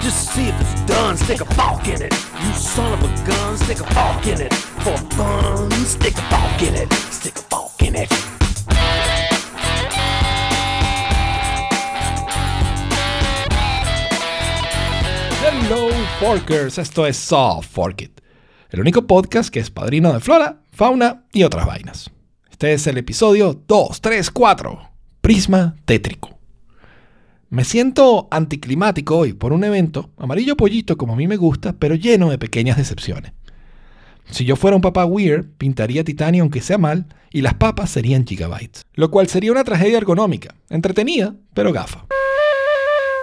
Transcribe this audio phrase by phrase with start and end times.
[0.00, 2.12] Just see if it's done, stick a in it.
[2.42, 4.52] You son of a gun, stick a in it.
[4.54, 6.92] For fun, stick a in it.
[7.10, 8.12] Stick a in it.
[15.40, 18.20] Hello Forkers, esto es Soft Fork It,
[18.70, 22.10] el único podcast que es padrino de flora, fauna y otras vainas.
[22.50, 26.37] Este es el episodio 234, Prisma Tétrico.
[27.50, 31.94] Me siento anticlimático hoy por un evento, amarillo pollito como a mí me gusta, pero
[31.94, 33.32] lleno de pequeñas decepciones.
[34.30, 38.26] Si yo fuera un papá weird, pintaría titanio aunque sea mal, y las papas serían
[38.26, 38.82] gigabytes.
[38.94, 42.06] Lo cual sería una tragedia ergonómica, entretenida, pero gafa.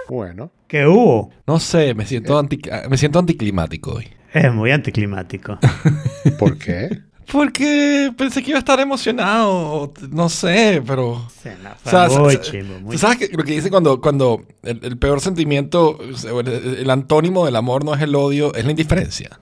[0.08, 1.30] Bueno, ¿Qué hubo?
[1.46, 4.08] No sé, me siento, anti- me siento anticlimático hoy.
[4.34, 5.58] Es muy anticlimático.
[6.40, 6.88] ¿por qué?
[7.32, 11.26] Porque pensé que iba a estar emocionado, no sé, pero...
[11.42, 14.44] Sí, no, O sea, muy chimbo, muy ¿tú ¿Sabes qué- lo que dice cuando, cuando
[14.62, 18.70] el, el peor sentimiento, el, el antónimo del amor no es el odio, es la
[18.70, 19.40] indiferencia?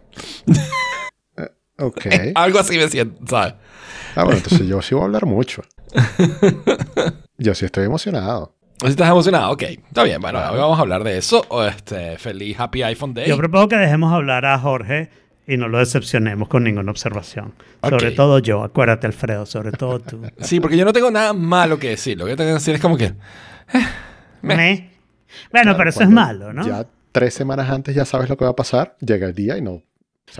[1.78, 2.06] Ok.
[2.34, 3.54] Algo así me siento, ¿sabes?
[4.16, 5.62] Ah, bueno, entonces yo sí voy a hablar mucho.
[7.36, 8.54] Yo sí estoy emocionado.
[8.82, 11.44] O si estás emocionado, ok, está bien, bueno, hoy vamos a hablar de eso.
[11.48, 13.28] O este, feliz Happy iPhone Day.
[13.28, 15.10] Yo propongo que dejemos hablar a Jorge
[15.46, 17.52] y no lo decepcionemos con ninguna observación.
[17.82, 18.14] Sobre Ok.
[18.16, 20.22] todo yo, acuérdate Alfredo, sobre todo tú.
[20.40, 22.16] Sí, porque yo no tengo nada malo que decir.
[22.18, 23.12] Lo que tengo que decir es como que...
[24.42, 24.90] Me.
[25.52, 26.66] Bueno, pero eso es malo, ¿no?
[26.66, 29.62] Ya tres semanas antes ya sabes lo que va a pasar, llega el día y
[29.62, 29.82] no.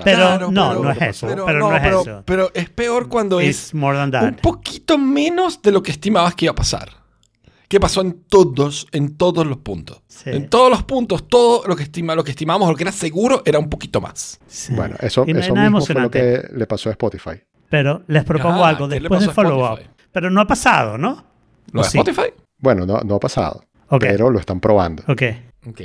[0.03, 1.27] Pero Claro, no, pero- no es eso.
[1.29, 2.23] Pero, Pero, no, no, es pero, eso.
[2.27, 4.41] pero es peor cuando es It's more than un that.
[4.41, 6.89] poquito menos de lo que estimabas que iba a pasar.
[7.75, 10.01] ¿Qué pasó en todos, en todos los puntos?
[10.07, 10.31] Sí.
[10.31, 13.43] En todos los puntos, todo lo que estima, lo que estimamos, lo que era seguro,
[13.45, 14.39] era un poquito más.
[14.47, 14.73] Sí.
[14.73, 17.43] Bueno, eso, no eso mismo fue lo que le pasó a Spotify.
[17.69, 19.79] Pero les propongo Ajá, algo ¿qué le después de pasó a follow-up.
[19.81, 19.91] Spotify?
[20.13, 21.25] Pero no ha pasado, ¿no?
[21.73, 21.99] ¿Lo ¿O de sí?
[21.99, 22.33] Spotify?
[22.59, 23.65] Bueno, no, no ha pasado,
[23.99, 25.03] pero lo están probando.
[25.09, 25.23] Ok.
[25.67, 25.81] Ok.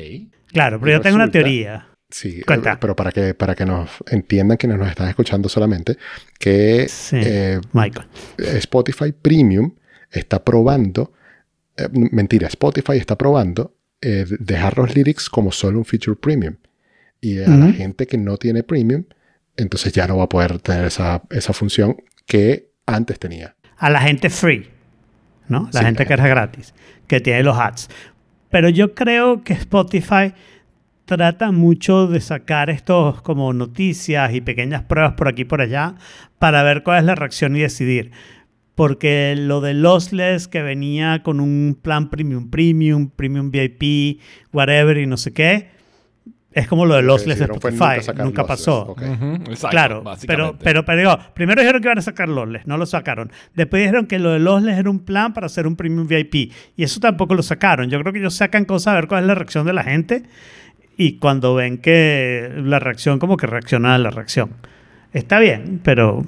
[0.54, 1.88] Claro, pero yo tengo una teoría.
[2.08, 2.74] Sí, Cuenta.
[2.74, 5.98] eh, pero para que, para que nos entiendan quienes nos están escuchando solamente,
[6.38, 7.16] que Sí.
[7.20, 8.06] eh, Michael.
[8.38, 9.74] Spotify Premium
[10.12, 11.14] está probando,
[11.80, 16.56] eh, mentira, Spotify está probando eh, dejar los lyrics como solo un feature premium.
[17.22, 19.04] Y a la gente que no tiene premium,
[19.58, 23.56] entonces ya no va a poder tener esa, esa función que antes tenía.
[23.78, 24.70] a la gente free,
[25.50, 25.70] ¿no?
[25.74, 26.74] La Sí, gente la que es gratis,
[27.08, 27.90] que tiene los ads.
[28.50, 30.34] Pero yo creo que Spotify
[31.06, 35.96] trata mucho de sacar estos como noticias y pequeñas pruebas por aquí y por allá
[36.40, 38.12] para ver cuál es la reacción y decidir.
[38.80, 44.22] Porque lo de Lossless que venía con un plan premium, premium, premium VIP,
[44.54, 45.68] whatever y no sé qué,
[46.54, 48.10] es como lo de Lossless de Spotify.
[48.24, 48.86] nunca pasó.
[48.88, 49.22] Lossless, ok.
[49.22, 50.58] Ujú, exacto, Claro, pero, básicamente.
[50.64, 53.34] pero, pero digo, primero dijeron que iban a sacar Lossless, no lo sacaron.
[53.54, 56.84] Después dijeron que lo de Lossless era un plan para hacer un premium VIP y
[56.84, 57.90] eso tampoco lo sacaron.
[57.90, 60.24] Yo creo que ellos sacan cosas a ver cuál es la reacción de la gente
[60.96, 64.52] y cuando ven que la reacción, como que reacciona a la reacción.
[65.12, 66.24] Está bien, pero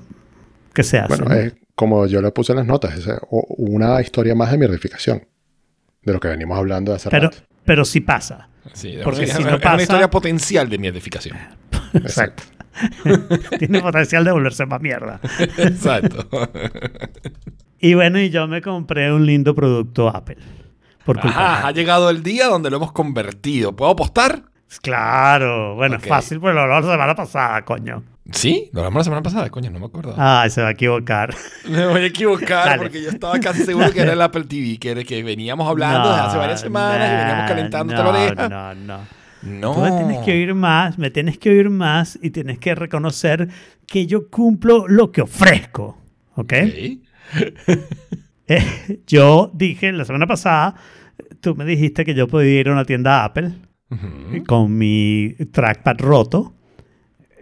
[0.74, 1.08] ¿qué se hace?
[1.16, 1.36] Bueno, no?
[1.36, 5.26] es como yo le puse en las notas, es una historia más de mierdificación.
[6.04, 7.38] De lo que venimos hablando de hace pero, rato.
[7.64, 8.50] pero sí pasa.
[8.74, 11.38] Sí, Porque es, si no es pasa- una historia potencial de mierdificación.
[11.94, 12.44] Exacto.
[13.60, 15.20] Tiene potencial de volverse más mierda.
[15.58, 16.28] Exacto.
[17.84, 20.38] Y bueno, y yo me compré un lindo producto Apple.
[21.04, 23.76] Por culpa de Ajá, ha llegado el día donde lo hemos convertido.
[23.76, 24.44] ¿Puedo apostar?
[24.84, 26.04] Claro, bueno, Ok.
[26.04, 28.04] es fácil, pues lo hablamos la semana pasada, coño.
[28.34, 30.16] Sí, lo hablamos la semana pasada, coño, no me acuerdo.
[30.18, 31.34] Ay, se va a equivocar.
[31.68, 32.82] Me voy a equivocar Dale.
[32.84, 36.10] porque yo estaba casi seguro que era el Apple TV, que, era que veníamos hablando
[36.10, 38.50] desde hace varias semanas y veníamos calentándote no, la oreja.
[38.50, 39.22] No, no.
[39.42, 39.74] No.
[39.74, 43.50] Tú me tienes que oír más, me tienes que oír más y tienes que reconocer
[43.88, 45.98] que yo cumplo lo que ofrezco.
[46.36, 46.54] ¿Ok?
[46.54, 47.78] Ok.
[48.48, 50.76] Eh, yo dije la semana pasada,
[51.40, 53.54] tú me dijiste que yo podía ir a una tienda Apple
[54.46, 56.54] con mi trackpad roto.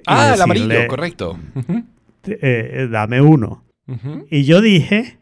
[0.06, 1.38] Ah, el amarillo, correcto.
[2.26, 3.63] Eh, dame uno.
[3.88, 4.25] Ujú.
[4.30, 5.18] Y yo dije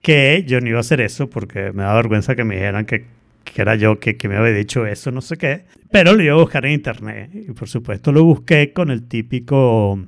[0.00, 3.06] que yo no iba a hacer eso porque me da vergüenza que me dijeran que,
[3.44, 5.64] que era yo que, que me había dicho eso, no sé qué.
[5.90, 7.30] Pero lo iba a buscar en internet.
[7.32, 9.98] Y por supuesto lo busqué con el típico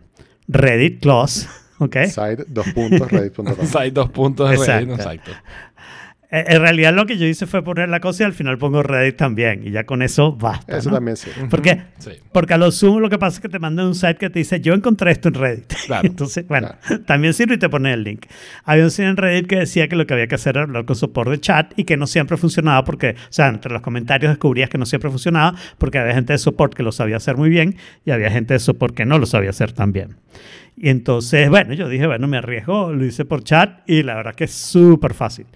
[0.48, 1.46] Reddit clause.
[1.78, 1.96] ¿Ok?
[2.06, 3.46] Side, dos puntos, reddit.com.
[3.76, 4.94] Hay dos puntos Reddit, Exacto.
[4.94, 5.30] exacto.
[6.34, 8.82] Eh, En realidad lo que yo hice fue poner la cosa y al final pongo
[8.82, 9.64] Reddit también.
[9.64, 10.76] Y ya con eso basta.
[10.76, 10.96] Eso ¿no?
[10.96, 11.30] también sí.
[11.48, 11.82] ¿Por qué?
[11.98, 12.10] Sí.
[12.32, 14.40] Porque a lo sumo lo que pasa es que te mandan un site que te
[14.40, 15.72] dice, yo encontré esto en Reddit.
[15.84, 16.08] Claro.
[16.08, 16.70] Entonces, bueno,
[17.04, 18.24] también sirve y te pone el link.
[18.64, 20.86] Había un sitio en Reddit que decía que lo que había que hacer era hablar
[20.86, 24.32] con soporte de chat y que no siempre funcionaba porque, o sea, entre los comentarios
[24.32, 27.50] descubrías que no siempre funcionaba porque había gente de soporte que lo sabía hacer muy
[27.50, 27.76] bien
[28.06, 30.16] y había gente de soporte que no lo sabía hacer tan bien.
[30.76, 34.34] Y entonces, bueno, yo dije, bueno, me arriesgo, lo hice por chat y la verdad
[34.34, 35.46] que es súper fácil.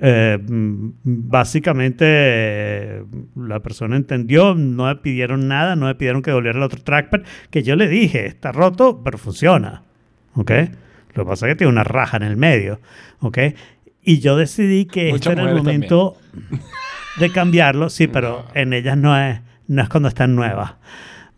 [0.00, 3.04] Eh, mm, básicamente eh,
[3.34, 7.22] la persona entendió, no me pidieron nada, no me pidieron que devolviera el otro trackpad,
[7.50, 9.82] que yo le dije, está roto, pero funciona.
[10.34, 10.50] ¿Ok?
[11.14, 12.80] Lo que pasa es que tiene una raja en el medio.
[13.20, 13.38] ¿Ok?
[14.02, 16.16] Y yo decidí que Muchas este era el momento
[17.18, 20.74] de cambiarlo, sí, pero en ellas no es, no es cuando están nuevas.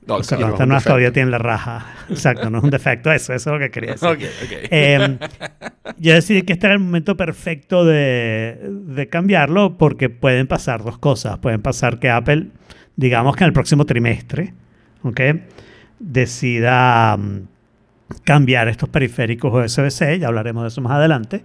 [0.09, 0.83] No, nuevas defecto.
[0.85, 1.87] todavía tienen la raja.
[2.09, 4.09] Exacto, no es un defecto, eso, eso es lo que quería decir.
[4.09, 4.53] Ok, ok.
[4.71, 5.19] Eh,
[5.99, 10.99] yo decidí que este era el momento perfecto de, de cambiarlo porque pueden pasar dos
[10.99, 11.39] cosas.
[11.39, 12.49] Pueden pasar que Apple,
[12.97, 14.55] digamos que en el próximo trimestre,
[15.03, 15.21] ¿ok?
[15.99, 17.49] decida mm,
[18.25, 21.43] cambiar estos periféricos USB-C, ya hablaremos de eso más adelante.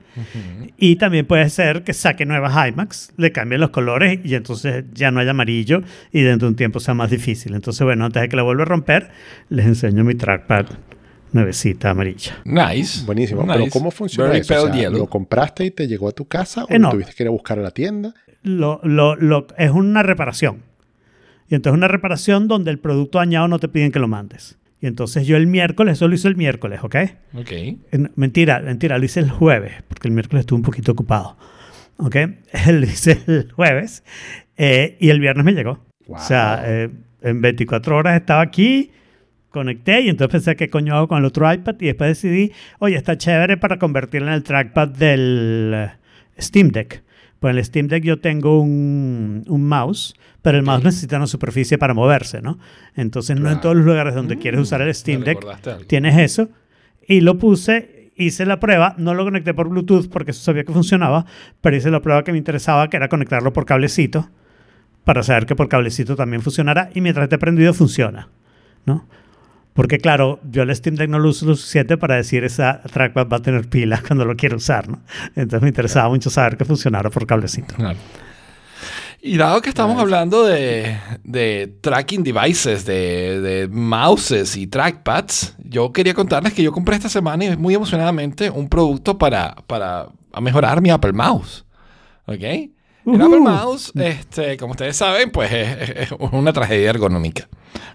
[0.77, 5.12] Y también puede ser que saque nuevas iMacs, le cambien los colores y entonces ya
[5.12, 5.81] no haya amarillo
[6.12, 7.54] y dentro de un tiempo sea más difícil.
[7.56, 9.10] Entonces, bueno, antes de que la vuelva a romper,
[9.50, 10.65] les enseño mi trackpad
[11.33, 12.33] nuevecita amarilla.
[12.45, 13.06] Nice.
[13.06, 13.42] Buenísimo.
[13.44, 13.54] Nice.
[13.57, 14.63] Pero ¿cómo funciona Very eso?
[14.65, 14.89] O sea.
[14.89, 16.92] ¿Lo compraste y te llegó a tu casa o Eh, no.
[16.92, 18.13] tuviste que ir a buscar a la tienda?
[18.44, 20.62] Lo, lo- lo- es una reparación.
[21.50, 24.57] Y entonces una reparación donde el producto dañado no te piden que lo mandes.
[24.84, 26.96] Y entonces yo el miércoles, eso lo hice el miércoles, ¿ok?
[27.36, 27.52] Ok.
[28.16, 31.38] Mentira, mentira, lo hice el jueves, porque el miércoles estuve un poquito ocupado.
[31.96, 32.18] ¿Ok?
[32.68, 34.04] Lo hice el jueves
[34.58, 35.86] eh, y el viernes me llegó.
[36.06, 36.18] Wow.
[36.18, 36.90] O sea, eh,
[37.22, 38.92] en 24 horas estaba aquí,
[39.48, 42.98] conecté y entonces pensé qué coño hago con el otro iPad y después decidí, oye,
[42.98, 45.92] está chévere para convertirlo en el trackpad del eh,
[46.38, 47.04] Steam Deck.
[47.44, 51.28] Pues en el Steam Deck yo tengo un, un mouse, pero el mouse necesita una
[51.28, 52.57] superficie para moverse, ¿no?
[52.95, 55.45] Entonces no en todos los lugares donde quieres usar el Steam Deck
[55.88, 56.48] tienes eso.
[57.06, 60.72] Y lo puse, hice la prueba, no lo conecté por Bluetooth porque eso sabía que
[60.72, 61.25] funcionaba,
[61.60, 64.30] pero hice la prueba que me interesaba, que era conectarlo por cablecito,
[65.04, 68.30] para saber que por cablecito también funcionara y mientras esté prendido funciona,
[68.86, 69.06] ¿no?
[69.74, 73.28] Porque claro, yo el Steam Deck no lo uso lo suficiente para decir esa trackpad
[73.28, 75.02] va a tener pilas cuando lo quiero usar, ¿no?
[75.36, 77.75] Entonces me interesaba mucho saber que funcionara por cablecito.
[77.75, 77.98] Claro.
[79.25, 85.94] Y dado que estamos hablando de, de tracking devices, de, de mouses y trackpads, yo
[85.94, 90.10] quería contarles que yo compré esta semana y muy emocionadamente un producto para, para
[90.42, 91.64] mejorar mi Apple Mouse.
[92.25, 92.44] ¿Ok?
[93.06, 93.22] El.
[93.22, 97.48] Apple Mouse, este, como ustedes saben, pues es, es una tragedia ergonómica,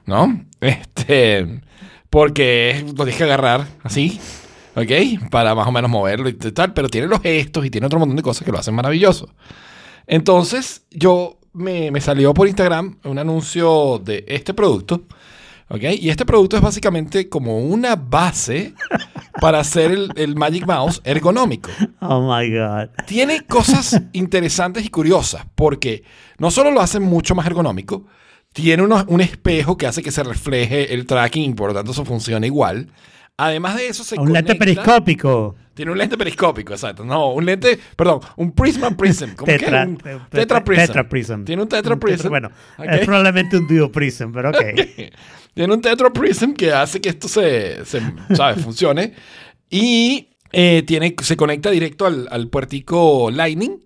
[0.06, 0.44] ¿no?
[0.60, 1.62] Este,
[2.10, 4.20] porque lo tienes que agarrar así,
[4.74, 5.30] ¿ok?
[5.30, 8.16] Para más o menos moverlo y tal, pero tiene los gestos y tiene otro montón
[8.16, 9.28] de cosas que lo hacen maravilloso.
[10.06, 15.02] Entonces, yo me, me salió por Instagram un anuncio de este producto.
[15.70, 15.82] ¿Ok?
[16.00, 18.72] Y este producto es básicamente como una base
[19.40, 21.70] para hacer el, el Magic Mouse ergonómico.
[22.00, 22.88] Oh my God.
[23.06, 26.02] Tiene cosas interesantes y curiosas, porque
[26.38, 28.06] no solo lo hace mucho más ergonómico,
[28.52, 31.92] tiene unos- un espejo que hace que se refleje el tracking y por lo tanto
[31.92, 32.90] eso funciona igual.
[33.36, 35.54] Además de eso, se Un lente periscópico.
[35.78, 37.04] Tiene un lente periscópico, exacto.
[37.04, 39.36] No, un lente, perdón, un Prisma Prism.
[39.36, 39.58] ¿Cómo que?
[39.60, 40.80] Tetra, Un te- Tetra Prism.
[40.86, 41.44] Tetra Prism.
[41.44, 42.28] Tiene un Tetra Un Prism.
[42.28, 42.84] Bueno, Ok.
[42.90, 44.58] es probablemente un Duo Prism, pero ok.
[45.54, 48.02] Tiene un Tetra Prism que hace que esto se, se
[48.34, 48.60] ¿sabes?
[48.64, 49.14] funcione.
[49.70, 53.84] Y eh, tiene, se conecta directo al, al puertico Lightning.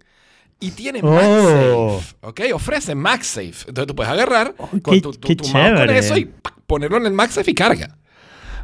[0.60, 1.10] Y tiene Oh.
[1.10, 2.16] MagSafe.
[2.22, 2.40] ¿Ok?
[2.54, 3.68] Ofrece MagSafe.
[3.68, 6.54] Entonces tú puedes agarrar Oh, con qué- tu, tu- tu mouse con eso y ¡pac!
[6.66, 7.98] ponerlo en el MagSafe y carga.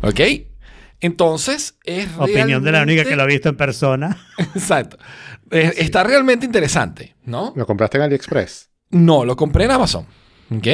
[0.00, 0.20] ¿Ok?
[1.00, 4.16] Entonces es Opinión de la única que lo ha visto en persona.
[4.38, 4.99] Exacto.
[5.50, 7.52] Eh, Está realmente interesante, ¿no?
[7.56, 8.70] ¿Lo compraste en AliExpress?
[8.90, 10.06] No, lo compré en Amazon.
[10.50, 10.66] ¿Ok?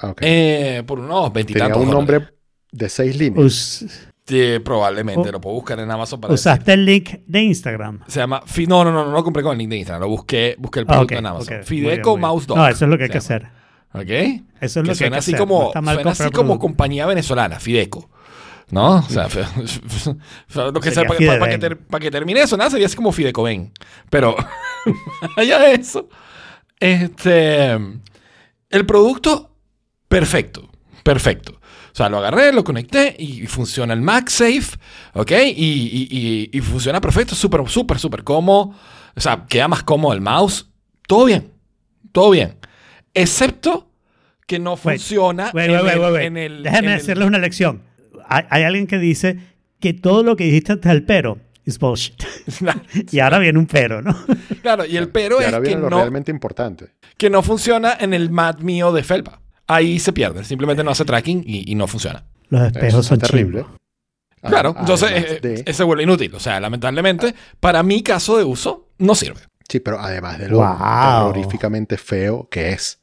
[0.00, 0.14] Ah.
[0.20, 1.94] Eh, por unos Tenía veintitantos un dólares.
[2.20, 2.34] nombre
[2.72, 3.44] de seis líneas.
[3.44, 5.32] Us- Sí, probablemente, Oh.
[5.32, 7.98] lo puedo buscar en Amazon para usaste el link de Instagram.
[8.06, 8.40] Se llama...
[8.68, 10.02] No, no, no, no lo compré con el link de Instagram.
[10.02, 11.54] Lo busqué, busqué el Ah, producto en Amazon.
[11.54, 11.58] ok.
[11.58, 12.20] Muy Fideco bien.
[12.20, 12.56] Mouse Dock.
[12.56, 13.24] No, eso es lo que hay que llama.
[13.24, 13.48] hacer.
[13.92, 14.00] ¿Ok?
[14.06, 15.38] Eso es que lo que hay que así hacer.
[15.40, 18.08] como, No suena así como compañía venezolana, Fideco.
[18.70, 18.96] ¿No?
[18.96, 19.26] O sea,
[20.72, 21.60] lo que sea, Sería para, que- para que Fideven.
[21.60, 23.72] ter- para que termine eso, nada, sería así como Fideco ven.
[24.10, 24.36] Pero,
[25.36, 26.08] allá de eso,
[26.78, 29.56] este, el producto,
[30.08, 30.70] perfecto,
[31.02, 31.58] perfecto.
[31.92, 34.78] O sea, lo agarré, lo conecté y funciona el MagSafe,
[35.14, 35.32] ¿ok?
[35.32, 38.74] Y, y- y- y funciona perfecto, súper, súper, súper cómodo.
[39.16, 40.68] O sea, queda más cómodo el mouse.
[41.08, 41.52] Todo bien,
[42.12, 42.56] todo bien.
[43.12, 43.90] Excepto
[44.46, 47.38] que no Wait, funciona Wait, en, wait, el, en el- Déjame en el- decirles una
[47.38, 47.82] lección.
[48.30, 49.38] Hay, hay alguien que dice
[49.80, 52.22] que todo lo que dijiste antes del pero es bullshit.
[53.12, 54.16] y ahora viene un pero, ¿no?
[54.62, 56.86] Claro, y el pero y es ahora que viene lo no, realmente importante.
[57.16, 59.40] que no funciona en el mat mío de Felpa.
[59.66, 62.24] Ahí se pierde, simplemente no hace tracking y, y no funciona.
[62.48, 63.58] Los espejos son terrible.
[63.60, 63.80] terribles.
[64.42, 66.34] Claro, Ah, entonces eh, de- eh, se vuelve inútil.
[66.34, 69.40] O sea, lamentablemente, para mi caso de uso, no sirve.
[69.68, 70.76] Sí, pero además de lo Wow.
[71.32, 72.99] terroríficamente feo que es.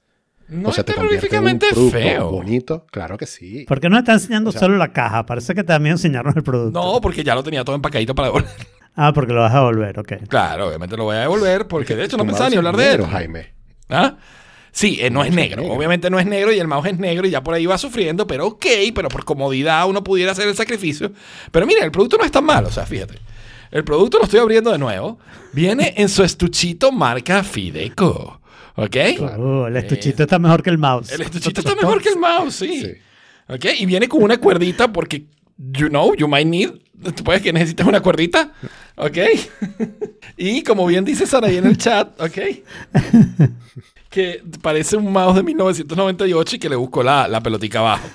[0.50, 2.32] No o sea, es te convierte en un terroríficamente feo.
[2.32, 2.86] bonito.
[2.92, 3.66] Claro que sí.
[3.68, 5.26] ¿Por qué no está enseñando O sea- solo la caja?
[5.26, 6.80] Parece que también enseñaron el producto.
[6.82, 8.50] No, porque ya lo tenía todo empacadito para devolver.
[9.00, 10.14] Ah, porque lo vas a devolver, ok.
[10.28, 13.04] Claro, obviamente lo voy a devolver porque de hecho no pensaba ni hablar de negro,
[13.06, 13.12] él.
[13.12, 13.54] Jaime.
[13.90, 14.16] ¿Ah?
[14.72, 15.62] Sí, eh, no es negro.
[15.62, 15.76] negro.
[15.76, 18.26] Obviamente no es negro y el mouse es negro y ya por ahí va sufriendo,
[18.26, 21.12] pero ok, pero por comodidad uno pudiera hacer el sacrificio.
[21.52, 23.20] Pero mira, el producto no es tan malo, o sea, fíjate.
[23.70, 25.20] El producto lo estoy abriendo de nuevo.
[25.54, 28.42] Viene en su estuchito marca Fideco.
[28.78, 28.96] ¿Ok?
[28.96, 31.12] El estuchito está mejor que el mouse.
[31.12, 32.82] El estuchito está mejor que el mouse, sí.
[32.82, 32.92] Sí.
[33.48, 33.66] ¿Ok?
[33.80, 35.26] Y viene con una cuerdita porque,
[35.58, 36.74] you know, you might need.
[37.16, 38.54] Tú puedes que necesites una cuerdita.
[38.96, 39.18] ¿Ok?
[40.38, 42.38] y como bien dice Sara ahí en el chat, ¿ok?
[44.12, 48.08] que parece un mouse de 1998 y que le buscó la, la pelotica abajo.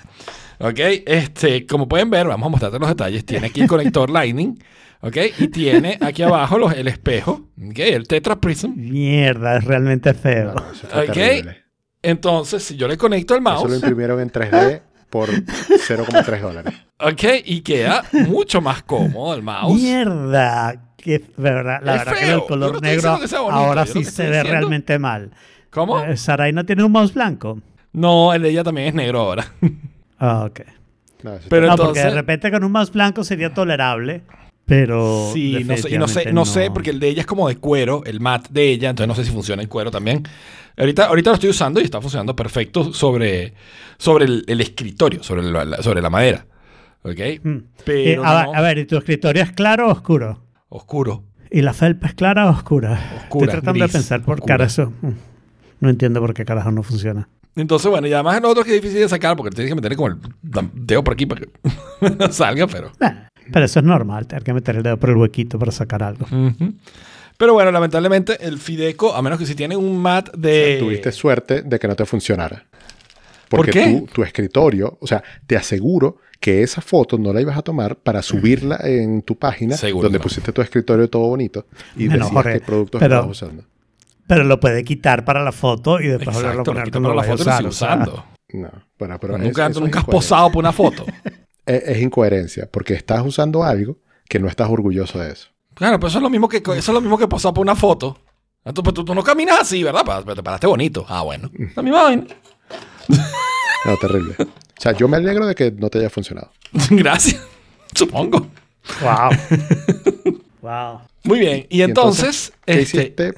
[0.62, 0.78] ¿Ok?
[1.06, 3.24] Este, como pueden ver, vamos a mostrarte los detalles.
[3.26, 4.58] Tiene aquí el conector Lightning.
[5.00, 5.16] ¿Ok?
[5.38, 7.48] Y tiene aquí abajo los, el espejo.
[7.68, 7.78] ¿Ok?
[7.78, 8.72] El Tetra Prism.
[8.76, 10.54] Mierda, es realmente feo.
[10.54, 11.12] No, eso está Ok.
[11.12, 11.56] terrible.
[12.02, 13.74] Entonces, si yo le conecto el Eso lo mouse.
[13.74, 16.74] imprimieron en 3D por 0,3 dólares.
[17.00, 19.74] Ok, y queda mucho más cómodo el mouse.
[19.80, 20.88] Mierda.
[20.96, 24.28] Que, verdad, la Es verdad que el color no negro bonito, ahora sí se ve
[24.38, 25.32] diciendo- realmente mal.
[25.70, 25.98] ¿Cómo?
[26.00, 27.60] Eh, Sarai no tiene un mouse blanco.
[27.92, 29.46] No, el de ella también es negro ahora.
[30.24, 30.60] Ah, ok.
[31.24, 34.22] No, Pero no, entonces- porque de repente con un mouse blanco sería tolerable,
[34.66, 37.48] pero Sí, no sé, y no sé, no sé, porque el de ella es como
[37.48, 40.22] de cuero, el mat de ella, entonces no sé si funciona en cuero también.
[40.76, 43.54] Ahorita, ahorita lo estoy usando y está funcionando perfecto sobre,
[43.98, 46.46] sobre el, el escritorio, sobre la, sobre la madera.
[47.02, 47.18] ¿Ok?
[47.42, 47.56] Mm.
[47.84, 50.40] Pero Eh, a, no- a ver, ¿y tu escritorio es claro o oscuro?
[50.68, 51.24] oscuro.
[51.50, 52.92] ¿Y la felpa es clara o oscura?
[52.92, 54.54] Oscura, Estoy tratando gris, de pensar por oscura.
[54.54, 54.92] cara eso.
[55.02, 55.10] Mm.
[55.80, 57.28] No entiendo por qué carajo no funciona.
[57.54, 59.94] Entonces, bueno, y además el otro que es difícil de sacar porque tienes que meter
[59.96, 60.18] como el
[60.72, 61.48] dedo por aquí para que
[62.18, 62.90] no salga, pero...
[63.00, 63.14] Eh,
[63.52, 66.26] pero eso es normal, tener que meter el dedo por el huequito para sacar algo.
[67.36, 70.76] Pero bueno, lamentablemente el Fideco, a menos que si tiene un mat de...
[70.78, 72.64] Tuviste suerte de que no te funcionara.
[73.48, 73.84] ¿Por Porque qué?
[74.00, 77.96] Tu, tu escritorio, o sea, te aseguro que esa foto no la ibas a tomar
[77.96, 80.22] para subirla en tu página Seguro donde no.
[80.22, 83.64] pusiste tu escritorio todo bonito y Bueno, decías Jorge, qué productos pero- estabas usando.
[84.26, 87.22] Pero lo puede quitar para la foto y después volverlo a poner para lo la
[87.24, 87.58] foto y lo usar.
[87.58, 88.24] sigo o sea, usando.
[88.54, 91.04] No, bueno, pero es- nunca eso nunca es has posado por una foto.
[91.64, 93.96] Es, es incoherencia, porque estás usando algo
[94.28, 95.46] que no estás orgulloso de eso.
[95.74, 97.76] Claro, pero eso es lo mismo que, eso es lo mismo que posar por una
[97.76, 98.18] foto.
[98.64, 100.02] Ah, Tú, tú- tú no caminas así, ¿verdad?
[100.04, 101.06] Pero te paraste bonito.
[101.08, 101.48] Ah, bueno.
[101.76, 102.24] La misma vaina.
[103.84, 104.34] No, terrible.
[104.40, 104.46] O
[104.80, 106.50] sea, yo me alegro de que no te haya funcionado.
[106.90, 107.40] Gracias.
[107.94, 108.46] Supongo.
[109.00, 109.30] Wow.
[110.60, 111.00] wow.
[111.24, 111.66] Muy bien.
[111.68, 113.34] Y Y entonces, ¿Qué este, hiciste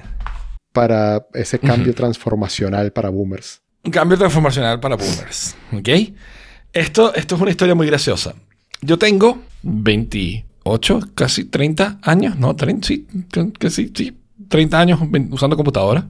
[0.75, 3.61] para ese cambio transformacional para boomers?
[3.85, 5.55] un cambio transformacional para boomers.
[5.71, 5.89] ¿Ok?
[6.73, 8.33] Esto, esto es una historia muy graciosa.
[8.81, 12.37] Yo tengo 28, casi 30 años.
[12.37, 13.07] No, 30, sí,
[13.59, 14.17] casi, sí,
[14.49, 16.07] 30 años usando computadora.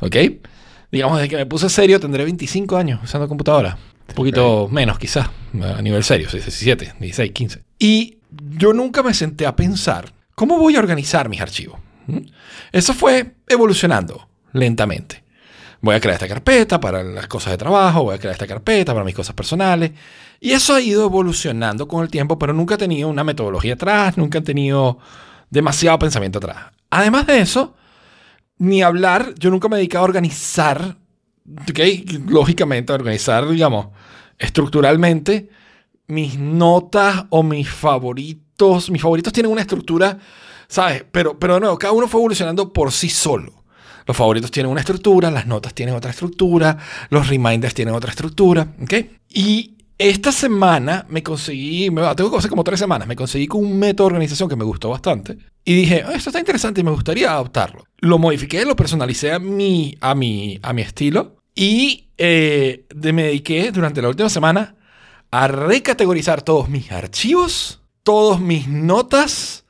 [0.00, 0.16] ¿Ok?
[0.90, 3.78] Digamos, desde que me puse serio, tendré 25 años usando computadora.
[4.08, 5.28] Un poquito menos, quizás,
[5.62, 7.62] a nivel serio, 17, 16, 15.
[7.78, 8.18] Y
[8.58, 11.78] yo nunca me senté a pensar, ¿cómo voy a organizar mis archivos?
[12.72, 15.22] Eso fue evolucionando lentamente.
[15.80, 18.92] Voy a crear esta carpeta para las cosas de trabajo, voy a crear esta carpeta
[18.94, 19.92] para mis cosas personales.
[20.40, 24.16] Y eso ha ido evolucionando con el tiempo, pero nunca he tenido una metodología atrás,
[24.16, 24.98] nunca he tenido
[25.50, 26.72] demasiado pensamiento atrás.
[26.90, 27.74] Además de eso,
[28.58, 30.96] ni hablar, yo nunca me he dedicado a organizar,
[31.68, 31.80] ¿ok?
[32.28, 33.88] Lógicamente, a organizar, digamos,
[34.38, 35.50] estructuralmente
[36.06, 38.90] mis notas o mis favoritos.
[38.90, 40.18] Mis favoritos tienen una estructura,
[40.74, 41.04] ¿sabes?
[41.12, 43.62] Pero, pero de nuevo, cada uno fue evolucionando por sí solo.
[44.06, 46.76] Los favoritos tienen una estructura, las notas tienen otra estructura,
[47.10, 48.92] los reminders tienen otra estructura, ¿ok?
[49.28, 53.78] Y esta semana me conseguí, me, tengo hace como tres semanas, me conseguí con un
[53.78, 55.38] método de organización que me gustó bastante.
[55.64, 57.84] Y dije, "Ah, esto está interesante y me gustaría adoptarlo.
[57.98, 63.70] Lo modifiqué, lo personalicé a mi, a mi, a mi estilo y eh, me dediqué
[63.70, 64.74] durante la última semana
[65.30, 69.63] a recategorizar todos mis archivos, todos mis notas,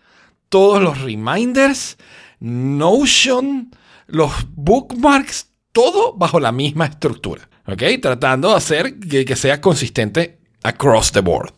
[0.55, 1.99] todos los reminders,
[2.39, 3.73] Notion,
[4.07, 7.49] los bookmarks, todo bajo la misma estructura.
[7.67, 7.83] ¿Ok?
[8.01, 11.53] Tratando de hacer que, sea consistente across the board.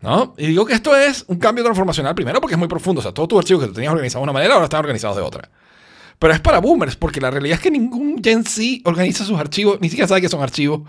[0.00, 0.32] ¿No?
[0.38, 3.00] Y digo que esto es un cambio transformacional primero porque es muy profundo.
[3.00, 5.22] O sea, todos tus archivos que tenías organizados de una manera ahora están organizados de
[5.22, 5.50] otra.
[6.18, 9.78] Pero es para boomers, porque la realidad es que ningún Gen Z organiza sus archivos,
[9.80, 10.82] ni siquiera sabe que son archivos,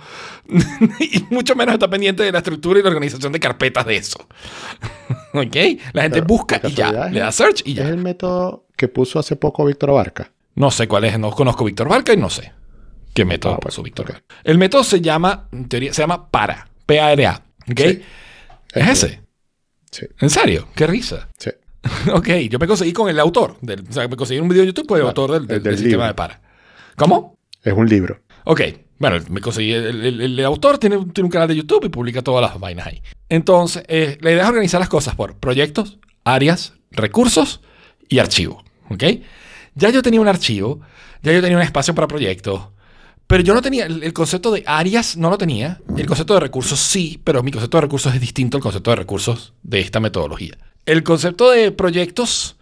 [0.99, 4.19] y mucho menos está pendiente de la estructura y la organización de carpetas de eso.
[5.33, 5.55] ¿Ok?
[5.93, 7.89] La gente Pero, busca y ya, le da es- search y Es ya.
[7.89, 10.31] el método que puso hace poco Víctor Barca.
[10.55, 12.51] No sé cuál es, no conozco Víctor Barca y no sé
[13.15, 14.05] qué método Ah, bueno, puso Víctor.
[14.11, 14.23] Barca.
[14.43, 17.43] El método se llama, en teoría, se llama PARA, P-A-R-A.
[17.71, 17.79] ¿Ok?
[17.79, 18.01] Sí.
[18.73, 19.21] ¿Es ese?
[19.91, 20.67] Sí, ¿En serio?
[20.75, 21.29] ¡Qué risa!
[21.37, 21.49] sí.
[22.13, 23.57] ok, yo me conseguí con el autor.
[23.61, 25.57] Del, o sea, me conseguí un video de YouTube con el Claro, autor del, del-
[25.57, 26.07] el del del sistema libro.
[26.07, 26.41] de PARA.
[26.95, 27.37] ¿Cómo?
[27.63, 28.19] Es un libro.
[28.45, 28.61] Ok,
[28.99, 29.71] bueno, me conseguí.
[29.73, 32.87] El, el- el autor tiene, tiene un canal de YouTube y publica todas las vainas
[32.87, 33.01] ahí.
[33.29, 37.61] Entonces, eh, la idea es organizar las cosas por proyectos, áreas, recursos
[38.09, 38.63] y archivo.
[38.89, 39.03] ¿Ok?
[39.75, 40.81] Ya yo tenía un archivo,
[41.23, 42.67] ya yo tenía un espacio para proyectos,
[43.25, 46.41] pero yo no tenía, el, el concepto de áreas no lo tenía, el concepto de
[46.41, 49.99] recursos sí, pero mi concepto de recursos es distinto al concepto de recursos de esta
[49.99, 50.57] metodología.
[50.85, 52.57] El concepto de proyectos,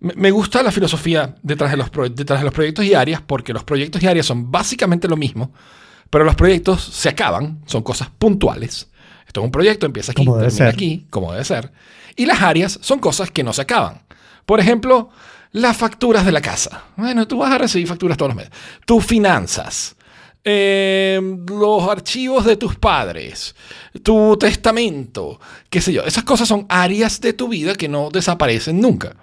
[0.00, 3.64] me gusta la filosofía detrás de, los detrás de los proyectos y áreas, porque los
[3.64, 5.52] proyectos y áreas son básicamente lo mismo,
[6.10, 8.88] pero los proyectos se acaban, son cosas puntuales.
[9.26, 11.72] Esto es un proyecto, empieza aquí, Como termina aquí, como debe ser.
[12.14, 14.02] Y las áreas son cosas que no se acaban.
[14.46, 15.10] Por ejemplo,
[15.50, 16.84] las facturas de la casa.
[16.96, 18.52] Bueno, tú vas a recibir facturas todos los meses.
[18.84, 19.96] Tus finanzas.
[20.44, 23.54] Eh, los archivos de tus padres.
[24.02, 25.40] Tu testamento.
[25.70, 26.02] Qué sé yo.
[26.04, 29.16] Esas cosas son áreas de tu vida que no desaparecen nunca.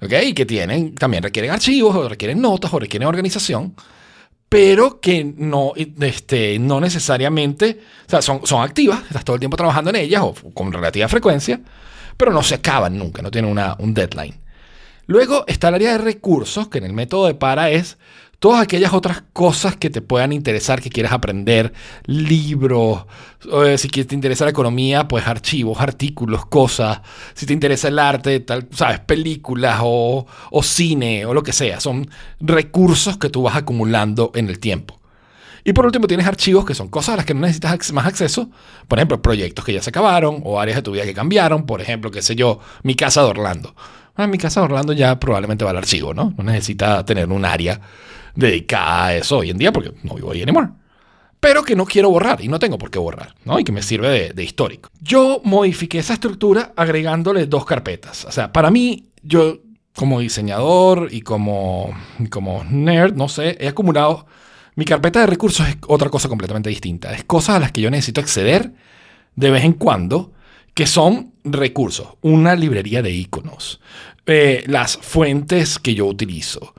[0.00, 0.12] ¿Ok?
[0.24, 3.74] Y que tienen, también requieren archivos, o requieren notas, o requieren organización
[4.52, 9.56] pero que no, este, no necesariamente, o sea, son, son activas, estás todo el tiempo
[9.56, 11.58] trabajando en ellas o con relativa frecuencia,
[12.18, 14.38] pero no se acaban nunca, no tienen una, un deadline.
[15.06, 17.96] Luego está el área de recursos, que en el método de para es
[18.42, 21.72] todas aquellas otras cosas que te puedan interesar, que quieras aprender,
[22.06, 23.06] libros,
[23.52, 27.02] eh, si te interesa la economía, pues archivos, artículos, cosas,
[27.34, 31.78] si te interesa el arte, tal, sabes, películas o, o cine o lo que sea,
[31.78, 34.98] son recursos que tú vas acumulando en el tiempo.
[35.62, 38.50] Y por último tienes archivos que son cosas a las que no necesitas más acceso.
[38.88, 41.64] Por ejemplo, proyectos que ya se acabaron o áreas de tu vida que cambiaron.
[41.64, 43.72] Por ejemplo, qué sé yo, mi casa de Orlando.
[44.16, 46.34] Ah, mi casa de Orlando ya probablemente va al archivo, ¿no?
[46.36, 47.80] No necesita tener un área
[48.34, 50.68] dedicada a eso hoy en día porque no vivo ahí anymore.
[51.40, 53.58] Pero que no quiero borrar y no tengo por qué borrar, ¿no?
[53.58, 54.90] Y que me sirve de, de histórico.
[55.00, 58.24] Yo modifiqué esa estructura agregándole dos carpetas.
[58.24, 59.58] O sea, para mí, yo
[59.94, 61.92] como diseñador y como,
[62.30, 64.26] como nerd, no sé, he acumulado
[64.74, 67.12] mi carpeta de recursos es otra cosa completamente distinta.
[67.12, 68.72] Es cosas a las que yo necesito acceder
[69.36, 70.32] de vez en cuando,
[70.74, 72.08] que son recursos.
[72.22, 73.80] Una librería de iconos,
[74.26, 76.74] eh, las fuentes que yo utilizo,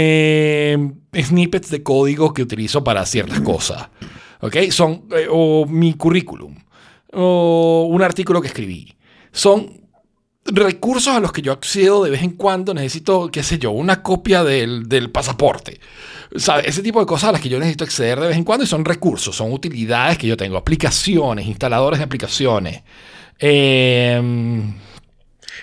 [0.00, 0.78] eh,
[1.12, 3.88] snippets de código que utilizo para ciertas cosas.
[4.40, 4.56] ¿Ok?
[4.70, 6.54] Son, eh, o mi currículum,
[7.12, 8.96] o un artículo que escribí.
[9.32, 9.80] Son
[10.44, 12.72] recursos a los que yo accedo de vez en cuando.
[12.74, 15.80] Necesito, qué sé yo, una copia del, del pasaporte.
[16.36, 16.68] ¿Sabe?
[16.68, 18.68] Ese tipo de cosas a las que yo necesito acceder de vez en cuando y
[18.68, 22.82] son recursos, son utilidades que yo tengo, aplicaciones, instaladores de aplicaciones.
[23.40, 24.20] Eh,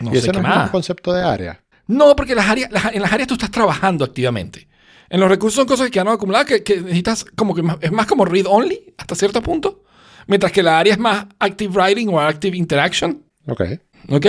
[0.01, 0.65] no y sé ese qué no es más.
[0.65, 1.61] un concepto de área.
[1.87, 4.67] No, porque las áreas, las- en las áreas tú estás trabajando activamente.
[5.09, 7.91] En los recursos son cosas que quedan acumuladas que, que necesitas como que más- es
[7.91, 9.83] más como read only hasta cierto punto.
[10.27, 13.21] Mientras que la área es más active writing o active interaction.
[13.47, 13.61] Ok.
[14.09, 14.25] ¿Ok?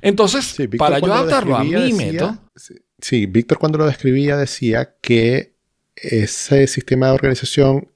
[0.00, 2.38] Entonces, Sí, para yo adaptarlo a mi método.
[2.56, 5.54] Sí, Sí, Víctor cuando lo describía decía que
[5.94, 7.88] ese sistema de organización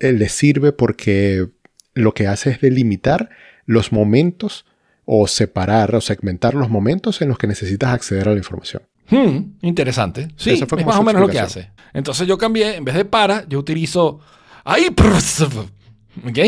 [0.00, 1.46] eh, le sirve porque
[1.94, 3.30] lo que hace es delimitar
[3.64, 4.66] los momentos
[5.04, 8.82] o separar o segmentar los momentos en los que necesitas acceder a la información.
[9.10, 10.28] Hmm, interesante.
[10.36, 11.70] Sí, Esa fue es más o menos lo que hace.
[11.92, 14.20] Entonces yo cambié, en vez de para, yo utilizo
[14.64, 14.86] ahí
[16.26, 16.38] ¿ok?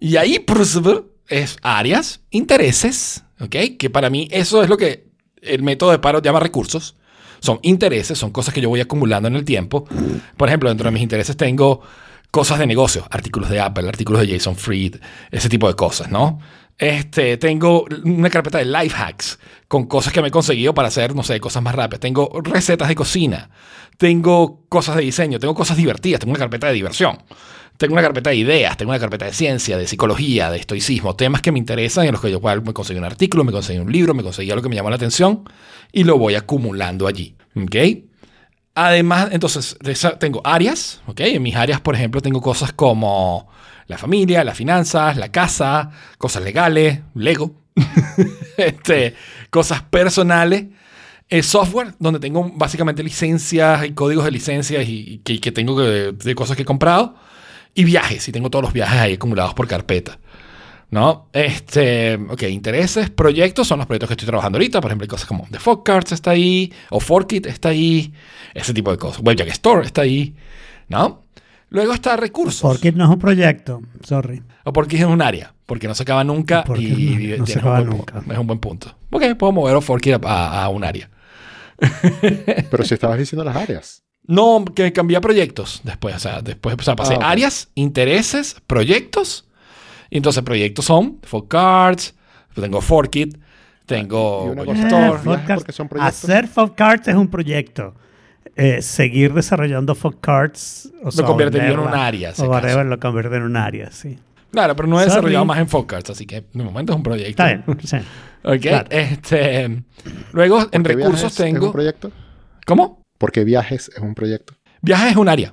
[0.00, 0.44] Y ahí
[1.28, 3.56] es áreas, intereses, ¿ok?
[3.78, 5.06] Que para mí eso es lo que
[5.42, 6.96] el método de paro llama recursos.
[7.40, 9.86] Son intereses, son cosas que yo voy acumulando en el tiempo.
[10.36, 11.82] Por ejemplo, dentro de mis intereses tengo
[12.30, 14.96] cosas de negocio, artículos de Apple, artículos de Jason Fried,
[15.30, 16.40] ese tipo de cosas, ¿no?
[16.78, 21.14] Este, tengo una carpeta de life hacks con cosas que me he conseguido para hacer,
[21.14, 22.00] no sé, cosas más rápidas.
[22.00, 23.50] Tengo recetas de cocina,
[23.96, 27.18] tengo cosas de diseño, tengo cosas divertidas, tengo una carpeta de diversión.
[27.78, 31.42] Tengo una carpeta de ideas, tengo una carpeta de ciencia, de psicología, de estoicismo, temas
[31.42, 33.78] que me interesan y en los que yo cual me conseguí un artículo, me conseguí
[33.78, 35.44] un libro, me conseguí algo que me llamó la atención
[35.92, 37.36] y lo voy acumulando allí.
[37.54, 37.76] ¿Ok?
[38.74, 39.76] Además, entonces,
[40.18, 41.20] tengo áreas, ¿ok?
[41.20, 43.48] En mis áreas, por ejemplo, tengo cosas como
[43.86, 47.62] la familia, las finanzas, la casa, cosas legales, Lego,
[48.56, 49.14] este,
[49.50, 50.66] cosas personales,
[51.28, 55.76] el software, donde tengo básicamente licencias y códigos de licencias y, y que, que tengo
[55.76, 57.16] que- de cosas que he comprado,
[57.74, 60.18] y viajes, y tengo todos los viajes ahí acumulados por carpeta.
[60.88, 61.28] ¿No?
[61.32, 64.80] Este, ok, intereses, proyectos son los proyectos que estoy trabajando ahorita.
[64.80, 68.14] Por ejemplo, hay cosas como The Folk Cards está ahí, o Forkit está ahí,
[68.54, 69.20] ese tipo de cosas.
[69.24, 70.36] Webjack Store está ahí,
[70.88, 71.25] ¿no?
[71.68, 72.60] Luego está recursos.
[72.62, 74.42] Porque no es un proyecto, sorry.
[74.64, 77.58] O porque es un área, porque no se acaba nunca Porque y no- se un
[77.58, 78.22] acaba nunca.
[78.30, 78.96] Es un buen punto.
[79.10, 81.10] Ok, puedo mover a Forkit a, a- a un área.
[82.70, 84.02] Pero si estabas diciendo las áreas.
[84.28, 86.14] No, que cambié a proyectos después.
[86.16, 89.46] O sea, después o sea, pasé Ah, áreas, intereses, proyectos.
[90.10, 92.14] Y entonces proyectos son Folk Cards,
[92.54, 93.38] tengo Forkit,
[93.86, 95.22] tengo Y una Webjack cosa- Eh, Store.
[95.42, 96.24] Podcast- porque son proyectos.
[96.24, 97.94] Hacer folk cards es un proyecto.
[98.58, 102.98] Eh, seguir desarrollando folk cards o sea, convertiría en un área, si O whatever, lo
[102.98, 104.18] convierte en un área, sí.
[104.50, 105.10] Claro, pero no he Sorry.
[105.10, 107.30] desarrollado más en Forecast, así que de momento es un proyecto.
[107.30, 107.64] Está bien.
[107.84, 107.96] sí.
[108.48, 108.86] Ok, Claro.
[108.90, 109.82] este.
[110.32, 111.66] Luego, en ¿Por qué recursos viajes ¿Es tengo.
[111.66, 112.12] un proyecto?
[112.64, 113.02] ¿Cómo?
[113.18, 114.54] Porque viajes es un proyecto.
[114.82, 115.52] Viajes es un área.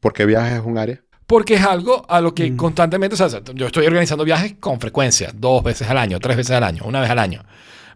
[0.00, 1.00] Porque viajes es un área.
[1.26, 2.56] Porque es algo a lo que Mm.
[2.56, 6.56] constantemente, o sea, yo estoy organizando viajes con frecuencia, dos veces al año, tres veces
[6.56, 7.42] al año, una vez al año.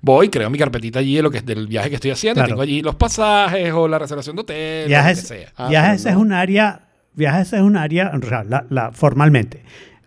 [0.02, 2.48] Voy, creo mi carpetita allí de lo que es del viaje que estoy haciendo, Claro.
[2.50, 5.52] tengo allí los pasajes o la reservación de hotel, Viajes, lo que sea.
[5.56, 9.62] Ah, viajes es un área, viajes es un área, en realidad, la, la- formalmente,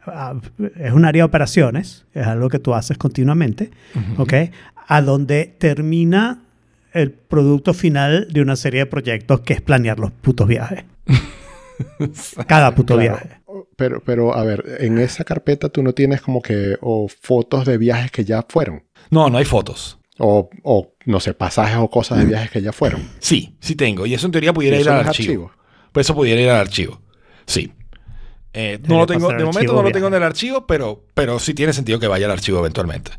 [0.07, 0.33] ah,
[0.79, 3.69] es un área de operaciones, es algo que tú haces continuamente,
[4.17, 4.33] ¿ok?
[4.87, 6.39] A donde termina
[6.91, 10.83] el producto final de una serie de proyectos que es planear los putos viajes.
[12.47, 13.17] Cada puto Claro.
[13.19, 13.39] viaje.
[13.75, 17.77] Pero, pero, a ver, en esa carpeta tú no tienes como que o fotos de
[17.77, 18.83] viajes que ya fueron.
[19.09, 19.97] No, no hay fotos.
[20.19, 23.09] O, o, no sé, pasajes o cosas de viajes que ya fueron.
[23.19, 24.05] Sí, sí tengo.
[24.05, 25.45] Y eso en teoría pudiera ir al archivo.
[25.45, 25.51] archivo.
[25.91, 27.01] Pues eso pudiera ir al archivo.
[27.45, 27.73] Sí.
[28.53, 31.53] Eh, no lo tengo, de momento no lo tengo en el archivo, pero, pero sí
[31.55, 33.11] tiene sentido que vaya al archivo eventualmente.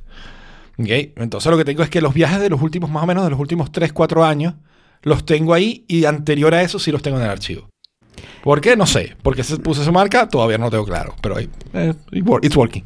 [0.78, 0.88] ¿Ok?
[1.16, 3.30] Entonces lo que tengo es que los viajes de los últimos, más o menos de
[3.30, 4.54] los últimos 3, 4 años,
[5.02, 7.68] los tengo ahí y anterior a eso sí los tengo en el archivo.
[8.42, 8.76] ¿Por qué?
[8.76, 9.16] No sé.
[9.22, 10.28] ¿Por qué se puso esa marca?
[10.28, 11.14] Todavía no lo tengo claro.
[11.20, 11.94] Pero ahí, eh,
[12.42, 12.84] it's working.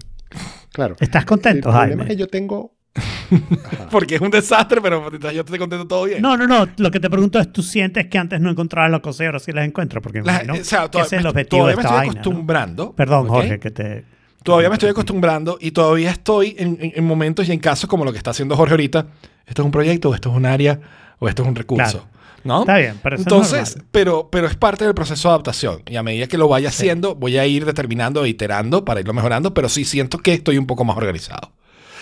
[0.73, 0.97] Claro.
[1.01, 2.03] ¿Estás El contento, problema Jaime?
[2.05, 2.75] es que yo tengo.
[3.91, 6.23] Porque es un desastre, pero yo estoy contento todo bien.
[6.23, 6.67] No, no, no.
[6.77, 9.39] Lo que te pregunto es, ¿tú sientes que antes no encontrabas las cosas y ahora
[9.39, 10.03] sí las encuentras?
[10.03, 11.81] Porque me La- imagino o sea, todavía, ese es el me- objetivo de todavía me
[11.83, 12.21] esta estoy vaina, ¿no?
[12.21, 12.93] acostumbrando.
[12.93, 13.29] Perdón.
[13.29, 14.05] Jorge, que te...
[14.43, 18.05] Todavía me estoy acostumbrando y todavía estoy en, en- en momentos y en casos como
[18.05, 19.07] lo que está haciendo Jorge ahorita.
[19.47, 20.79] Esto es un proyecto, o esto es un área,
[21.19, 21.91] o esto es un recurso.
[21.91, 22.09] Claro.
[22.45, 22.61] ¿No?
[22.61, 25.83] Está bien, pero eso es Entonces, pero, pero es parte del proceso de adaptación.
[25.87, 29.13] Y a medida que lo vaya haciendo, voy a ir determinando e iterando para irlo
[29.13, 31.53] mejorando, pero sí siento que estoy un poco más organizado.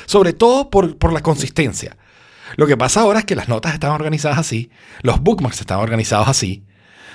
[0.06, 1.96] Sobre todo por, por la consistencia.
[2.56, 4.70] Lo que pasa ahora es que las notas están organizadas así,
[5.02, 6.64] los bookmarks están organizados así,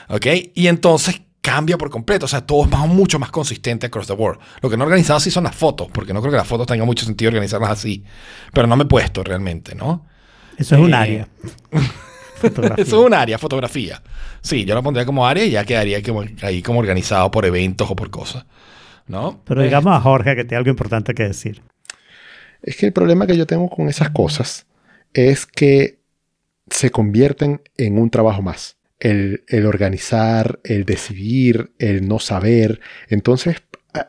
[0.10, 0.26] ¿ok?
[0.54, 4.14] Y entonces cambia por completo, o sea, todo es más, mucho más consistente across the
[4.14, 4.38] board.
[4.62, 6.68] Lo que no he organizado sí son las fotos, porque no creo que las fotos
[6.68, 8.04] tenga mucho sentido organizarlas así,
[8.54, 10.06] pero no me he puesto realmente, ¿no?
[10.58, 11.28] Eso es un Eh, área.
[12.42, 12.84] Fotografía.
[12.84, 14.02] Eso es un área, fotografía.
[14.42, 17.90] Sí, yo lo pondría como área y ya quedaría como, ahí como organizado por eventos
[17.90, 18.46] o por cosas,
[19.08, 19.42] ¿no?
[19.46, 21.62] Pero Eh, digamos a Jorge que tiene algo importante que decir.
[22.64, 24.66] Es que el problema que yo tengo con esas cosas
[25.14, 26.00] es que
[26.70, 28.78] se convierten en un trabajo más.
[29.00, 32.80] El, el organizar, el decidir, el no saber.
[33.10, 33.58] Entonces,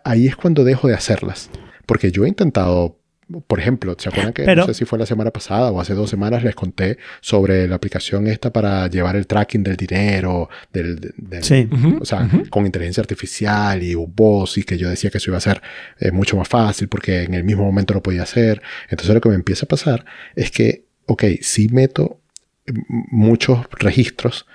[0.04, 1.50] ahí es cuando dejo de hacerlas.
[1.86, 2.98] Porque yo he intentado,
[3.40, 5.94] por ejemplo, ¿se acuerdan que Pero- no sé si fue la semana pasada o hace
[5.94, 11.00] dos semanas les conté sobre la aplicación esta para llevar el tracking del dinero, del,
[11.00, 11.68] del- del- Sí.
[12.00, 15.38] o sea, con inteligencia artificial y un boss y que yo decía que eso iba
[15.38, 15.62] a ser
[15.98, 18.60] eh, mucho más fácil porque en el mismo momento lo podía hacer.
[18.90, 20.04] Entonces lo que me empieza a pasar
[20.36, 22.20] es que, ok, sí meto
[22.66, 24.46] m- muchos registros,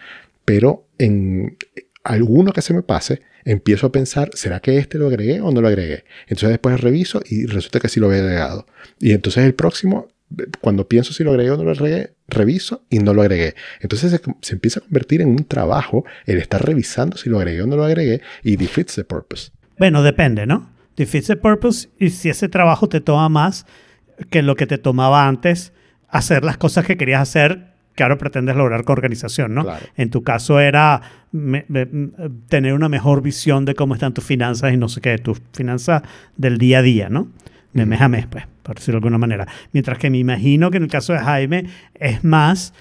[0.45, 1.57] pero en
[2.07, 5.61] alguno que se me pase, empiezo a pensar, ¿será que este lo agregué o no
[5.61, 6.05] lo agregué?
[6.23, 8.65] Entonces después reviso y resulta que sí lo había agregado.
[8.99, 10.07] Y entonces el próximo,
[10.61, 13.55] cuando pienso si lo agregué o no lo agregué, reviso y no lo agregué.
[13.81, 17.67] Entonces se, empieza a convertir en un trabajo el estar revisando si lo agregué o
[17.67, 19.51] no lo agregué y defeats the purpose.
[19.77, 20.71] Bueno, depende, ¿no?
[20.95, 23.65] Defeats the purpose y si ese trabajo te toma más
[24.29, 25.73] que lo que te tomaba antes
[26.07, 29.63] hacer las cosas que querías hacer ahora pretendes lograr con organización, ¿no?
[29.63, 29.85] Claro.
[29.95, 32.09] En tu caso era me- me- m-
[32.49, 36.01] tener una mejor visión de cómo están tus finanzas y no sé qué, tus finanzas
[36.35, 37.27] del día a día, ¿no?
[37.73, 39.47] De mes a mes, pues, por decirlo de alguna manera.
[39.71, 42.73] Mientras que me imagino que en el caso de Jaime es más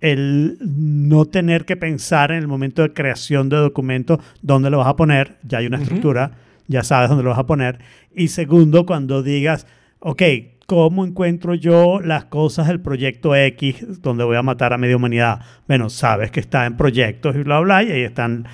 [0.00, 4.88] el no tener que pensar en el momento de creación de documento dónde lo vas
[4.88, 6.32] a poner, ya hay una estructura,
[6.68, 7.78] ya sabes dónde lo vas a poner.
[8.14, 9.66] Y segundo, cuando digas,
[10.00, 10.22] ok,
[10.66, 15.40] ¿cómo encuentro yo las cosas del proyecto X donde voy a matar a media humanidad?
[15.68, 18.46] Bueno, sabes que está en proyectos y bla, bla, y ahí están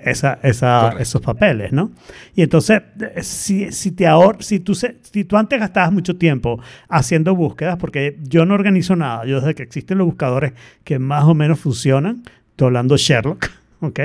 [0.00, 1.90] esa, esa- esos papeles, ¿no?
[2.34, 6.16] Y entonces, eh, si, si, te ahor si, tú se- si tú antes gastabas mucho
[6.16, 10.52] tiempo haciendo búsquedas, porque yo no organizo nada, yo desde que existen los buscadores
[10.84, 13.50] que más o menos funcionan, estoy hablando Sherlock,
[13.80, 14.00] ¿ok?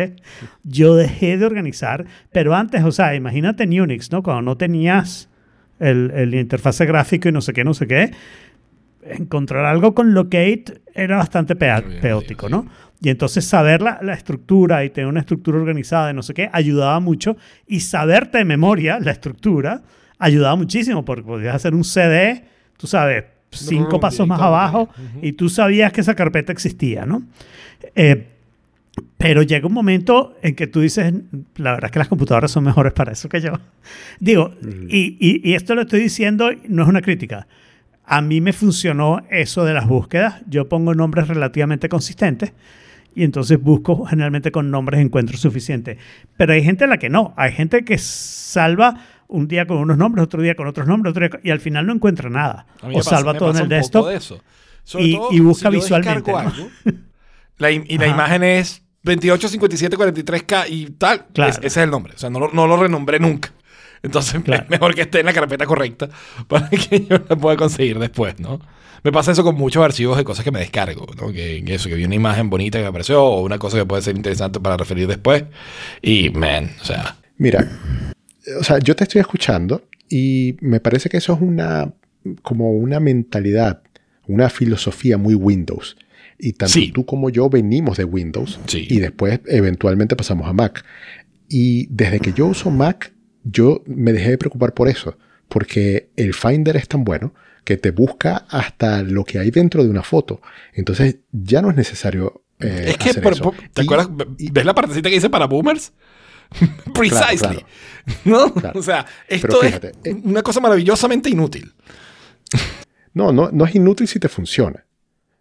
[0.64, 4.24] Yo dejé de organizar, pero antes, o sea, imagínate en Unix, ¿no?
[4.24, 5.30] Cuando no tenías
[5.84, 8.12] el, el interfase gráfico y no sé qué, no sé qué,
[9.06, 12.68] encontrar algo con locate era bastante peótico, ¿no?
[13.02, 16.50] Y entonces saber la, la estructura y tener una estructura organizada y no sé qué
[16.54, 17.36] ayudaba mucho.
[17.68, 19.82] Y saberte de memoria la estructura
[20.20, 22.46] ayudaba muchísimo porque podías hacer un CD,
[22.78, 25.20] tú sabes, cinco Rum, pasos más abajo ujú.
[25.22, 27.24] y tú sabías que esa carpeta existía, ¿no?
[27.94, 28.33] Eh,
[29.18, 31.14] pero llega un momento en que tú dices,
[31.56, 33.54] la verdad es que las computadoras son mejores para eso que yo.
[34.20, 34.54] Digo,
[34.90, 37.48] y, y- y esto lo estoy diciendo, no es una crítica.
[38.06, 40.42] A mí me funcionó eso de las búsquedas.
[40.48, 42.52] Yo pongo nombres relativamente consistentes
[43.16, 45.98] y entonces busco generalmente con nombres encuentro suficiente.
[46.36, 47.34] Pero hay gente a la que no.
[47.38, 51.22] Hay gente que salva un día con unos nombres, otro día con otros nombres, otro
[51.22, 52.68] día con- y al final no encuentra nada.
[52.84, 54.10] O pasa- salva todo en el desktop.
[54.10, 54.42] de eso.
[54.84, 56.50] Sobre y- todo y busca si visualmente, descargo ¿no?
[56.50, 56.70] algo,
[57.58, 58.14] la, im- y la Ajá.
[58.16, 61.26] imagen es 28, 57, 43K y tal.
[61.34, 61.52] Claro.
[61.52, 62.14] Es- ese es el nombre.
[62.16, 63.52] O sea, no lo, no lo renombré nunca.
[64.02, 64.64] Entonces Claro.
[64.64, 66.10] es mejor que esté en la carpeta correcta
[66.48, 68.60] para que yo la pueda conseguir después, ¿no?
[69.04, 71.32] Me pasa eso con muchos archivos de cosas que me descargo, ¿no?
[71.34, 73.86] Que, que eso, que vi una imagen bonita que me apareció o una cosa que
[73.86, 75.44] puede ser interesante para referir después.
[76.02, 77.68] Y, man, o sea, Mira,
[78.60, 81.92] o sea, yo te estoy escuchando y me parece que eso es una
[82.44, 83.82] como una mentalidad,
[84.28, 85.98] una filosofía muy Windows.
[86.46, 86.92] Y tanto Sí.
[86.92, 88.86] tú como yo venimos de Windows Sí.
[88.90, 90.84] y después eventualmente pasamos a Mac.
[91.48, 96.34] Y desde que yo uso Mac, yo me dejé de preocupar por eso, porque el
[96.34, 100.42] Finder es tan bueno que te busca hasta lo que hay dentro de una foto.
[100.74, 103.44] Entonces ya no es necesario eh, es que, hacer por- eso.
[103.44, 104.10] por- ¿te Y- acuerdas?
[104.38, 105.94] y- ¿Ves la partecita que dice para boomers?
[106.94, 107.38] Precisely.
[107.38, 107.66] claro.
[108.26, 108.54] ¿No?
[108.54, 108.80] Claro.
[108.80, 111.74] O sea, esto fíjate, es eh, una cosa maravillosamente inútil.
[113.14, 114.84] No, no, no es inútil si te funciona.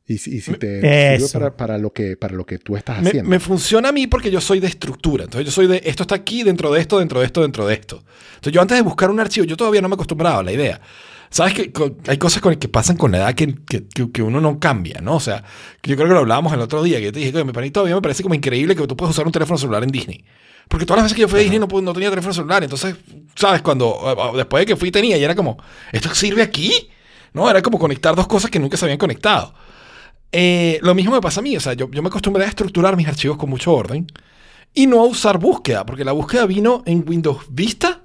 [0.07, 3.01] Y, si- y si te sirve para, para lo que, para lo que tú estás
[3.03, 3.31] Me, haciendo.
[3.31, 5.25] me funciona a mí porque yo soy de estructura.
[5.25, 7.75] Entonces yo soy de esto está aquí, dentro de esto, dentro de esto, dentro de
[7.75, 8.03] esto.
[8.35, 10.81] Entonces yo antes de buscar un archivo, yo todavía no me acostumbraba a la idea.
[11.31, 11.73] Sabes que
[12.09, 15.15] hay cosas con, que pasan con la edad que, que, que- uno no cambia, ¿no?
[15.17, 15.45] O sea,
[15.83, 17.95] yo creo que lo hablábamos el otro día, que yo te dije que me todavía
[17.95, 20.25] me parece como increíble que tú puedas usar un teléfono celular en Disney.
[20.69, 22.63] Porque todas las veces que yo fui a Disney no, no tenía teléfono celular.
[22.65, 22.97] Entonces,
[23.35, 23.63] ¿sabes?
[23.63, 25.57] Cuando después de que fui tenía y era como,
[25.93, 26.91] ¿esto sirve aquí?
[27.33, 27.49] ¿No?
[27.49, 29.55] Era como conectar dos cosas que nunca se habían conectado.
[30.33, 32.97] Eh, lo mismo me pasa a mí, o sea, yo, yo me acostumbré a estructurar
[32.97, 34.07] mis archivos con mucho orden
[34.73, 38.01] y no a usar búsqueda, porque la búsqueda vino en Windows Vista,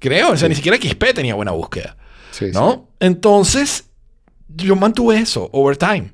[0.00, 1.96] creo, o sea, ni siquiera XP tenía buena búsqueda,
[2.32, 2.52] Sí, sí.
[2.52, 2.88] ¿no?
[2.98, 3.90] Entonces,
[4.48, 6.12] yo mantuve eso over time.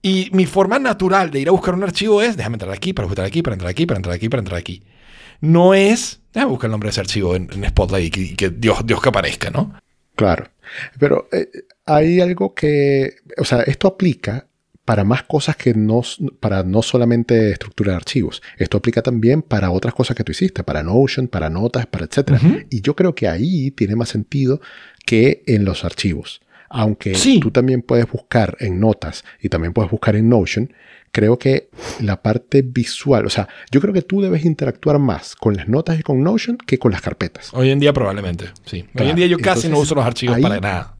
[0.00, 3.08] Y mi forma natural de ir a buscar un archivo es, déjame entrar aquí, para
[3.08, 4.82] entrar aquí, para entrar aquí, para entrar aquí, para entrar aquí.
[5.40, 8.50] No es, déjame buscar el nombre de ese archivo en, en Spotlight y que, que
[8.50, 9.74] Dios, Dios que aparezca, ¿no?
[10.14, 10.48] Claro.
[10.98, 11.48] Pero eh,
[11.86, 14.47] hay algo que, o sea, esto aplica
[14.88, 16.00] para más cosas que no,
[16.40, 18.40] para no solamente estructurar archivos.
[18.56, 22.40] Esto aplica también para otras cosas que tú hiciste, para Notion, para notas, para etcétera.
[22.70, 24.62] Y yo creo que ahí tiene más sentido
[25.04, 26.40] que en los archivos.
[26.70, 27.38] Aunque Sí.
[27.38, 30.72] tú también puedes buscar en notas y también puedes buscar en Notion,
[31.12, 31.68] creo que
[32.00, 36.00] la parte visual, o sea, yo creo que tú debes interactuar más con las notas
[36.00, 37.50] y con Notion que con las carpetas.
[37.52, 38.86] Hoy en día probablemente, sí.
[38.98, 40.94] Hoy en día yo casi entonces, no uso los archivos ahí- para nada.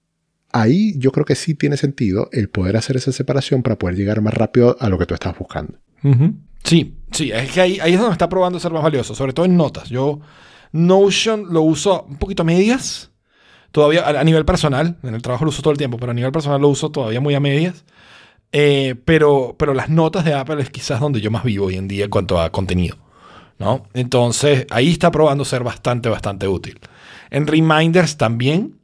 [0.53, 4.21] Ahí yo creo que sí tiene sentido el poder hacer esa separación para poder llegar
[4.21, 5.79] más rápido a lo que tú estás buscando.
[6.65, 9.47] Sí, sí, es que ahí, ahí es donde está probando ser más valioso, sobre todo
[9.47, 9.89] en notas.
[9.89, 10.21] Yo
[10.73, 13.11] Notion lo uso un poquito a medias,
[13.73, 16.33] todavía a, nivel personal, en el trabajo lo uso todo el tiempo, pero a nivel
[16.33, 17.85] personal lo uso todavía muy a medias.
[18.51, 21.87] Eh, pero, pero las notas de Apple es quizás donde yo más vivo hoy en
[21.87, 22.97] día en cuanto a contenido.
[23.59, 23.85] ¿no?
[23.93, 26.79] Entonces, ahí está probando ser bastante, bastante útil.
[27.31, 28.78] En reminders también.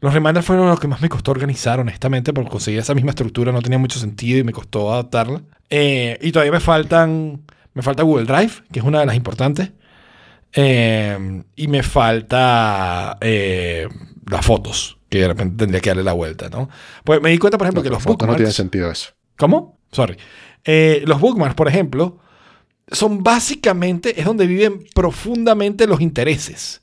[0.00, 3.50] Los reminders fueron los que más me costó organizar, honestamente, porque conseguir esa misma estructura
[3.50, 5.42] no tenía mucho sentido y me costó adaptarla.
[5.70, 7.42] Eh, y todavía me faltan,
[7.74, 9.72] me falta Google Drive, que es una de las importantes.
[10.54, 13.88] Eh, y me falta eh,
[14.30, 16.70] las fotos, que de repente tendría que darle la vuelta, ¿no?
[17.04, 18.56] Pues me di cuenta, por ejemplo, que No, los fotos no tiene bookmarks...
[18.56, 19.10] sentido eso.
[19.36, 19.78] ¿Cómo?
[19.90, 20.16] Sorry.
[20.64, 22.18] Eh, los bookmarks, por ejemplo,
[22.90, 26.82] son básicamente, es donde viven profundamente los intereses.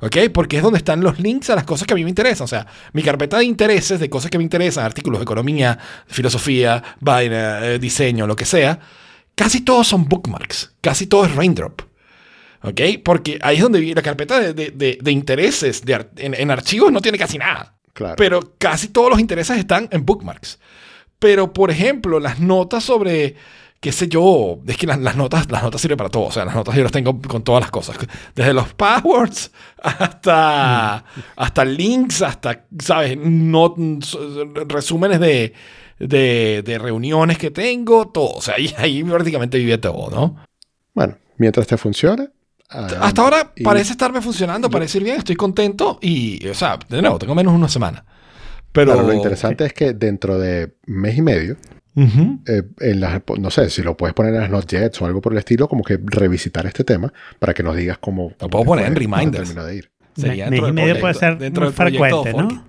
[0.00, 0.16] ¿Ok?
[0.32, 2.44] Porque es donde están los links a las cosas que a mí me interesan.
[2.44, 6.82] O sea, mi carpeta de intereses, de cosas que me interesan, artículos de economía, filosofía,
[7.00, 8.78] vaina, eh, diseño, lo que sea,
[9.34, 10.74] casi todos son bookmarks.
[10.80, 11.82] Casi todo es raindrop.
[12.62, 12.80] ¿Ok?
[13.04, 16.90] Porque ahí es donde la carpeta de, de- de- de intereses de en, en archivos
[16.90, 17.74] no tiene casi nada.
[17.92, 18.16] Claro.
[18.16, 20.58] Pero casi todos los intereses están en bookmarks.
[21.18, 23.36] Pero, por ejemplo, las notas sobre,
[23.86, 26.24] qué sé yo, es que las, las notas, las notas sirven para todo.
[26.24, 27.96] O sea, las notas yo las tengo con todas las cosas.
[28.34, 31.04] Desde los passwords hasta,
[31.36, 33.16] hasta links, hasta, ¿sabes?
[33.16, 33.76] No,
[34.66, 35.52] resúmenes de,
[36.00, 38.32] de, de reuniones que tengo, todo.
[38.32, 40.44] O sea, ahí, ahí prácticamente vive todo, ¿no?
[40.92, 42.30] Bueno, mientras te funcione.
[42.68, 47.20] Hasta ahora parece estarme funcionando, parece ir bien, estoy contento y, o sea, de nuevo,
[47.20, 48.04] tengo menos de una semana.
[48.72, 51.56] Pero Claro, lo interesante es que dentro de mes y medio,
[52.46, 55.32] Eh, en las, no sé, si lo puedes poner en las Notejets o algo por
[55.32, 58.32] el estilo, como que revisitar este tema para que nos digas cómo.
[58.40, 59.54] Lo puedo poner en reminders.
[59.54, 59.90] de ir.
[60.14, 62.64] Sería mes dentro y medio proyecto- puede ser dentro muy frecuente, ¿no?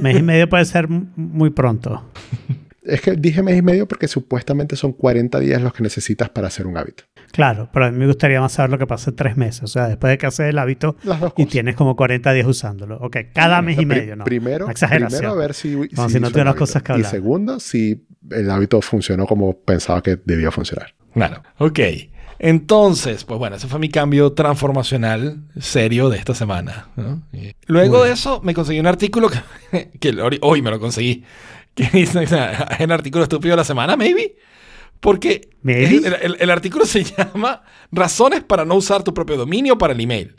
[0.00, 2.04] Mes y medio puede ser muy pronto.
[2.84, 6.48] Es que dije mes y medio porque supuestamente son 40 días los que necesitas para
[6.48, 7.04] hacer un hábito.
[7.30, 9.62] Claro, pero a mí me gustaría más saber lo que pasa en tres meses.
[9.62, 10.96] O sea, después de que haces el hábito
[11.36, 12.98] y tienes como 40 días usándolo.
[12.98, 14.24] Ok, cada mes y medio, ¿no?
[14.24, 15.20] Primero, exageración.
[15.20, 19.58] primero a ver si, si no cosas que Y segundo, si el hábito funcionó como
[19.60, 20.94] pensaba que debía funcionar.
[21.14, 21.42] Claro.
[21.58, 21.80] Ok.
[22.38, 26.88] Entonces, pues bueno, ese fue mi cambio transformacional serio de esta semana.
[27.66, 31.24] luego de eso me conseguí un artículo que, que hoy me lo conseguí.
[31.74, 32.26] Que dice,
[32.78, 34.36] el artículo estúpido de la semana, maybe.
[35.00, 35.96] Porque Maybe.
[36.06, 40.00] el, el- el artículo se llama Razones para no usar tu propio dominio para el
[40.00, 40.36] email.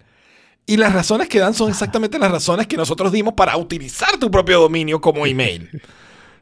[0.65, 4.31] Y las razones que dan son exactamente las razones que nosotros dimos para utilizar tu
[4.31, 5.69] propio dominio como email.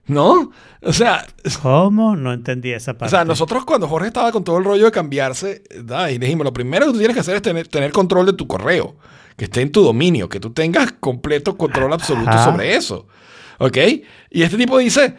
[0.05, 0.51] ¿No?
[0.81, 1.25] O sea,
[1.61, 2.15] ¿Cómo?
[2.15, 3.11] No entendí esa o parte.
[3.15, 6.53] sea, nosotros cuando Jorge estaba con todo el rollo de cambiarse, da, y dijimos, lo
[6.53, 8.95] primero que tú tienes que hacer es tener, tener control de tu correo,
[9.37, 12.45] que esté en tu dominio, que tú tengas completo control absoluto Ajá.
[12.45, 13.07] sobre eso.
[13.61, 13.77] ¿Ok?
[14.31, 15.13] Y este tipo dice,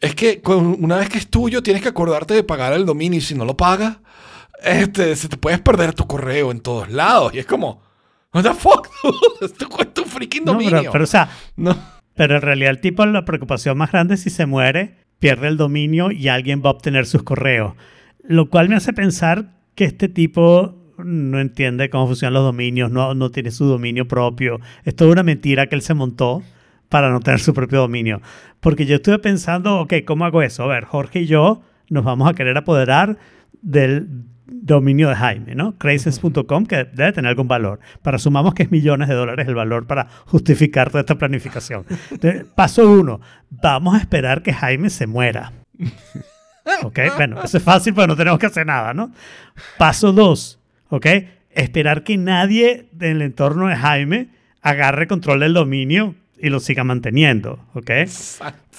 [0.00, 3.22] es que una vez que es tuyo, tienes que acordarte de pagar el dominio y
[3.22, 3.98] si no lo pagas,
[4.60, 7.32] este, se te puedes perder tu correo en todos lados.
[7.32, 7.80] Y es como,
[8.34, 8.88] what the fuck,
[9.40, 10.78] es tu, freaking No, dominio.
[10.80, 11.78] pero, pero, o sea, no.
[12.14, 15.56] pero en realidad el tipo, la preocupación más grande es si se muere, pierde el
[15.56, 17.74] dominio y alguien va a obtener sus correos.
[18.24, 23.14] Lo cual me hace pensar que este tipo no entiende cómo funcionan los dominios, no,
[23.14, 24.58] no tiene su dominio propio.
[24.84, 26.42] Es toda una mentira que él se montó
[26.88, 28.20] para no tener su propio dominio.
[28.60, 30.64] Porque yo estuve pensando, ok, ¿cómo hago eso?
[30.64, 33.18] A ver, Jorge y yo nos vamos a querer apoderar
[33.62, 34.08] del
[34.46, 35.76] dominio de Jaime, ¿no?
[35.76, 37.80] Crazies.com, que debe tener algún valor.
[38.02, 41.84] Para sumamos que es millones de dólares el valor para justificar toda esta planificación.
[42.54, 43.20] Paso uno,
[43.50, 45.52] vamos a esperar que Jaime se muera.
[46.82, 46.98] ¿Ok?
[47.16, 49.12] Bueno, eso es fácil, pero no tenemos que hacer nada, ¿no?
[49.78, 51.06] Paso dos, ¿ok?
[51.50, 54.28] Esperar que nadie del entorno de Jaime
[54.62, 57.90] agarre control del dominio y lo siga manteniendo, ¿ok?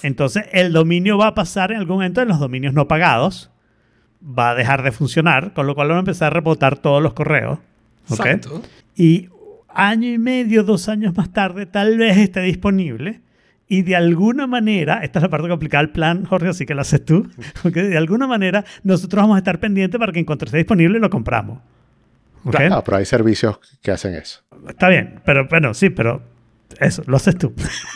[0.03, 3.51] Entonces, el dominio va a pasar en algún momento en los dominios no pagados,
[4.21, 7.13] va a dejar de funcionar, con lo cual van a empezar a rebotar todos los
[7.13, 7.59] correos,
[8.09, 8.19] ¿ok?
[8.25, 8.61] Exacto.
[8.95, 9.29] Y
[9.69, 13.21] año y medio, dos años más tarde, tal vez esté disponible.
[13.69, 16.81] Y de alguna manera, esta es la parte complicada del plan, Jorge, así que lo
[16.81, 17.29] haces tú.
[17.65, 17.73] ¿ok?
[17.73, 21.09] De alguna manera, nosotros vamos a estar pendientes para que en cuanto esté disponible lo
[21.09, 21.59] compramos.
[22.45, 22.55] ¿ok?
[22.71, 24.41] Ah, pero hay servicios que hacen eso.
[24.67, 26.21] Está bien, pero bueno, sí, pero
[26.79, 27.53] eso, lo haces tú.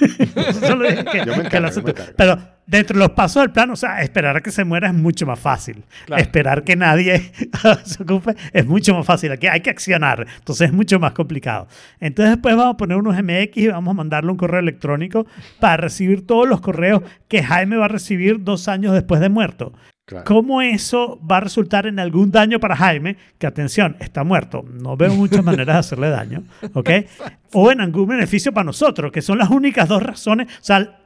[0.60, 1.94] Solo dije que, Yo me que encargo, lo haces tú.
[2.16, 4.94] Pero dentro de los pasos del plan, o sea, esperar a que se muera es
[4.94, 5.84] mucho más fácil.
[6.06, 6.22] Claro.
[6.22, 7.32] Esperar que nadie
[7.84, 9.32] se ocupe es mucho más fácil.
[9.32, 11.68] Aquí hay que accionar, entonces es mucho más complicado.
[12.00, 15.28] Entonces después vamos a poner unos MX y vamos a mandarle un correo electrónico
[15.60, 19.74] para recibir todos los correos que Jaime va a recibir dos años después de muerto.
[20.12, 20.26] Claro.
[20.26, 23.16] ¿Cómo eso va a resultar en algún daño para Jaime?
[23.38, 24.66] Que atención, está muerto.
[24.70, 26.44] No veo muchas maneras de hacerle daño,
[26.74, 26.90] ¿ok?
[27.54, 30.48] O en algún beneficio para nosotros, que son las únicas dos razones.
[30.48, 31.00] O sea,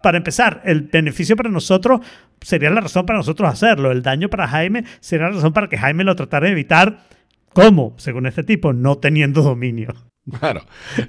[0.00, 2.00] para empezar, el beneficio para nosotros
[2.40, 3.90] sería la razón para nosotros hacerlo.
[3.90, 7.00] El daño para Jaime sería la razón para que Jaime lo tratara de evitar.
[7.52, 7.94] ¿Cómo?
[7.98, 9.92] Según este tipo, no teniendo dominio.
[10.38, 10.62] Claro.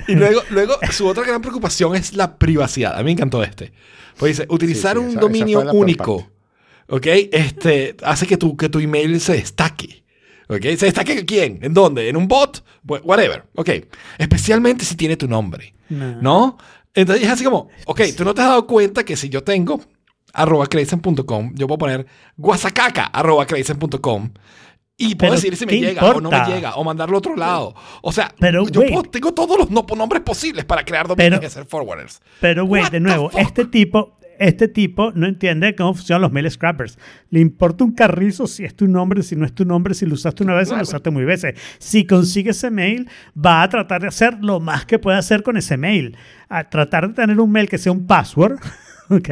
[0.07, 2.93] Y luego, luego su otra gran preocupación es la privacidad.
[2.95, 3.73] A mí me encantó este.
[4.17, 6.32] Pues dice, utilizar Sí, sí, un esa- esa dominio único, parte.
[6.87, 7.07] ¿Ok?
[7.31, 10.03] Este, hace que tu, que tu email se destaque.
[10.49, 10.61] ¿Ok?
[10.77, 11.59] ¿Se destaque en quién?
[11.61, 12.09] ¿En dónde?
[12.09, 12.63] ¿En un bot?
[12.85, 13.45] Wh- Whatever.
[13.55, 13.69] ¿Ok?
[14.17, 15.73] Especialmente si tiene tu nombre.
[15.89, 16.21] No.
[16.21, 16.57] ¿No?
[16.93, 19.81] Entonces es así como, ok, tú no te has dado cuenta que si yo tengo
[20.33, 22.05] arroba crazen.com, yo puedo poner
[22.37, 24.29] guasacaca arroba crazen.com
[24.95, 26.55] y puedo Pero, decir si me ¿qué llega o no me importa?
[26.55, 27.73] llega o mandarlo a otro lado.
[28.03, 31.43] O sea, Pero, yo puedo- tengo todos los no- nombres posibles para crear dominios Pero-
[31.43, 32.21] y hacer forwarders.
[32.39, 36.99] Pero, güey, de nuevo, este tipo, este tipo no entiende cómo funcionan los mail scrappers.
[37.29, 40.15] Le importa un carrizo si es tu nombre, si no es tu nombre, si lo
[40.15, 41.55] usaste una vez o lo usaste muy veces.
[41.79, 45.55] Si consigue ese mail, va a tratar de hacer lo más que pueda hacer con
[45.55, 46.17] ese mail.
[46.49, 48.59] A tratar de tener un mail que sea un password,
[49.09, 49.29] ¿ok?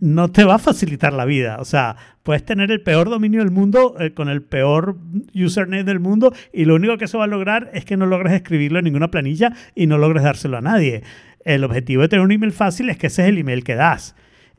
[0.00, 1.56] No te va a facilitar la vida.
[1.58, 4.98] O sea, puedes tener el peor dominio del mundo eh, con el peor
[5.34, 8.34] username del mundo y lo único que eso va a lograr es que no logres
[8.34, 11.02] escribirlo en ninguna planilla y no logres dárselo a nadie.
[11.44, 14.14] El objetivo de tener un email fácil es que ese es el email que das.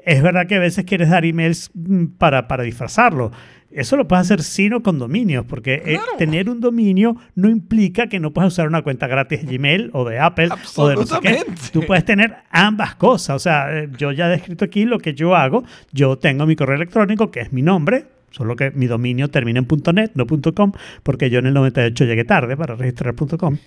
[0.06, 3.32] Es verdad que a veces quieres dar emails mm, para, para disfrazarlo.
[3.74, 8.08] Eso lo puedes hacer sin o con dominios, porque eh, tener un dominio no implica
[8.08, 11.06] que no puedas usar una cuenta gratis de Gmail o de Apple o de no
[11.08, 11.44] sé qué.
[11.72, 13.36] Tú puedes tener ambas cosas.
[13.36, 15.64] O sea, eh, yo ya he descrito aquí lo que yo hago.
[15.92, 19.68] Yo tengo mi correo electrónico, que es mi nombre, solo que mi dominio termina en
[19.96, 20.72] .net, no .com,
[21.04, 23.58] porque yo en el 98 llegué tarde para registrar .com.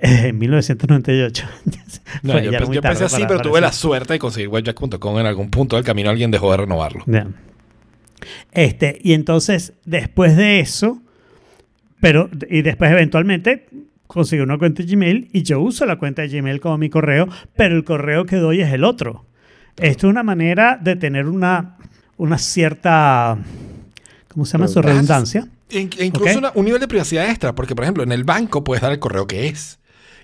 [0.00, 1.44] Eh, en 1998.
[2.22, 4.18] No, Fue- yo, muy yo pensé tarde así, para- pero para tuve la suerte de
[4.18, 6.10] conseguir webjack.com en algún punto del camino.
[6.10, 7.04] Alguien dejó de renovarlo.
[8.52, 11.00] Este, y entonces, después de eso,
[12.00, 13.66] pero, y después eventualmente
[14.06, 17.28] conseguí una cuenta de Gmail y yo uso la cuenta de Gmail como mi correo,
[17.56, 19.26] pero el correo que doy es el otro.
[19.76, 21.76] Esto es una manera de tener una,
[22.16, 23.36] una cierta,
[24.36, 24.82] ¿cómo se llama eso?
[24.82, 25.48] Redundancia.
[25.70, 28.62] In- e incluso una- un nivel de privacidad extra, porque por ejemplo en el banco
[28.62, 29.78] puedes dar el correo que es.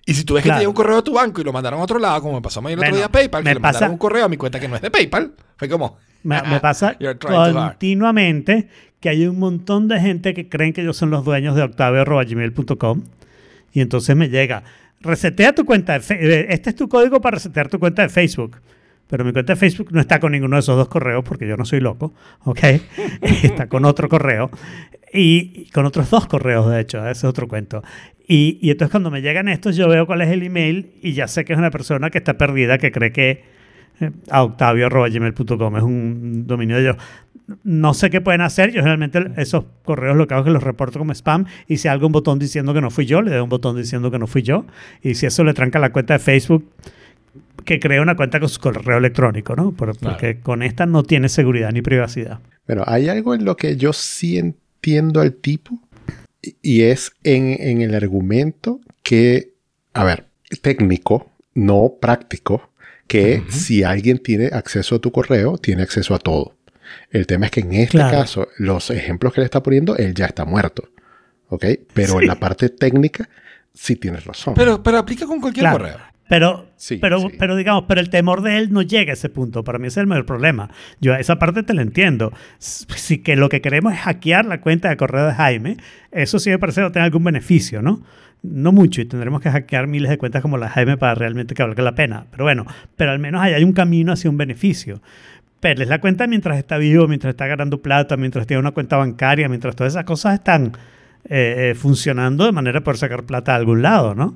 [0.05, 1.81] Y si tú ves que te llega un correo de tu banco y lo mandaron
[1.81, 3.55] a otro lado, como me pasó a mí el otro día a PayPal, que me
[3.55, 5.97] le pasa- mandaron un correo a mi cuenta que no es de PayPal, fue como,
[6.25, 6.97] Me, me pasa
[7.79, 8.69] continuamente
[9.01, 13.03] que hay un montón de gente que creen que ellos son los dueños de octavio.gmail.com
[13.73, 14.63] y entonces me llega,
[15.01, 18.59] resetea tu cuenta de Facebook, este es tu código para resetear tu cuenta de Facebook.
[19.09, 21.57] Pero mi cuenta de Facebook no está con ninguno de esos dos correos porque yo
[21.57, 22.61] no soy loco, ¿ok?
[23.43, 24.51] está con otro correo
[25.13, 27.83] y, con otros dos correos, de hecho, ese es otro cuento.
[28.27, 31.29] Y, y entonces cuando me llegan estos, yo veo cuál es el email y ya
[31.29, 33.45] sé que es una persona que está perdida, que cree que
[34.01, 36.97] eh, a octavio.gmail.com es un dominio de ellos.
[37.65, 38.71] No sé qué pueden hacer.
[38.71, 41.89] Yo generalmente esos correos lo que hago es que los reporto como spam y si
[41.89, 44.27] hay algún botón diciendo que no fui yo, le doy un botón diciendo que no
[44.27, 44.65] fui yo.
[45.03, 46.71] Y si eso le tranca la cuenta de Facebook,
[47.65, 49.73] que cree una cuenta con su correo electrónico, ¿no?
[49.73, 52.41] Por- porque con esta no tiene seguridad ni privacidad.
[52.67, 55.79] Bueno, hay algo en lo que yo sí entiendo al tipo
[56.63, 59.53] y- es en, en el argumento que,
[59.95, 60.27] a ver,
[60.61, 62.71] técnico, no práctico,
[63.07, 66.57] que si alguien tiene acceso a tu correo, tiene acceso a todo.
[67.11, 68.19] El tema es que en este Claro.
[68.19, 70.89] caso, los ejemplos que le está poniendo, él ya está muerto.
[71.49, 71.65] ¿Ok?
[71.93, 72.19] Pero Sí.
[72.23, 73.29] en la parte técnica,
[73.75, 74.55] sí tienes razón.
[74.55, 75.79] Pero, pero aplica con cualquier Claro.
[75.79, 75.99] correo.
[76.33, 77.27] Pero, Sí, pero, sí.
[77.39, 79.65] pero digamos, pero el temor de él no llega a ese punto.
[79.65, 80.71] Para mí ese es el mayor problema.
[80.99, 82.33] Yo esa parte te la entiendo.
[82.59, 85.77] Si que lo que queremos es hackear la cuenta de correo de Jaime,
[86.11, 88.03] eso sí me parece que va a tener algún beneficio, ¿no?
[88.43, 91.55] No mucho y tendremos que hackear miles de cuentas como la de Jaime para realmente
[91.55, 92.25] que valga la pena.
[92.31, 92.65] Pero bueno,
[92.97, 95.03] pero al menos ahí hay un camino hacia un beneficio.
[95.61, 98.97] Pero es la cuenta mientras está vivo, mientras está ganando plata, mientras tiene una cuenta
[98.97, 100.73] bancaria, mientras todas esas cosas están
[101.29, 104.35] eh, eh, funcionando de manera poder sacar plata de algún lado, ¿no?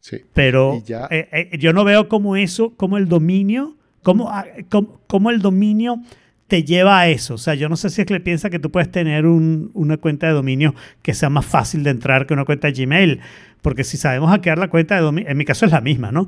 [0.00, 0.18] Sí.
[0.34, 5.00] Pero ya- eh, eh, yo no veo como eso, como el dominio, como, ah, como,
[5.06, 6.00] como el dominio
[6.48, 7.34] te lleva a eso.
[7.34, 9.70] O sea, yo no sé si es que le piensa que tú puedes tener un-
[9.74, 13.20] una cuenta de dominio que sea más fácil de entrar que una cuenta de Gmail.
[13.62, 16.26] Porque si sabemos hackear la cuenta de dominio, en mi caso es la misma, ¿no?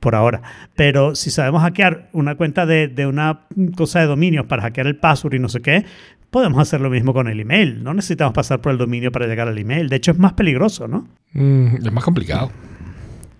[0.00, 0.42] Por ahora.
[0.76, 4.96] Pero si sabemos hackear una cuenta de, de una cosa de dominios para hackear el
[4.96, 5.84] password y no sé qué,
[6.30, 7.82] podemos hacer lo mismo con el email.
[7.82, 9.88] No necesitamos pasar por el dominio para llegar al email.
[9.88, 11.08] De hecho, es más peligroso, ¿no?
[11.32, 12.52] Mm, es más complicado.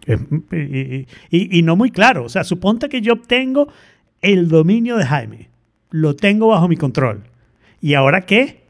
[0.09, 0.21] Es-
[0.53, 2.25] Y, y- y- y no muy claro.
[2.25, 3.69] O sea, suponte que yo obtengo
[4.23, 5.49] el dominio de Jaime.
[5.91, 7.23] Lo tengo bajo mi control.
[7.81, 8.67] ¿Y ahora qué?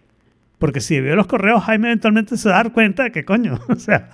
[0.59, 3.61] Porque si veo los correos, Jaime eventualmente se va a dar cuenta de que coño,
[3.69, 4.11] o sea,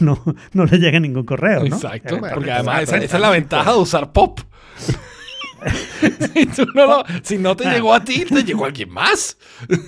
[0.00, 0.20] no,
[0.54, 1.66] no le llega ningún correo, ¿no?
[1.76, 2.16] Exacto.
[2.16, 4.40] Eh, Porque además esa, es la ventaja de usar pop.
[6.34, 9.36] si, tú no lo- si no te llegó a ti, te llegó a alguien más.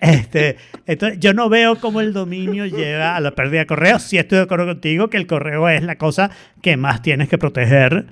[0.00, 0.56] Este,
[0.86, 4.02] entonces, yo no veo cómo el dominio lleva a la pérdida de correos.
[4.02, 6.30] Sí estoy de acuerdo contigo que el correo es la cosa
[6.62, 8.06] que más tienes que proteger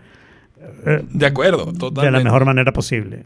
[0.84, 2.00] eh, De acuerdo, totalmente.
[2.06, 3.24] de la mejor manera posible.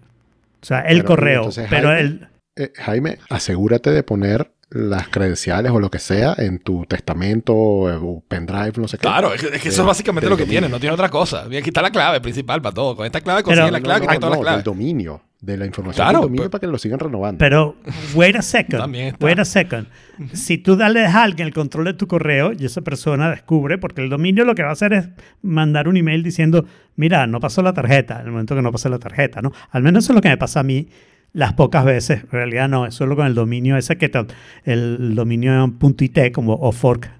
[0.62, 2.28] O sea, el Pero, correo, entonces, pero Jaime, el...
[2.56, 8.22] Eh, Jaime, asegúrate de poner las credenciales o lo que sea en tu testamento o
[8.28, 9.02] pendrive, no sé qué.
[9.02, 10.60] Claro, es que, es que eso es Del- básicamente lo que dominio.
[10.60, 11.42] tiene, no tiene otra cosa.
[11.46, 12.94] Aquí está la clave principal para todo.
[12.96, 14.64] Con esta clave Pero- consigue la No, clave no, que tiene todas no, las claves.
[14.64, 17.38] del dominio, de la información Claro, del dominio pero- para que lo sigan renovando.
[17.38, 17.76] Pero,
[18.14, 18.80] wait a second.
[18.80, 19.26] También está.
[19.26, 19.86] Wait a second.
[20.34, 24.02] Si tú dale a alguien el control de tu correo y esa persona descubre, porque
[24.02, 25.08] el dominio lo que va a hacer es
[25.42, 26.64] mandar un email diciendo,
[26.94, 29.50] mira, no pasó la tarjeta, en el momento que no pasó la tarjeta, ¿no?
[29.70, 30.86] Al menos eso es lo que me pasa a mí
[31.32, 32.24] las pocas veces.
[32.24, 34.26] En realidad no, es solo con el dominio ese que te-
[34.64, 37.10] el dominio .it como o fork.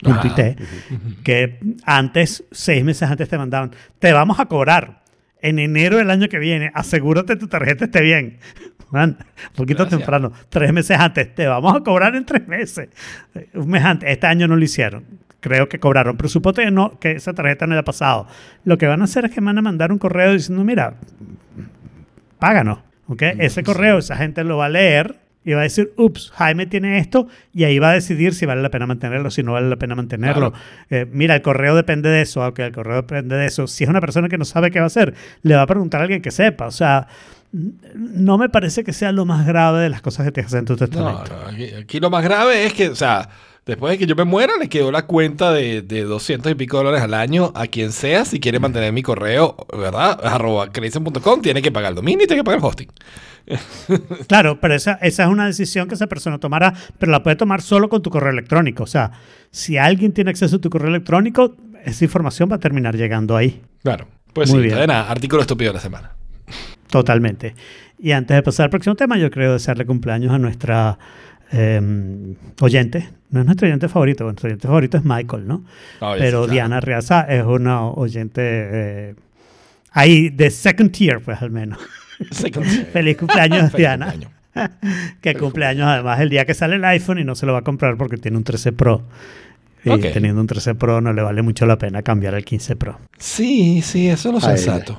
[0.00, 0.60] .it,
[1.24, 5.02] que antes, seis meses antes te mandaban, te vamos a cobrar
[5.42, 8.38] en enero del año que viene, asegúrate tu tarjeta esté bien.
[8.90, 9.98] Man, un poquito Gracias.
[10.00, 12.88] temprano, tres meses antes, te vamos a cobrar en tres meses.
[13.54, 15.04] Un mes antes, este año no lo hicieron.
[15.40, 18.26] Creo que cobraron, pero suponte que, no, que esa tarjeta no le ha pasado.
[18.64, 20.94] Lo que van a hacer es que van a mandar un correo diciendo, mira,
[22.38, 22.78] páganos.
[23.08, 23.22] ¿Ok?
[23.38, 26.98] Ese correo, esa gente lo va a leer y va a decir, ups, Jaime tiene
[26.98, 29.76] esto, y ahí va a decidir si vale la pena mantenerlo, si no vale la
[29.76, 30.52] pena mantenerlo.
[30.90, 33.66] Eh, mira, el correo depende de eso, aunque el correo depende de eso.
[33.66, 36.00] Si es una persona que no sabe qué va a hacer, le va a preguntar
[36.00, 36.66] a alguien que sepa.
[36.66, 37.06] O sea,
[37.94, 40.60] no me parece que sea lo más grave de las cosas que tienes que hacer
[40.60, 41.34] en tu No, testamento.
[41.42, 43.30] no, aquí, aquí lo más grave es que, o sea,
[43.68, 46.78] después de que yo me muera, le quedó la cuenta de, de 200 y pico
[46.78, 50.18] dólares al año a quien sea, si quiere mantener mi correo, ¿verdad?
[50.24, 52.88] Arroba credicen.com, tiene que pagar el dominio y tiene que pagar el hosting.
[54.26, 57.62] Claro, pero esa, esa es una decisión que esa persona tomará, pero la puede tomar
[57.62, 58.82] solo con tu correo electrónico.
[58.82, 59.12] O sea,
[59.50, 61.54] si alguien tiene acceso a tu correo electrónico,
[61.84, 63.62] esa información va a terminar llegando ahí.
[63.82, 64.08] Claro.
[64.34, 64.72] Pues Muy sí, bien.
[64.74, 66.12] entonces nada, artículo estúpido de la semana.
[66.90, 67.54] Totalmente.
[67.98, 70.98] Y antes de pasar al próximo tema, yo creo desearle cumpleaños a nuestra
[71.52, 73.08] eh, oyente.
[73.30, 75.64] No es nuestro oyente favorito, nuestro oyente favorito es Michael, ¿no?
[76.00, 76.46] Ah, Pero sí, claro.
[76.46, 79.14] Diana Riaza es una oyente eh,
[79.92, 81.78] ahí de second tier, pues al menos.
[82.30, 84.10] Second- Feliz cumpleaños, Feliz Diana.
[84.12, 84.32] cumpleaños.
[85.20, 87.62] que cumpleaños además el día que sale el iPhone y no se lo va a
[87.62, 89.02] comprar porque tiene un 13 Pro.
[89.84, 92.98] Y teniendo un 13 Pro no le vale mucho la pena cambiar al 15 Pro.
[93.18, 94.98] Sí, sí, eso es lo sensato.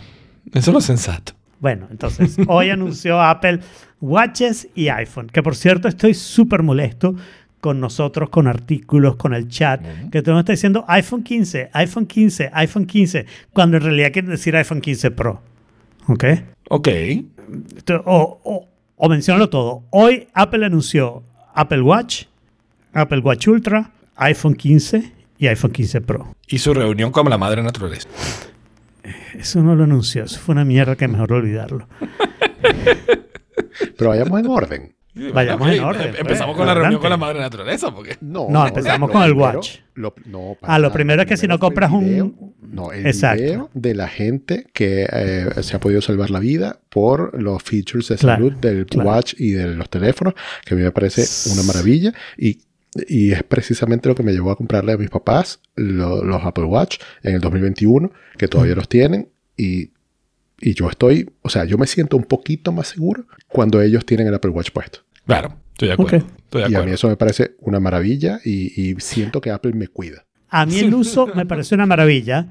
[0.54, 1.34] Eso es lo sensato.
[1.60, 3.60] Bueno, entonces hoy anunció Apple
[4.02, 7.16] Watches y iPhone, que por cierto estoy súper molesto
[7.60, 9.82] con nosotros, con artículos, con el chat,
[10.12, 14.12] que todo el mundo está diciendo iPhone 15, iPhone 15, iPhone 15, cuando en realidad
[14.14, 15.42] quieren decir iPhone 15 Pro.
[16.08, 16.24] ¿Ok?
[16.70, 16.88] Ok.
[18.06, 19.84] O, o, o menciónalo todo.
[19.90, 22.26] Hoy Apple anunció Apple Watch,
[22.94, 26.36] Apple Watch Ultra, iPhone 15 y iPhone 15 Pro.
[26.48, 28.08] Y su reunión con la madre naturaleza.
[29.38, 31.88] Eso no lo anunció, eso fue una mierda que mejor olvidarlo.
[33.98, 34.96] Pero vayamos en orden.
[35.34, 38.16] Vayamos en orden, em- pues, Empezamos con la reunión con la madre naturaleza, porque...
[38.22, 39.78] No, No, empezamos lo con el primero- watch.
[39.96, 43.42] lo- no, para Ah, lo primero es que si no compras un- No, el Exacto.
[43.44, 48.08] video de la gente que eh, se ha podido salvar la vida por los features
[48.08, 49.10] de Claro, salud del claro.
[49.10, 52.14] watch y de los teléfonos, que a mí me parece una maravilla.
[52.38, 52.60] Y,
[53.08, 56.64] y es precisamente lo que me llevó a comprarle a mis papás lo- los Apple
[56.66, 59.30] Watch en el 2021, que todavía los tienen.
[59.58, 59.92] Y,
[60.62, 64.28] y yo estoy, o sea, yo me siento un poquito más seguro cuando ellos tienen
[64.28, 65.00] el Apple Watch puesto.
[65.26, 66.18] Claro, estoy de acuerdo.
[66.18, 66.24] Ok.
[66.46, 66.96] Estoy de Y a mí acuerdo.
[66.96, 70.26] eso me parece una maravilla y, y siento que Apple me cuida.
[70.50, 72.48] A mí el uso me parece una maravilla.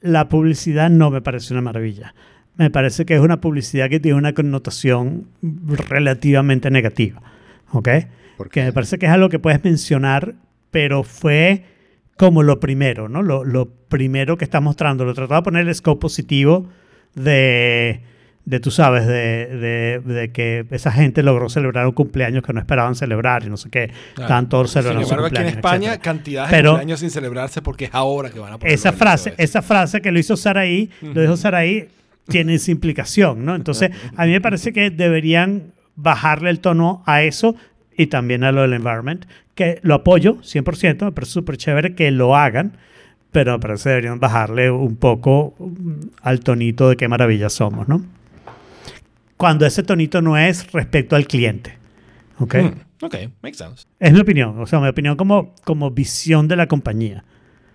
[0.00, 2.14] La publicidad no me parece una maravilla.
[2.56, 5.26] Me parece que es una publicidad que tiene una connotación
[5.90, 7.20] relativamente negativa.
[7.72, 7.88] ¿Ok?
[8.36, 10.34] ¿Por Que me parece que es algo que puedes mencionar,
[10.70, 11.64] pero fue
[12.16, 13.22] como lo primero, ¿no?
[13.22, 15.04] Lo, lo primero que está mostrando.
[15.04, 16.68] Lo trataba de poner el scope positivo
[17.14, 18.00] de,
[18.44, 22.60] de tú sabes, de, de- de que esa gente logró celebrar un cumpleaños que no
[22.60, 23.88] esperaban celebrar y no sé qué.
[24.14, 24.22] Claro.
[24.22, 26.02] Estaban todos Sin celebrando su embargo, aquí en cumpleaños, España, etcétera.
[26.12, 29.34] cantidades Pero- de cumpleaños sin celebrarse porque es ahora que van a poner esa frase,
[29.38, 31.88] esa frase que lo hizo Saraí, lo dijo Saraí,
[32.28, 33.54] tiene esa implicación, ¿no?
[33.54, 37.54] Entonces, a mí me parece que deberían bajarle el tono a eso
[37.96, 39.24] y también a lo del environment,
[39.54, 42.76] que lo apoyo 100%, me parece súper chévere que lo hagan,
[43.32, 45.92] pero me parece que deberían bajarle un poco mm,
[46.22, 48.04] al tonito de qué maravilla somos, ¿no?
[49.36, 51.76] Cuando ese tonito no es respecto al cliente,
[52.38, 52.54] ¿ok?
[52.54, 53.84] Mm, ok, makes sense.
[54.00, 57.24] Es mi opinión, o sea, mi opinión como, como visión de la compañía.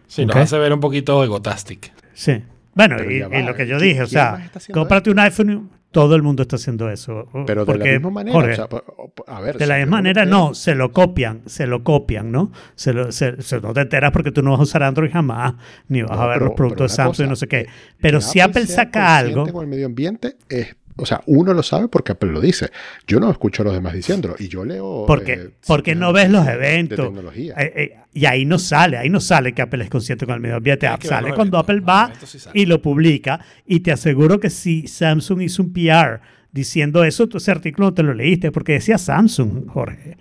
[0.08, 0.42] Sí, nos Ok.
[0.42, 1.94] hace ver un poquito egotastic.
[2.14, 2.42] Sí.
[2.74, 6.22] Bueno, y, y lo que yo ¿quién- dije, o sea, cómprate un iPhone, todo el
[6.24, 7.28] mundo está haciendo eso.
[7.46, 9.98] Pero de la misma manera, Jorge, o sea, po- po- a ver, de la misma
[9.98, 12.52] manera, no, se lo copian, se lo copian, ¿no?
[12.76, 15.56] Se lo, se- se- no te enteras porque tú no vas a usar Android jamás,
[15.90, 17.60] ni vas No, a ver pero- los productos de Samsung y no sé qué.
[17.62, 17.68] eh,
[18.00, 21.64] Pero si Apple sea saca algo, con el medio ambiente es, o sea, uno lo
[21.64, 22.70] sabe porque Apple lo dice.
[23.08, 25.06] Yo no escucho a los demás diciéndolo y yo leo.
[25.08, 27.08] porque, eh, porque no ves los de eventos.
[27.08, 27.56] tecnología.
[27.58, 30.42] Eh, eh, y ahí no sale, ahí no sale que Apple es consciente con el
[30.42, 30.88] medio ambiente.
[30.88, 33.44] Hay Sale cuando eventos, Apple va sí y lo publica.
[33.66, 36.22] Y te aseguro que si Samsung hizo un PR
[36.52, 40.18] diciendo eso, tú ese artículo no te lo leíste porque decía Samsung, Jorge.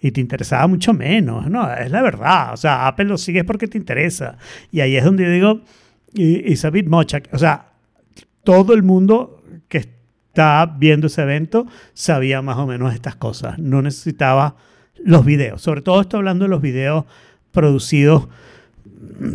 [0.00, 1.48] Y te interesaba mucho menos.
[1.48, 2.52] No, es la verdad.
[2.52, 4.36] O sea, Apple lo sigues porque te interesa.
[4.72, 5.60] Y ahí es donde yo digo,
[6.12, 7.70] y, y Sabit Mochak, o sea,
[8.42, 9.33] todo el mundo
[10.34, 13.56] está viendo ese evento sabía más o menos estas cosas.
[13.60, 14.56] No necesitaba
[14.98, 15.62] los videos.
[15.62, 17.04] Sobre todo estoy hablando de los videos
[17.52, 18.26] producidos.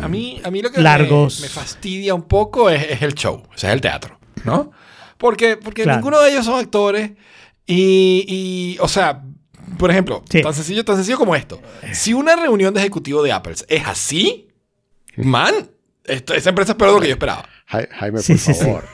[0.02, 1.40] A mí, a mí lo que me- Largos.
[1.40, 4.72] Me, fastidia un poco es, es el show, o sea, es el teatro, ¿no?
[5.16, 5.98] Porque, porque Claro.
[5.98, 7.12] ninguno de ellos son actores
[7.66, 9.22] y, y, o sea,
[9.78, 10.42] por ejemplo, Sí.
[10.42, 11.60] tan sencillo, tan sencillo como esto.
[11.92, 14.48] Si una reunión de ejecutivo de Apple es así,
[15.16, 15.54] man,
[16.04, 17.46] esto- esa empresa es peor de lo que yo esperaba.
[17.66, 18.64] Ja- Jaime, Sí, por sí, sí.
[18.64, 18.84] favor.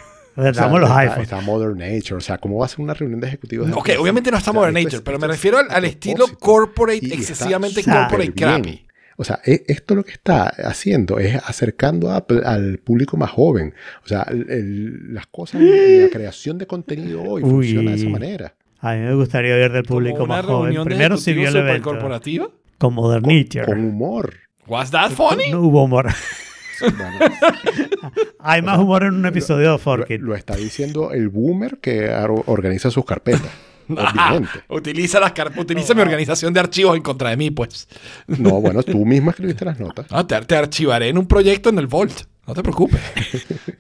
[0.43, 1.23] Sea, Damos los está, iPhones.
[1.25, 2.17] está Modern Nature.
[2.17, 3.67] O sea, ¿cómo va a ser una reunión de ejecutivos?
[3.67, 5.67] de Ok, obviamente no está O sea, Modern esto Nature, es- pero me refiero al,
[5.71, 8.83] al estilo corporate, excesivamente corporate crappy.
[9.19, 13.31] O sea, e- esto lo que está haciendo es acercando a Apple al público más
[13.31, 13.73] joven.
[14.05, 17.51] O sea, el- el- las cosas, la creación de contenido hoy Uy.
[17.51, 18.55] funciona de esa manera.
[18.81, 20.63] A mí me gustaría ver del público Como una más joven.
[20.65, 21.79] reunión de Primero si vio el evento.
[21.89, 22.49] supercorporativa.
[22.77, 23.65] Con Modern Nature.
[23.65, 24.35] Con humor.
[24.67, 25.51] Was that funny?
[25.51, 26.09] No hubo humor.
[26.81, 27.19] Bueno,
[28.41, 30.21] Hay más humor en un episodio de lo, Forkit.
[30.21, 32.09] lo está diciendo el boomer que
[32.47, 33.43] organiza sus carpetas.
[33.89, 34.49] Obviamente.
[34.69, 37.89] Utiliza, las car- utiliza mi organización de archivos en contra de mí, pues.
[38.27, 40.07] No, bueno, tú mismo escribiste las notas.
[40.11, 42.23] Ah, te, te archivaré en un proyecto en el Vault.
[42.47, 43.01] No te preocupes.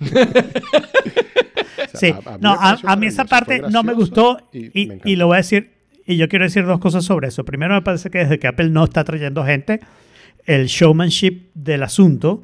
[0.01, 5.17] O sea, Sí, a- no, a, mí esa parte no me gustó y, me y
[5.17, 5.73] lo voy a decir,
[6.07, 7.45] y yo quiero decir dos cosas sobre eso.
[7.45, 9.81] Primero, me parece que desde que Apple no está trayendo gente,
[10.45, 12.43] el showmanship del asunto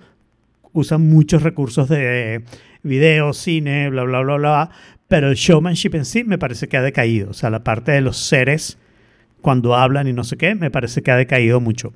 [0.72, 2.42] usa muchos recursos de
[2.82, 4.70] video, cine, bla, bla, bla, bla,
[5.08, 7.30] pero el showmanship en sí me parece que ha decaído.
[7.30, 8.78] O sea, la parte de los seres
[9.42, 11.92] cuando hablan y no sé qué, me parece que ha decaído mucho.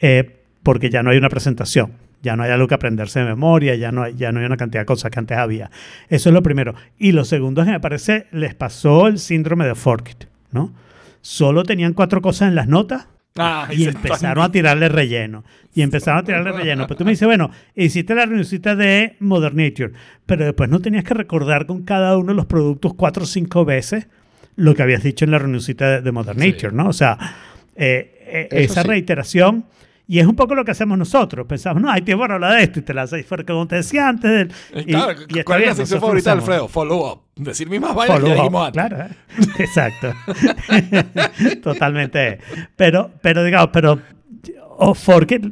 [0.00, 1.92] Eh, porque ya no hay una presentación,
[2.22, 4.56] ya no hay algo que aprenderse de memoria, ya no, hay, ya no hay una
[4.56, 5.70] cantidad de cosas que antes había.
[6.08, 6.74] Eso es lo primero.
[6.98, 10.72] Y lo segundo es que me parece, les pasó el síndrome de Forkit, ¿no?
[11.20, 15.44] Solo tenían cuatro cosas en las notas Ah, y empezaron a tirarle relleno.
[15.74, 16.86] Y empezaron a tirarle relleno.
[16.86, 19.92] Pero tú me dices, bueno, hiciste la reunioncita de Modernature,
[20.24, 23.64] pero después no tenías que recordar con cada uno de los productos cuatro o cinco
[23.64, 24.08] veces
[24.56, 26.88] lo que habías dicho en la reunioncita de, de Modernature, ¿no?
[26.88, 27.18] O sea,
[27.76, 28.88] eh, eh, esa sí.
[28.88, 29.66] reiteración.
[30.08, 31.46] Y es un poco lo que hacemos nosotros.
[31.48, 34.08] Pensamos, no, hay tiempo para hablar de esto y te la haces como te decía
[34.08, 34.30] antes.
[34.30, 34.52] del-
[34.86, 36.32] y- Claro, y ¿cuál es la sección favorita.
[36.32, 36.68] Alfredo?
[36.68, 37.20] Follow up.
[37.34, 38.72] Decir mismas vainas que dijimos antes.
[38.86, 39.16] Claro, ¿eh?
[39.58, 40.12] exacto.
[41.62, 42.38] Totalmente.
[42.76, 43.98] Pero, pero digamos, pero
[44.78, 45.44] oh, Forkit,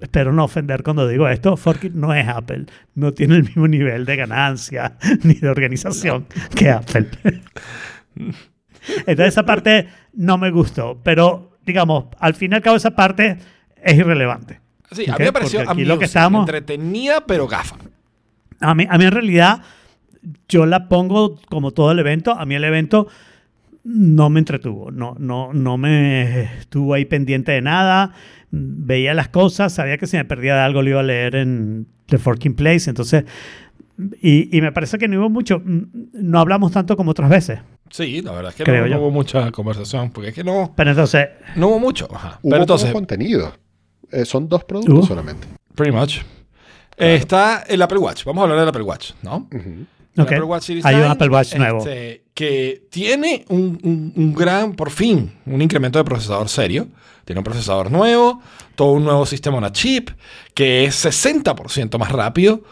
[0.00, 2.66] espero no ofender cuando digo esto, Forkit no es Apple.
[2.94, 6.26] No tiene el mismo nivel de ganancia ni de organización
[6.56, 7.08] que Apple.
[9.06, 13.38] Entonces esa parte no me gustó, pero digamos, al fin y al cabo esa parte
[13.82, 14.60] es irrelevante.
[14.90, 17.76] Sí, a Ok, mí me pareció aquí lo que estábamos- entretenida, pero gafa.
[18.60, 19.62] A mí, a mí en realidad,
[20.48, 22.32] yo la pongo como todo el evento.
[22.32, 23.08] A mí el evento
[23.84, 28.12] no me entretuvo, no, no, no me estuvo ahí pendiente de nada.
[28.50, 31.86] Veía las cosas, sabía que si me perdía de algo lo iba a leer en
[32.06, 32.88] The Forking Place.
[32.90, 33.24] Entonces,
[34.20, 37.60] y, y me parece que no hubo mucho, no hablamos tanto como otras veces.
[37.90, 40.72] Sí, la verdad es que Creo no, no hubo mucha conversación, porque es que no,
[40.76, 42.08] Pero entonces, no hubo mucho.
[42.14, 42.38] Ajá.
[42.42, 43.52] Hubo Pero entonces, poco contenido.
[44.12, 45.06] Eh, son dos productos Uh.
[45.06, 45.46] solamente.
[45.74, 46.18] pretty much.
[46.98, 48.24] Eh, está el Apple Watch.
[48.24, 49.48] Vamos a hablar del Apple Watch, ¿no?
[49.50, 49.86] Ujú.
[50.14, 50.32] El Ok.
[50.32, 51.78] Apple Watch Series Hay un 9, Apple Watch nuevo.
[51.78, 56.86] este, que tiene un, un- un gran, por fin, un incremento de procesador serio.
[57.24, 58.42] Tiene un procesador nuevo,
[58.74, 60.10] todo un nuevo sistema on a chip,
[60.54, 62.62] que es 60% más rápido.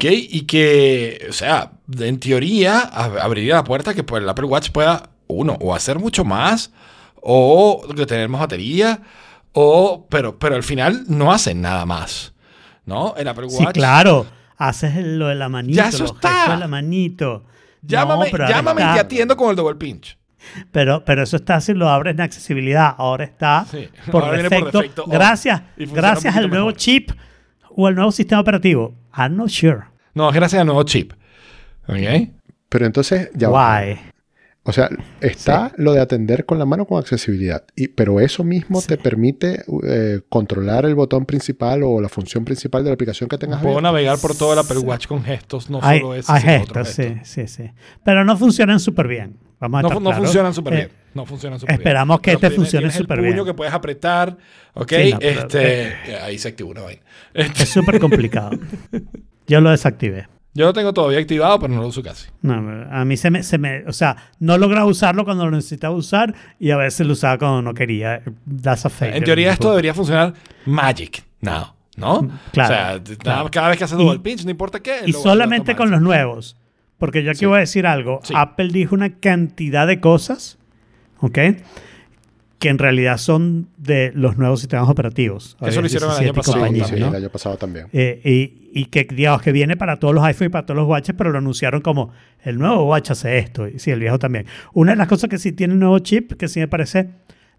[0.00, 4.70] Y que, o sea, en teoría ab- abriría la puerta que pues, el Apple Watch
[4.70, 6.70] pueda, uno, o hacer mucho más,
[7.22, 9.02] o tener más batería,
[9.52, 12.34] o, pero, pero al final no hacen nada más.
[12.86, 13.14] ¿No?
[13.16, 13.74] El Apple sí, Watch.
[13.74, 14.26] claro,
[14.56, 16.50] haces lo de la manito, Ya eso está.
[16.50, 17.44] de la manito.
[17.82, 20.16] Llámame, No, llámame y te atiendo con el double pinch.
[20.72, 22.94] Pero, pero eso está si lo abres en accesibilidad.
[22.96, 26.78] Ahora está Sí, por, ahora por defecto, oh, gracias, gracias al nuevo mejor.
[26.78, 27.10] chip
[27.76, 28.94] o al nuevo sistema operativo.
[29.16, 29.82] I'm not sure.
[30.14, 31.12] No, es gracias al nuevo chip.
[31.86, 31.96] ¿Ok?
[32.68, 33.80] Pero entonces, ya va.
[33.80, 33.98] Why?
[34.62, 34.90] O sea,
[35.22, 39.64] está lo de atender con la mano con accesibilidad, y, pero eso mismo te permite
[39.84, 43.60] eh, controlar el botón principal o la función principal de la aplicación que tengas.
[43.62, 43.88] Puedo abierta.
[43.88, 47.14] navegar por todo el Apple Watch con gestos, no Hay, solo ese, hay gestos, sí,
[47.24, 47.70] sí, sí.
[48.04, 49.38] Pero no funcionan súper bien.
[49.60, 50.88] Vamos a No, estar no funcionan súper Eh, bien.
[51.14, 51.80] No funcionan súper bien.
[51.80, 53.44] esperamos que Pero este funcione tienes el súper puño bien.
[53.46, 54.36] que puedes apretar.
[54.74, 54.92] ¿Ok?
[54.92, 57.02] Sí, no, pero- este, ahí se activó una vaina.
[57.34, 58.50] Este, Es súper complicado.
[59.46, 60.28] Yo lo desactivé.
[60.54, 62.28] Yo lo tengo todavía activado, pero no lo uso casi.
[62.42, 62.54] No,
[62.90, 66.34] a mí se me, se me, o sea, no lograba usarlo cuando lo necesitaba usar
[66.58, 68.22] y a veces lo usaba cuando no quería.
[68.62, 69.18] That's a failure.
[69.18, 70.34] En teoría esto debería funcionar
[70.66, 72.22] magic now, ¿no?
[72.22, 73.50] Mm, claro, O sea, claro.
[73.50, 75.00] cada vez que haces Y- double pinch, no importa qué.
[75.06, 76.56] Y solamente con los nuevos.
[76.98, 78.20] Porque yo aquí voy a decir algo.
[78.24, 78.34] Sí.
[78.36, 80.58] Apple dijo una cantidad de cosas,
[81.20, 81.38] ¿ok?
[82.60, 85.56] Que en realidad son de los nuevos sistemas operativos.
[85.62, 87.08] Eso lo hicieron el año 17 pasado ¿no?
[87.08, 87.86] el año pasado también.
[87.92, 90.86] Eh, y, y que, digamos, que viene para todos los iPhone y para todos los
[90.86, 92.12] watches, pero lo anunciaron como
[92.44, 93.66] el nuevo watch hace esto.
[93.66, 94.44] Y sí, el viejo también.
[94.74, 97.08] Una de las cosas que sí tiene el nuevo chip, que sí me parece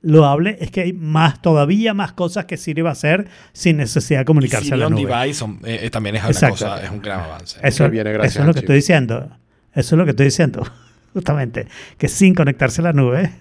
[0.03, 4.19] loable, es que hay más, todavía más cosas que Siri va a hacer sin necesidad
[4.19, 5.05] de Y comunicarse a la nube.
[5.05, 6.55] device son- eh, eh, también es una Exacto.
[6.65, 7.59] cosa, es un gran avance.
[7.63, 8.63] Eso, viene gracias eso es lo que chip.
[8.65, 9.29] estoy diciendo.
[9.73, 10.63] Eso es lo que estoy diciendo.
[11.13, 11.65] Justamente.
[11.97, 13.31] Que sin conectarse a la nube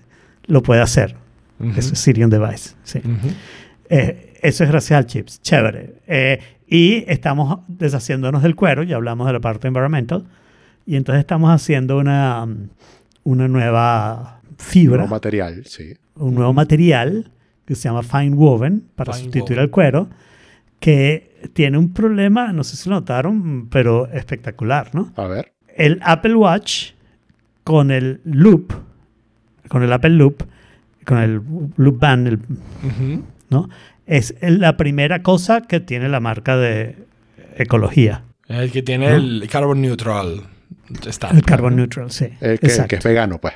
[0.47, 1.17] lo puede hacer.
[1.61, 1.79] Ujú.
[1.79, 2.75] Eso es Siri on Device.
[2.83, 2.99] Sí.
[2.99, 3.29] Ujú.
[3.89, 5.41] Eh, eso es gracias al chips.
[5.43, 5.95] Chévere.
[6.07, 8.83] Eh, y estamos deshaciéndonos del cuero.
[8.83, 10.25] Ya hablamos de la parte environmental.
[10.87, 12.69] Y entonces estamos haciendo una, um,
[13.25, 15.95] una nueva fibra, Nuevo material, sí.
[16.17, 17.31] un nuevo material
[17.67, 19.65] que se llama Fine Woven para Fine sustituir woven.
[19.65, 20.09] al cuero.
[20.81, 25.13] Que tiene un problema, no sé si lo notaron, pero espectacular, ¿no?
[25.17, 25.53] A ver.
[25.77, 26.93] el Apple Watch
[27.65, 28.73] con el Loop,
[29.69, 30.43] con el Apple Loop,
[31.11, 31.41] con el
[31.77, 33.23] Loop Band, el- Ujú.
[33.51, 33.69] ¿no?
[34.07, 36.97] Es la primera cosa que tiene la marca de
[37.57, 39.15] ecología, El que tiene ¿No?
[39.17, 40.43] el carbon neutral
[41.07, 41.35] stamp.
[41.35, 42.25] el Carbon Neutral, sí.
[42.41, 42.89] El que, el Exacto.
[42.89, 43.55] que es vegano, pues.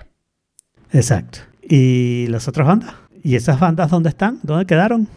[0.92, 1.40] Exacto.
[1.62, 2.94] ¿Y las otras bandas?
[3.22, 4.38] ¿Y esas bandas dónde están?
[4.42, 5.08] ¿Dónde quedaron?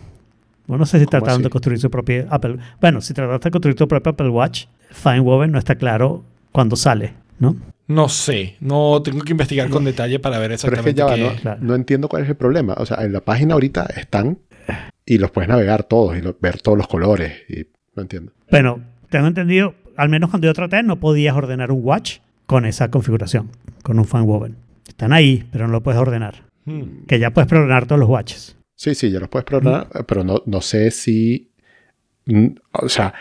[0.66, 1.44] Bueno, no sé si ¿Cómo trataron así?
[1.44, 2.58] de construir su propio Apple.
[2.82, 6.76] Bueno, si trataste de construir tu propio Apple Watch, Fine Woven no está claro cuándo
[6.76, 7.56] sale, ¿no?
[7.88, 11.06] No sé, no tengo que investigar con detalle para ver Pero es exactamente que ya
[11.28, 11.60] va, no, Claro.
[11.62, 12.74] no entiendo cuál es el problema.
[12.78, 14.40] O sea, en la página ahorita están
[15.06, 17.34] y los puedes navegar todos y lo- ver todos los colores.
[17.48, 18.34] Y no entiendo.
[18.52, 22.92] Bueno, tengo entendido, al menos cuando yo traté, no podías ordenar un watch con esa
[22.92, 23.52] configuración,
[23.84, 24.58] con un fan woven.
[24.88, 26.44] Están ahí, pero no lo puedes ordenar.
[26.66, 27.06] Hmm.
[27.08, 28.58] Que ya puedes preordenar todos los watches.
[28.76, 31.52] Sí, sí, ya los puedes programar, pero no, no sé si.
[32.74, 33.14] O sea,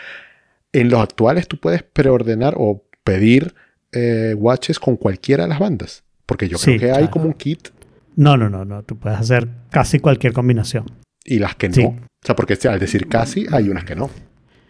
[0.73, 3.55] en los actuales tú puedes preordenar o pedir
[3.91, 6.03] eh, watches con cualquiera de las bandas.
[6.25, 7.69] Porque yo Sí, creo que hay como un kit
[8.15, 8.83] No, no, no, no.
[8.83, 10.85] Tú puedes hacer casi cualquier combinación.
[11.23, 11.75] Y las que no.
[11.75, 11.83] Sí.
[11.83, 14.09] O sea, porque al decir casi, hay unas que no.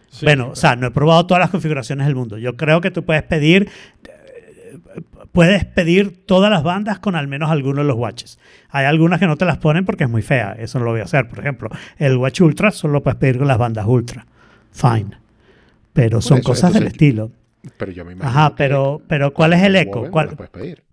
[0.09, 0.25] Sí.
[0.25, 2.37] bueno, o sea, no he probado todas las configuraciones del mundo.
[2.37, 3.69] Yo creo que tú puedes pedir,
[4.07, 5.01] eh,
[5.31, 8.39] puedes pedir todas las bandas con al menos algunos de los watches.
[8.69, 10.55] Hay algunas que no te las ponen porque es muy fea.
[10.57, 11.27] Eso no lo voy a hacer.
[11.27, 14.25] Por ejemplo, el watch ultra solo lo puedes pedir con las bandas ultra.
[14.71, 15.17] Fine.
[15.93, 17.31] Pero son eso, cosas del estilo.
[17.77, 18.29] Pero yo me imagino.
[18.29, 20.09] Ajá, pero, pero ¿cuál es el eco?
[20.09, 20.83] ¿Cuál- no las puedes pedir.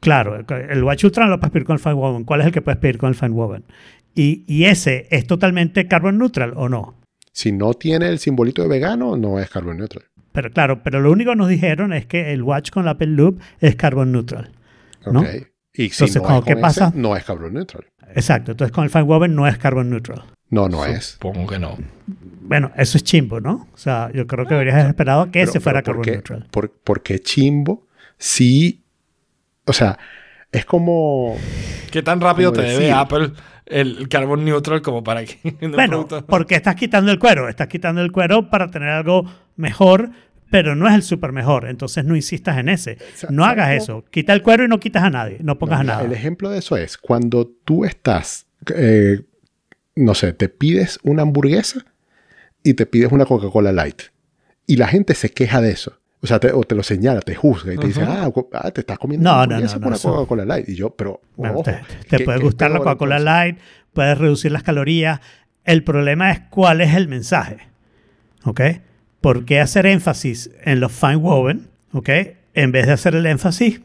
[0.00, 2.24] Claro, el Watch Ultra no lo puedes pedir con el Fine Woven.
[2.24, 3.64] ¿Cuál es el que puedes pedir con el Fine Woven?
[4.14, 6.96] Y, y ese es totalmente carbon neutral o no.
[7.32, 10.04] Si no tiene el simbolito de vegano, no es carbon neutral.
[10.32, 13.06] Pero claro, pero lo único que nos dijeron es que el watch con la Apple
[13.08, 14.50] Loop es carbon neutral.
[15.06, 15.12] Ok.
[15.12, 15.22] ¿No?
[15.74, 16.92] Y si Entonces, no ¿cómo- es qué pasa?
[16.94, 17.84] no es carbon neutral.
[18.14, 18.50] Exacto.
[18.50, 20.22] Entonces con el Fine Woven no es carbon neutral.
[20.52, 21.12] No, no es.
[21.20, 21.76] Supongo que no.
[22.42, 23.66] Bueno, eso es chimbo, ¿no?
[23.72, 26.04] O sea, yo creo que deberías haber esperado que ese Pero- fuera pero carbon ¿por
[26.04, 26.46] qué- neutral.
[26.50, 27.86] por- porque chimbo,
[28.18, 28.82] sí.
[29.64, 29.98] O sea,
[30.52, 31.36] es como.
[31.90, 33.32] ¿Qué tan rápido te debe decir- Apple
[33.66, 37.48] el, carbon neutral como para que Bueno, producto- porque estás quitando el cuero.
[37.48, 39.24] Estás quitando el cuero para tener algo
[39.56, 40.10] mejor,
[40.50, 41.66] pero no es el super mejor.
[41.66, 42.98] Entonces no insistas en ese.
[43.30, 44.04] No hagas ¿sabes eso.
[44.10, 45.38] Quita el cuero y no quitas a nadie.
[45.40, 46.04] No pongas No, a nada.
[46.04, 48.46] El ejemplo de eso es cuando tú estás,
[48.76, 49.22] eh,
[49.96, 51.84] no sé, te pides una hamburguesa
[52.62, 54.02] y te pides una Coca-Cola Light.
[54.66, 55.98] Y la gente se queja de eso.
[56.20, 58.24] O sea, te, o te lo señala, te juzga y te dice, Ajá.
[58.26, 60.68] ah, co- ah, te estás comiendo No, una no, no, una Coca-Cola Light.
[60.68, 63.24] Y yo, pero, Bueno, ojo, te, te ¿qué- puede qué gustar la Coca-Cola entonces?
[63.24, 63.58] Light,
[63.92, 65.20] puedes reducir las calorías.
[65.64, 67.58] El problema es cuál es el mensaje.
[68.44, 68.60] ¿Ok?
[69.20, 71.68] ¿Por qué hacer énfasis en los fine woven?
[71.92, 72.08] ¿Ok?
[72.54, 73.80] En vez de hacer el énfasis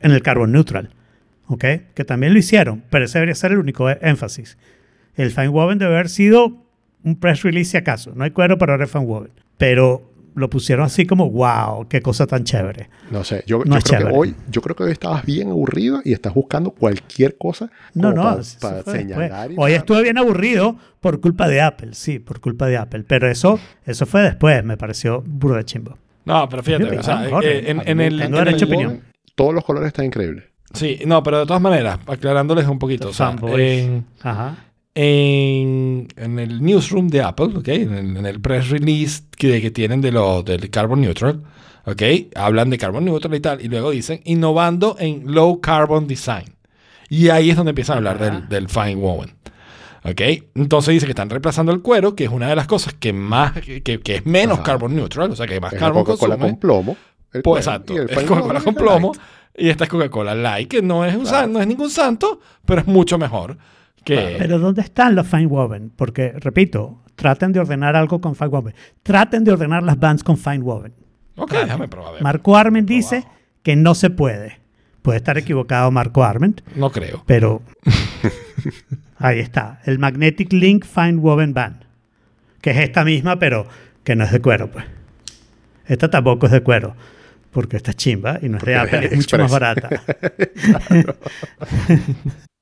[0.00, 0.90] en el carbon neutral.
[1.46, 1.64] ¿Ok?
[1.94, 4.56] Que también lo hicieron, pero ese debería ser el único énfasis.
[5.20, 6.56] El fine woven debe haber sido
[7.04, 8.12] un press release si acaso.
[8.14, 9.30] No hay cuero, pero fine woven.
[9.58, 12.88] Pero lo pusieron así como, wow, qué cosa tan chévere.
[13.10, 14.10] No sé, yo, No yo creo chévere.
[14.10, 18.12] que hoy, yo creo que hoy estabas bien aburrido y estás buscando cualquier cosa No,
[18.12, 19.50] no, para, eso para fue señalar.
[19.56, 23.04] Hoy estuve bien aburrido por culpa de Apple, sí, por culpa de Apple.
[23.06, 25.98] Pero eso, eso fue después, me pareció burro de chimbo.
[26.24, 29.00] No, pero fíjate, o sea, mejor, eh, en, en el, Tengo en derecho el- opinión.
[29.34, 30.44] Todos los colores están increíbles.
[30.72, 34.56] Sí, no, pero de todas maneras, aclarándoles un poquito, o sea, en, Ajá.
[35.04, 37.68] En, en el newsroom de Apple, ¿ok?
[37.68, 41.42] En el, en el press release que, que tienen de lo, del carbon neutral,
[41.86, 42.02] ¿ok?
[42.34, 46.54] Hablan de carbon neutral y tal, y luego dicen innovando en low carbon design.
[47.08, 49.30] Y ahí es donde empiezan a hablar del, del fine woven.
[50.02, 50.20] ¿Ok?
[50.54, 53.52] Entonces dice que están reemplazando el cuero, que es una de las cosas que más,
[53.60, 54.62] que, que es menos Ajá.
[54.64, 56.50] carbon neutral, o sea, que más Es carbon Coca-Cola consume.
[56.52, 56.96] con plomo.
[57.34, 57.94] el Pues, exacto.
[58.00, 59.12] Es Coca-Cola con plomo.
[59.12, 59.22] light.
[59.58, 61.38] Y esta es Coca-Cola Light, que no es, un Claro.
[61.40, 63.58] san- no es ningún santo, pero es mucho mejor
[64.04, 65.90] Pero ¿dónde están los fine woven?
[65.94, 68.74] Porque, repito, traten de ordenar algo con fine woven.
[69.02, 70.92] Traten de ordenar las bands con fine woven.
[71.36, 72.20] ok, déjame probar.
[72.22, 73.24] Marco Arment dice
[73.62, 74.58] que no se puede.
[75.02, 77.22] Puede estar equivocado Marco Arment, No creo.
[77.26, 77.62] pero
[79.18, 79.80] ahí está.
[79.84, 81.84] El Magnetic Link Fine Woven Band.
[82.60, 83.66] Que es esta misma, pero
[84.04, 84.84] que no es de cuero, pues.
[85.86, 86.94] Esta tampoco es de cuero.
[87.50, 89.88] Porque esta es chimba y no es de Porque Apple, es mucho más barata.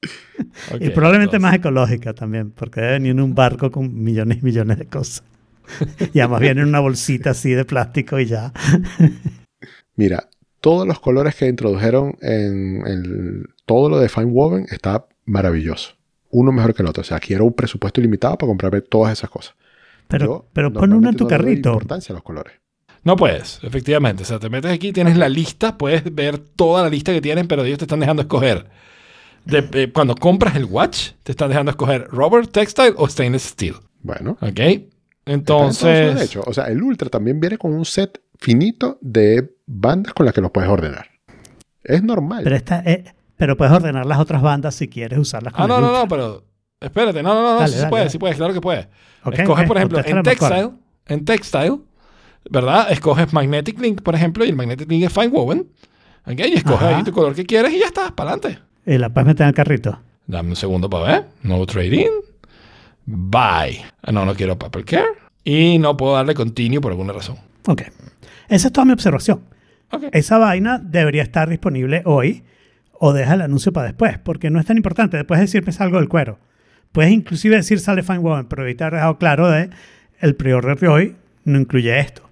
[0.80, 1.40] Y probablemente entonces.
[1.40, 5.24] más ecológica también, porque debe venir en un barco con millones y millones de cosas.
[6.14, 8.52] y además viene en una bolsita así de plástico y ya.
[9.96, 10.28] Mira,
[10.60, 15.94] todos los colores que introdujeron en el- todo lo de Fine Woven está maravilloso.
[16.30, 17.00] Uno mejor que el otro.
[17.00, 19.54] O sea, quiero un presupuesto ilimitado para comprarme todas esas cosas.
[20.06, 21.70] Pero, Yo pero pon uno en tu no carrito.
[21.70, 22.54] importancia a los colores.
[23.08, 24.22] No puedes, efectivamente.
[24.22, 27.48] O sea, te metes aquí, tienes la lista, puedes ver toda la lista que tienen,
[27.48, 28.66] pero ellos te están dejando escoger.
[29.46, 33.76] De- eh, cuando compras el watch, te están dejando escoger rubber, textile o stainless steel.
[34.02, 34.58] Bueno, ¿Ok?
[34.60, 34.88] en
[35.24, 36.42] Entonces, derecho.
[36.46, 40.42] O sea, el Ultra también viene con un set finito de bandas con las que
[40.42, 41.06] los puedes ordenar.
[41.82, 42.42] Es normal.
[42.44, 43.04] Pero, esta, eh,
[43.38, 46.02] pero puedes ordenar las otras bandas si quieres usarlas con Ah, no, el no, Ultra.
[46.02, 46.44] no, pero
[46.80, 48.10] espérate, no, no, no, no, Dale, sí se dale, puede, dale.
[48.10, 48.86] sí puedes, claro que puedes.
[49.24, 51.78] Ok, Escoges, por ejemplo, en contéstale, Marco textile, en textile,
[52.50, 52.90] ¿verdad?
[52.90, 55.68] Escoges magnetic link, por ejemplo, y el magnetic link es fine woven.
[56.26, 56.40] ¿Ok?
[56.40, 56.96] Y escoges Ajá.
[56.98, 58.58] ahí tu color que quieres y ya está, para adelante.
[58.86, 59.98] Y la puedes meter en el carrito.
[60.26, 61.26] Dame un segundo para ver.
[61.42, 62.08] No trading.
[63.06, 63.80] Buy.
[64.02, 65.06] Ah, no, no quiero paper care.
[65.44, 67.36] Y no puedo darle continue por alguna razón.
[67.66, 67.82] Ok.
[68.48, 69.40] Esa es toda mi observación.
[69.90, 70.04] Ok.
[70.12, 72.44] Esa vaina debería estar disponible hoy
[72.92, 75.16] o deja el anuncio para después, porque no es tan importante.
[75.16, 76.38] Después de decirme salgo del cuero.
[76.92, 79.70] Puedes inclusive decir sale Fine Woven, pero ahorita he dejado claro de
[80.20, 82.27] el pre-order de hoy no incluye esto.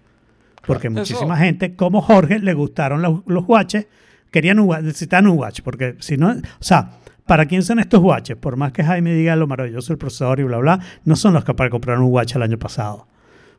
[0.67, 3.87] Porque Eso- muchísima gente, como Jorge, le gustaron los, los watches,
[4.31, 6.91] querían un watch, necesitan un watch, porque si no, o sea,
[7.27, 8.37] ¿para quién son estos watches?
[8.37, 11.45] Por más que Jaime diga lo maravilloso del procesador y bla, bla, no son los
[11.45, 13.07] que para comprar un watch el año pasado.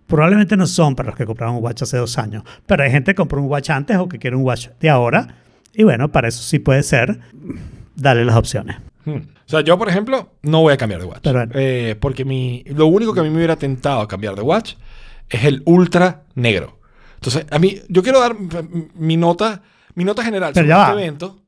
[0.06, 3.12] Probablemente no son para los que compraron un watch hace dos años, pero hay gente
[3.12, 5.36] que compró un watch antes o que quiere un watch de ahora.
[5.74, 7.20] Y bueno, para eso sí puede ser.
[7.96, 8.78] dale las opciones.
[9.06, 9.18] Hmm.
[9.18, 11.24] O sea, yo, por ejemplo, no voy a cambiar de watch.
[11.24, 11.52] Bueno.
[11.56, 14.76] Eh, porque mi, lo único que a mí me hubiera tentado a cambiar de watch
[15.30, 16.77] es el ultra negro.
[17.18, 18.36] Entonces, a mí, yo quiero dar
[18.96, 19.62] mi nota,
[19.96, 21.02] mi nota general Pero sobre ya este va.
[21.02, 21.42] evento.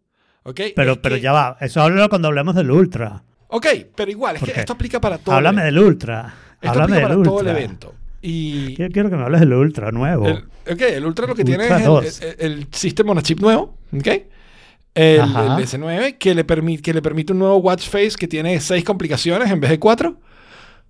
[0.44, 0.62] ¿ok?
[0.76, 3.24] Pero, Es pero ya va, eso háblalo cuando hablemos del Ultra.
[3.48, 3.66] Ok,
[3.96, 5.34] pero igual, es ¿Por que esto aplica para todo.
[5.36, 6.34] Háblame el del Ultra.
[6.62, 7.60] Esto Háblame aplica del para todo el Ultra.
[7.64, 7.96] evento.
[8.22, 10.28] Y Yo quiero que me hables del Ultra nuevo.
[10.28, 10.38] el,
[10.70, 12.22] ok, el Ultra lo que tiene Ultra es 2.
[12.22, 13.78] el, el, el System on a Chip nuevo.
[13.96, 14.08] ¿ok?
[14.96, 18.84] El S9 que le, permite, que le permite un nuevo watch face que tiene seis
[18.84, 20.18] complicaciones en vez de cuatro.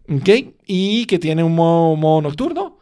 [0.10, 0.30] ¿ok?
[0.66, 2.79] Y que tiene un modo, modo nocturno.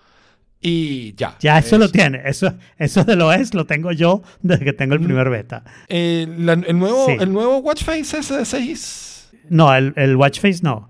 [0.60, 1.36] Y ya.
[1.39, 2.22] ya eso Es- lo tiene.
[2.26, 5.64] Eso, eso de lo es, lo tengo yo desde que tengo el primer beta.
[5.88, 7.18] Eh, la- el, nuevo, Sí.
[7.20, 9.30] el nuevo watch face es de 6.
[9.49, 10.89] No, el, el watch face no.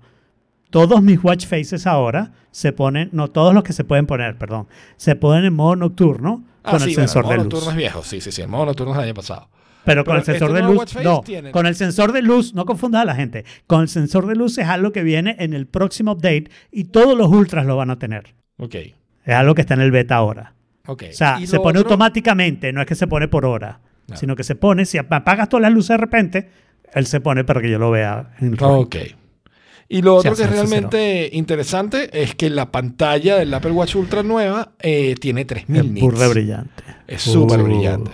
[0.70, 4.68] Todos mis watch faces ahora se ponen, no todos los que se pueden poner, perdón,
[4.96, 7.64] se ponen en modo nocturno Ah, con sí, el bueno, sensor el modo de nocturno
[7.66, 7.70] luz.
[7.70, 8.02] es viejo.
[8.02, 8.42] Sí, sí, sí.
[8.42, 9.48] El modo nocturno es del año pasado.
[9.84, 12.66] Pero con el sensor este de luz, no, tiene- con el sensor de luz, no
[12.66, 13.44] confundas a la gente.
[13.66, 17.16] Con el sensor de luz es algo que viene en el próximo update y todos
[17.16, 18.34] los ultras lo van a tener.
[18.58, 18.74] Ok.
[19.28, 20.54] Es algo que está en el beta ahora.
[20.86, 23.80] O sea, se pone otro- automáticamente, no es que se pone por hora,
[24.14, 26.48] sino que se pone, si apagas todas las luces de repente,
[26.94, 28.96] él se pone para que yo lo vea en el Ok.
[29.90, 33.96] Y lo otro Sí, que es realmente interesante es que la pantalla del Apple Watch
[33.96, 36.00] Ultra nueva eh, tiene 3000 Es nits.
[36.00, 36.82] burda brillante.
[37.06, 37.64] Es súper Uh.
[37.64, 38.10] brillante.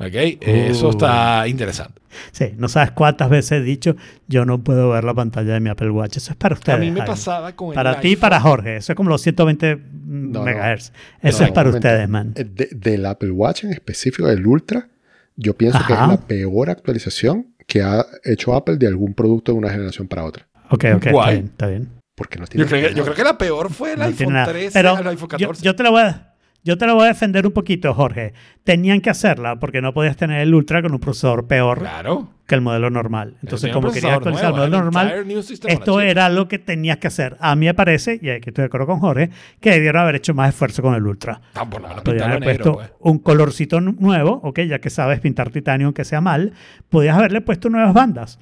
[0.00, 0.14] ¿Ok?
[0.40, 0.90] Eso Uh.
[0.90, 2.00] está interesante.
[2.32, 3.96] Sí, no sabes cuántas veces he dicho,
[4.26, 6.16] yo no puedo ver la pantalla de mi Apple Watch.
[6.18, 6.76] Eso es para ustedes.
[6.76, 7.06] A mí me Jaime.
[7.06, 8.76] pasaba con el Para ti y para Jorge.
[8.76, 10.42] Eso es como los 120 no.
[10.42, 10.92] megahertz.
[11.22, 12.32] No, Eso es para ustedes, man.
[12.36, 14.88] Eh, de- del Apple Watch en específico, del Ultra,
[15.36, 19.58] yo pienso que es la peor actualización que ha hecho Apple de algún producto de
[19.58, 20.46] una generación para otra.
[20.70, 21.88] Ok, ok, está bien, está bien.
[22.14, 23.04] Porque no tiene Yo creo, que, yo nada.
[23.04, 24.48] creo que la peor fue el iPhone nada.
[24.48, 25.62] 13 Pero al iPhone yo, 14.
[25.62, 26.27] yo te lo voy a,
[26.64, 28.34] yo te lo voy a defender un poquito, Jorge.
[28.64, 32.28] Tenían que hacerla porque no podías tener el Ultra con un procesador peor Claro.
[32.46, 33.36] que el modelo normal.
[33.42, 35.30] Entonces, como querías actualizar el nuevo, modelo el normal, on
[35.70, 37.36] a esto era lo que tenías que hacer.
[37.40, 39.30] A mí me parece, y aquí estoy de acuerdo con Jorge,
[39.60, 41.40] que debieron haber hecho más esfuerzo con el Ultra.
[41.54, 43.12] Ah, por lo menos Podías pintarlo haber negro, puesto pues.
[43.12, 46.52] un colorcito nu- nuevo, ok, ya que sabes pintar titanio aunque sea mal,
[46.90, 48.38] podías haberle puesto nuevas bandas.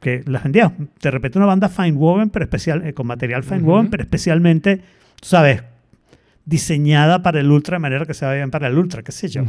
[0.00, 3.60] Que las vendías, de repente una banda fine woven, pero especial, eh, con material fine
[3.62, 4.78] woven, pero especialmente,
[5.20, 5.62] tú sabes,
[6.50, 9.28] diseñada para el ultra de manera que se vea bien para el ultra, qué sé
[9.28, 9.44] yo.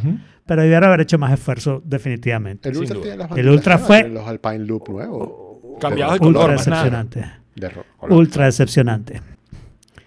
[0.46, 2.70] Pero debieron haber hecho más esfuerzo, definitivamente.
[2.70, 5.32] El Ultra tiene las El Ultra fue- los Alpine Loop nuevos.
[5.82, 6.84] Cambiados de color, ultra más nada.
[6.84, 7.32] decepcionante.
[7.56, 8.18] De ro- color.
[8.20, 9.22] Ultra decepcionante.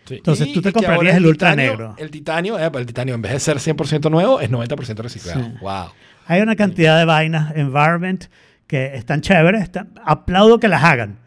[0.06, 0.16] Sí.
[0.16, 1.94] Entonces, tú te comprarías el ultra titanio- negro.
[1.98, 5.42] El titanio, eh, el titanio en vez de ser 100% nuevo, es 90% reciclado.
[5.42, 5.52] Sí.
[5.60, 5.86] Wow.
[6.26, 8.26] Hay una cantidad de vainas, environment,
[8.66, 9.62] que están chéveres.
[9.62, 11.18] están- aplaudo que las hagan,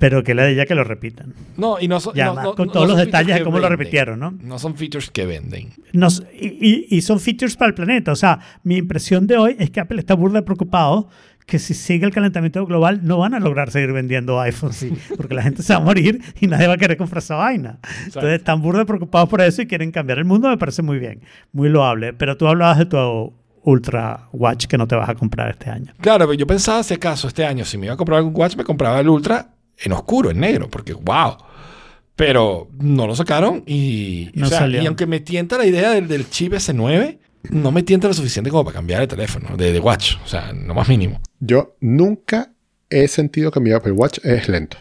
[0.00, 1.34] pero que le de ya que lo repitan.
[1.58, 2.14] No, y no son.
[2.14, 3.78] Ya, no- más, no- con no todos son los detalles de cómo lo venden.
[3.78, 4.32] repitieron, ¿no?
[4.42, 5.68] No son features que venden.
[5.92, 8.10] Nos- y, y- son features para el planeta.
[8.10, 11.08] O sea, mi impresión de hoy es que Apple está burda preocupado
[11.46, 15.34] que si sigue el calentamiento global no van a lograr seguir vendiendo iPhones, sí, porque
[15.34, 17.78] la gente se va a morir y nadie va a querer comprar esa vaina.
[18.06, 21.20] Entonces están burda preocupados por eso y quieren cambiar el mundo, me parece muy bien,
[21.52, 22.12] muy loable.
[22.14, 23.34] Pero tú hablabas de tu
[23.64, 25.92] Ultra Watch que no te vas a comprar este año.
[26.00, 28.56] Claro, pero yo pensaba, si acaso, este año, si me iba a comprar algún watch,
[28.56, 29.48] me compraba el Ultra
[29.82, 31.36] en oscuro, en negro, porque wow.
[32.16, 34.82] Pero no lo sacaron y, No o sea, salió.
[34.82, 37.18] y aunque me tienta la idea del, del chip S9,
[37.50, 40.16] no me tienta lo suficiente como para cambiar el teléfono de, de watch.
[40.24, 41.20] O sea, no más mínimo.
[41.38, 42.52] Yo nunca
[42.90, 44.76] he sentido que mi Apple Watch es lento.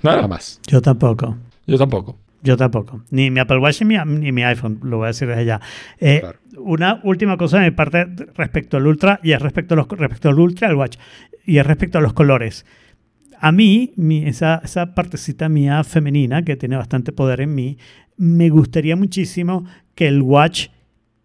[0.00, 0.60] Claro, Jamás.
[0.66, 1.36] Yo tampoco.
[1.66, 2.18] yo tampoco.
[2.42, 3.04] Yo tampoco.
[3.10, 5.60] Ni mi Apple Watch ni mi, ni mi iPhone, lo voy a decir desde ya.
[6.00, 6.38] Eh, Claro.
[6.58, 10.28] Una última cosa de mi parte respecto al Ultra, y es respecto, a los, respecto
[10.28, 10.96] al Ultra, al Watch,
[11.46, 12.66] y es respecto a los colores.
[13.44, 17.76] A mí, mi- esa, esa partecita mía femenina, que tiene bastante poder en mí,
[18.16, 19.64] me gustaría muchísimo
[19.96, 20.68] que el Watch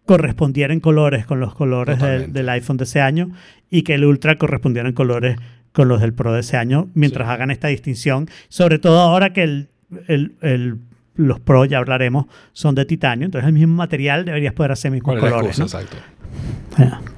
[0.04, 3.30] correspondiera en colores con los colores del, iPhone de ese año
[3.70, 5.36] y que el Ultra correspondiera en colores
[5.72, 7.32] con los del Pro de ese año, mientras Sí.
[7.34, 9.68] hagan esta distinción, sobre todo ahora que el,
[10.08, 10.78] el- el-
[11.14, 15.04] los Pro, ya hablaremos, son de titanio, entonces el mismo material deberías poder hacer mismos
[15.04, 15.58] ¿Cuál es la colores.
[15.58, 15.78] excusa?
[15.78, 15.84] ¿no?
[15.84, 17.12] Exacto.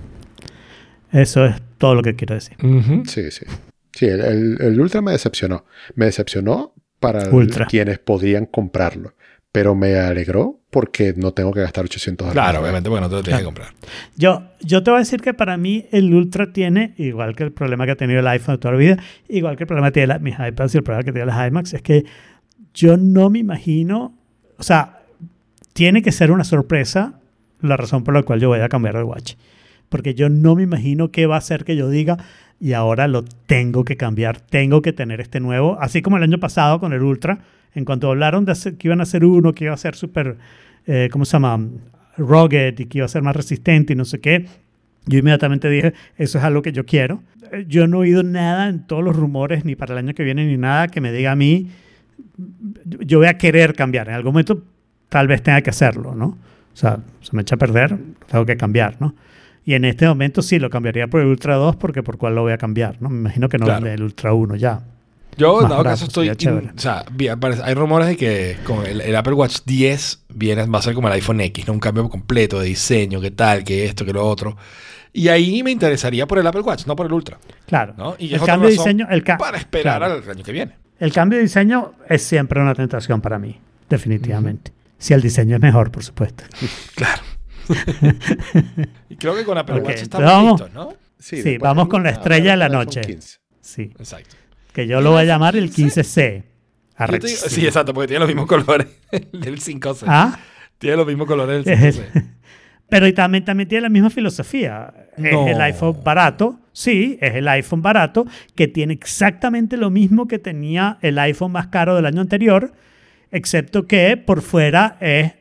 [1.13, 2.57] Eso es todo lo que quiero decir.
[3.07, 3.47] Sí, sí.
[4.01, 5.67] Sí, el, el- el Ultra me decepcionó.
[5.95, 7.67] Me decepcionó para el- Ultra.
[7.67, 9.13] quienes podían comprarlo.
[9.53, 12.51] Pero me alegró porque no tengo que gastar 800 dólares.
[12.51, 13.69] Claro, obviamente, porque no te lo tienes que comprar.
[14.17, 17.53] Yo, yo te voy a decir que para mí el Ultra tiene, igual que el
[17.53, 18.97] problema que ha tenido el iPhone de toda la vida,
[19.29, 21.49] igual que el problema que tiene la- mis iPads y el problema que tiene las
[21.49, 22.05] iMacs, es que
[22.73, 24.17] yo no me imagino,
[24.57, 25.01] o sea,
[25.73, 27.21] tiene que ser una sorpresa
[27.61, 29.35] la razón por la cual yo voy a cambiar de watch.
[29.89, 32.19] Porque yo no me imagino qué va a hacer que yo diga,
[32.61, 36.39] y ahora lo tengo que cambiar, tengo que tener este nuevo, así como el año
[36.39, 37.39] pasado con el Ultra,
[37.75, 40.37] en cuanto hablaron de que iban a hacer uno, que iba a ser súper,
[40.87, 41.59] eh, ¿cómo se llama?
[42.19, 44.47] Rugged y que iba a ser más resistente y no sé qué.
[45.07, 47.23] Yo inmediatamente dije, eso es algo que yo quiero.
[47.67, 50.45] Yo no he oído nada en todos los rumores, ni para el año que viene,
[50.45, 51.71] ni nada que me diga a mí,
[52.85, 54.09] yo voy a querer cambiar.
[54.09, 54.63] En algún momento
[55.09, 56.27] tal vez tenga que hacerlo, ¿no?
[56.73, 57.97] O sea, se me echa a perder,
[58.31, 59.15] tengo que cambiar, ¿no?
[59.65, 62.43] Y en este momento sí lo cambiaría por el Ultra 2 porque por cuál lo
[62.43, 63.09] voy a cambiar, ¿no?
[63.11, 63.87] Me imagino que no Claro.
[63.87, 64.81] el Ultra 1 ya.
[65.37, 66.29] Yo, en dado caso, estoy.
[66.29, 67.05] in- o sea,
[67.65, 71.07] hay rumores de que con el, el Apple Watch 10 viene, va a ser como
[71.09, 71.73] el iPhone X, ¿no?
[71.73, 74.57] Un cambio completo de diseño, qué tal, que esto, que lo otro.
[75.13, 77.39] Y ahí me interesaría por el Apple Watch, no por el Ultra.
[77.67, 77.95] Claro.
[77.97, 78.17] ¿no?
[78.19, 80.15] Y el cambio de diseño, el ca- para esperar claro.
[80.23, 80.73] al año que viene.
[80.99, 83.59] El cambio de diseño es siempre una tentación para mí,
[83.89, 84.73] definitivamente.
[84.99, 86.45] Si el diseño es mejor, por supuesto.
[86.95, 87.23] Claro.
[89.09, 90.61] Y creo que con Apple Ok, Watch estamos vamos.
[90.61, 90.95] listos, ¿no?
[91.19, 92.77] Sí, después vamos con la estrella de la 15.
[92.85, 93.19] noche.
[93.61, 94.37] Sí, Exacto.
[94.73, 96.45] que yo lo voy a llamar el 15C.
[96.99, 98.87] Yo te digo- sí, exacto, porque tiene los mismos colores
[99.33, 100.05] del 5C.
[100.07, 100.39] Ah,
[100.79, 102.25] Tiene los mismos colores del Es 5C.
[102.89, 104.93] pero y también, también tiene la misma filosofía.
[105.17, 105.47] No.
[105.47, 110.39] Es el iPhone barato, sí, es el iPhone barato que tiene exactamente lo mismo que
[110.39, 112.73] tenía el iPhone más caro del año anterior,
[113.31, 115.33] excepto que por fuera es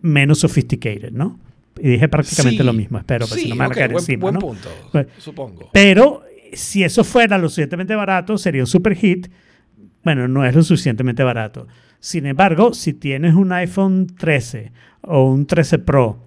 [0.00, 1.38] menos sophisticated, ¿no?
[1.78, 3.74] Y dije prácticamente Sí, lo mismo, espero, pues sí, si no me van a ok,
[3.76, 4.40] caer buen, encima, buen ¿no?
[4.40, 5.70] punto, Pues- supongo.
[5.72, 6.22] Pero
[6.52, 9.28] si eso fuera lo suficientemente barato, sería un super hit.
[10.04, 11.66] Bueno, no es lo suficientemente barato.
[12.00, 14.72] Sin embargo, si tienes un iPhone 13
[15.02, 16.18] o un 13 Pro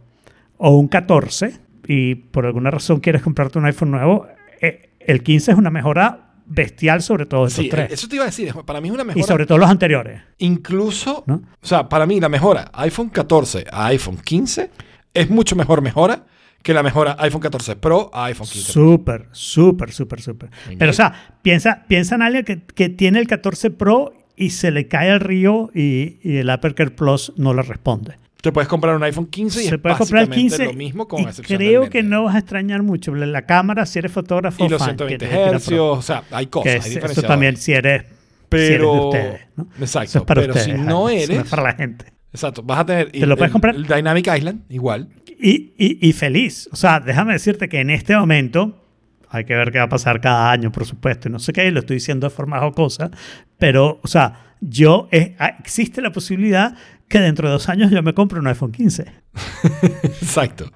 [0.58, 1.54] o un 14
[1.88, 4.28] y por alguna razón quieres comprarte un iPhone nuevo,
[4.62, 7.92] eh, el 15 es una mejora bestial sobre todos estos Sí, tres.
[7.92, 9.26] eso te iba a decir, para mí es una Y mejora.
[9.26, 10.22] sobre todo los anteriores.
[10.40, 11.36] Incluso, ¿No?
[11.62, 14.70] o sea, para mí la mejora iPhone 14 a iPhone 15
[15.14, 16.26] es mucho mejor mejora
[16.62, 18.82] que la mejora iPhone 14 Pro a iPhone 15 Pro.
[18.84, 20.50] Súper, súper, súper, súper.
[20.78, 24.72] Pero, o sea, piensa, piensa en alguien que, que tiene el 14 Pro y se
[24.72, 28.16] le cae al río y, y el Apple Care Plus no le responde.
[28.42, 30.74] Te puedes comprar un iPhone 15 y se es puede comprar el básicamente 15 lo
[30.74, 33.14] mismo con y creo que no vas a extrañar mucho.
[33.14, 35.98] La la cámara, si eres fotógrafo, Y los fine, 120 tienes que ir a Hz,
[35.98, 38.08] o sea, hay Que cosas, es- hay eso también si eres, si
[38.48, 39.42] pero, eres de ustedes.
[39.58, 39.68] ¿no?
[39.80, 40.78] Exacto, Eso es para pero ustedes.
[40.78, 42.06] si no eres, es para la gente.
[42.34, 43.76] Exacto, vas a tener ¿Te lo puedes comprar?
[43.76, 45.10] el Dynamic Island igual.
[45.42, 46.68] Y, y- y feliz.
[46.72, 48.86] O sea, déjame decirte que en este momento,
[49.30, 51.68] hay que ver qué va a pasar cada año, por supuesto, y no sé qué,
[51.68, 53.10] y lo estoy diciendo de forma jocosa,
[53.58, 56.76] pero, o sea, yo, eh, ah, existe la posibilidad
[57.08, 59.06] que dentro de dos años yo me compre un iPhone 15.
[60.04, 60.72] Exacto.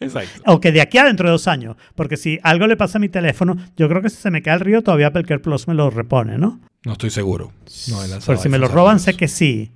[0.00, 0.42] Exacto.
[0.46, 1.76] O que de aquí a dentro de dos años.
[1.96, 4.54] Porque si algo le pasa a mi teléfono, yo creo que si se me cae
[4.54, 6.60] el río, todavía Apple Care Plus me lo repone, ¿no?
[6.84, 7.52] No estoy seguro.
[7.90, 9.72] No Pero si me lo roban, sé que sí.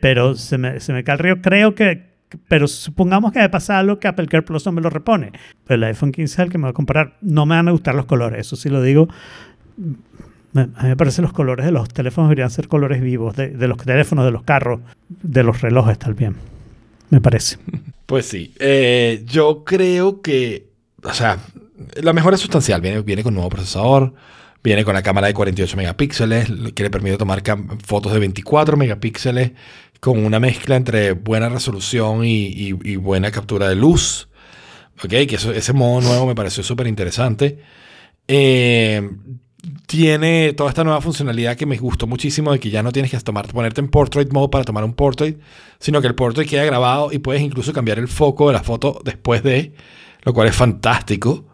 [0.00, 2.10] Pero se me, se me cae el río, creo que.
[2.48, 5.32] Pero supongamos que me pasa algo que Apple Care Plus no me lo repone.
[5.68, 7.16] El iPhone 15 es el que me va a comprar.
[7.20, 9.08] No me van a gustar los colores, eso sí lo digo.
[10.54, 13.78] A mí me parece los colores de los teléfonos deberían ser colores vivos, de, los
[13.78, 16.36] teléfonos, de los carros, de los relojes también.
[17.10, 17.58] Me parece.
[18.10, 18.52] Pues sí.
[18.58, 20.66] Eh, yo creo que,
[21.04, 21.38] o sea,
[22.02, 22.80] la mejora es sustancial.
[22.80, 24.14] Viene, viene con nuevo procesador,
[24.64, 27.40] viene con la cámara de 48 megapíxeles, que le permite tomar
[27.84, 29.52] fotos de 24 megapíxeles
[30.00, 34.28] con una mezcla entre buena resolución y, y- y buena captura de luz.
[35.04, 37.58] Ok, que eso- ese modo nuevo me pareció súper interesante.
[38.28, 39.08] Eh,
[39.86, 43.18] tiene toda esta nueva funcionalidad que me gustó muchísimo de que ya no tienes que
[43.20, 45.38] tomar, ponerte en portrait mode para tomar un portrait,
[45.78, 49.00] sino que el portrait queda grabado y puedes incluso cambiar el foco de la foto
[49.04, 49.74] después de,
[50.22, 51.44] lo cual es fantástico.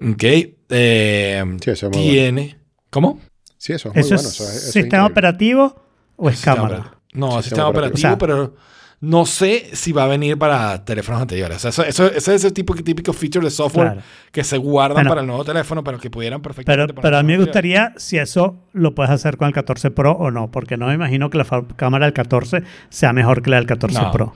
[0.00, 0.22] Ok.
[0.70, 2.56] eh, Sí, eso es muy tiene.
[2.90, 3.20] ¿Cómo?
[3.58, 4.28] Sí, eso es muy ¿Eso bueno.
[4.28, 5.76] es eso es- eso es sistema operativo
[6.16, 6.95] o es cámara?
[7.16, 8.08] No, Sistema sistema operativo, operativo.
[8.08, 8.54] O sea- pero
[9.00, 11.56] no sé si va a venir para teléfonos anteriores.
[11.58, 14.02] O sea, eso, eso- ese es ese tipo, típico feature de software Claro.
[14.32, 15.08] que se guardan Bueno.
[15.10, 18.16] para el nuevo teléfono, pero que pudieran perfectamente Pero, pero a mí me gustaría si
[18.18, 21.38] eso lo puedes hacer con el 14 Pro o no, porque no me imagino que
[21.38, 21.46] la
[21.76, 24.10] cámara del 14 sea mejor que la del 14 No.
[24.12, 24.34] Pro.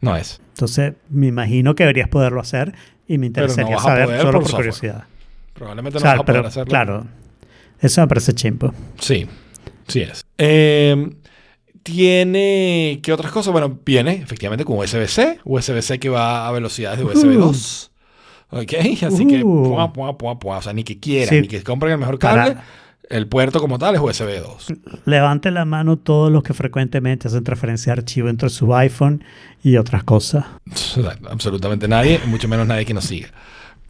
[0.00, 0.40] No es.
[0.54, 2.74] Entonces, me imagino que deberías poderlo hacer
[3.06, 4.66] y me no interesaría a saber poder solo por por software.
[4.66, 5.04] curiosidad.
[5.54, 6.68] Probablemente O no sea, vas a poder pero, hacerlo.
[6.68, 7.06] claro,
[7.80, 8.74] eso me parece chimpo.
[8.98, 9.26] Sí,
[9.86, 10.24] sí es.
[10.38, 11.10] Eh,
[11.82, 13.00] tiene.
[13.02, 13.52] ¿Qué otras cosas?
[13.52, 15.40] Bueno, viene efectivamente con USB-C.
[15.44, 17.90] USB-C que va a velocidades de USB 2.
[18.50, 18.72] Ok,
[19.06, 19.42] así que.
[19.44, 19.64] Uh.
[19.64, 20.58] Pua, pua, pua, pua.
[20.58, 21.40] O sea, ni que quieran, Sí.
[21.42, 22.60] ni que compren el mejor Para- cable.
[23.10, 24.72] El puerto como tal es USB 2.
[25.04, 29.22] Levante la mano todos los que frecuentemente hacen transferencia de archivo entre su iPhone
[29.62, 30.46] y otras cosas.
[31.30, 33.28] Absolutamente nadie, mucho menos nadie que nos siga.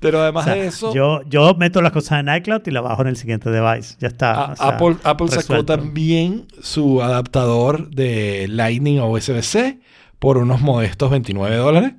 [0.02, 2.80] Pero además O sea, de eso, yo, yo meto las cosas en iCloud y la
[2.82, 3.94] bajo en el siguiente device.
[4.00, 4.32] Ya está.
[4.32, 9.78] a- o sea, Apple, Apple sacó también su adaptador de Lightning a USB-C
[10.18, 11.92] por unos modestos 29 dólares.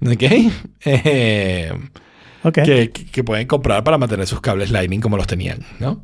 [0.00, 0.22] ¿Ok?
[0.84, 1.70] Eh,
[2.44, 2.54] Ok.
[2.64, 6.02] que, que- que pueden comprar para mantener sus cables Lightning como los tenían, ¿no?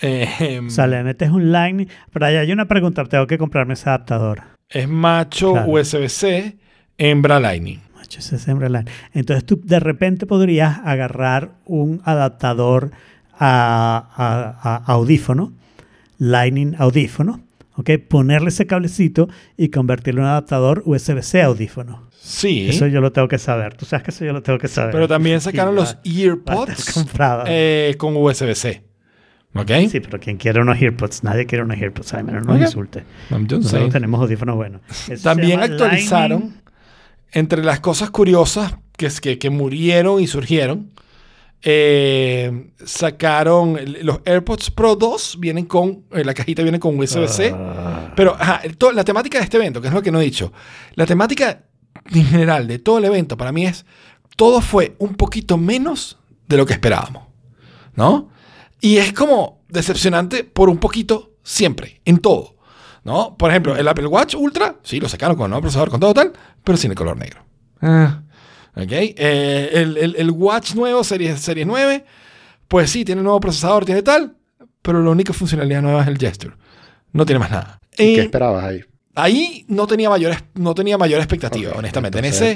[0.00, 1.88] Eh, O sea, le metes un Lightning.
[2.12, 3.04] Pero ahí hay una pregunta.
[3.04, 4.42] Tengo que comprarme ese adaptador.
[4.70, 5.70] es macho Claro.
[5.70, 6.56] USB-C,
[6.98, 7.80] hembra Lightning.
[9.12, 12.90] Entonces tú de repente podrías agarrar un adaptador
[13.38, 15.52] a, a- a audífono,
[16.18, 17.40] Lightning audífono,
[17.76, 17.90] ¿ok?
[18.08, 22.08] Ponerle ese cablecito y convertirlo en un adaptador USB-C audífono.
[22.20, 22.68] Sí.
[22.68, 23.74] Eso yo lo tengo que saber.
[23.74, 24.90] Tú sabes que eso yo lo tengo que saber.
[24.92, 27.06] Pero también sacaron Sí, los earpods
[27.46, 28.82] eh, con USB-C.
[29.54, 29.70] ¿Ok?
[29.90, 32.60] Sí, pero quien quiere unos earpods, nadie quiere unos earpods, Simon, no nos Ok.
[32.62, 33.04] insulte.
[33.30, 33.90] Nosotros saying.
[33.90, 34.82] tenemos audífonos buenos.
[35.08, 36.54] Eso También actualizaron.
[37.32, 40.92] Entre las cosas curiosas que, que, que murieron y surgieron.
[41.62, 48.12] eh, sacaron los AirPods Pro 2 vienen con eh, la cajita viene con USB-C Ah.
[48.14, 50.52] pero ajá, to- la temática de este evento que es lo que no he dicho
[50.94, 51.64] la temática
[52.12, 53.84] en general de todo el evento para mí es
[54.36, 57.24] todo fue un poquito menos de lo que esperábamos
[57.96, 58.30] ¿no?
[58.80, 62.54] Y es como decepcionante por un poquito siempre, en todo,
[63.08, 63.36] ¿no?
[63.36, 66.14] Por ejemplo, el Apple Watch Ultra, sí, lo sacaron con el nuevo procesador, con todo
[66.14, 66.32] tal,
[66.62, 67.40] pero sin el color negro.
[67.80, 68.22] Ah,
[68.76, 68.92] ¿Ok?
[68.92, 72.04] Eh, el, el- el Watch nuevo, series, series 9,
[72.68, 74.36] pues sí, tiene nuevo procesador, tiene tal,
[74.82, 76.54] pero la única funcionalidad nueva es el gesture.
[77.12, 77.80] No tiene más nada.
[77.96, 78.84] ¿Y ¿Qué esperabas ahí?
[79.16, 82.18] ahí no tenía mayor, no tenía mayor expectativa, honestamente.
[82.18, 82.46] entonces- en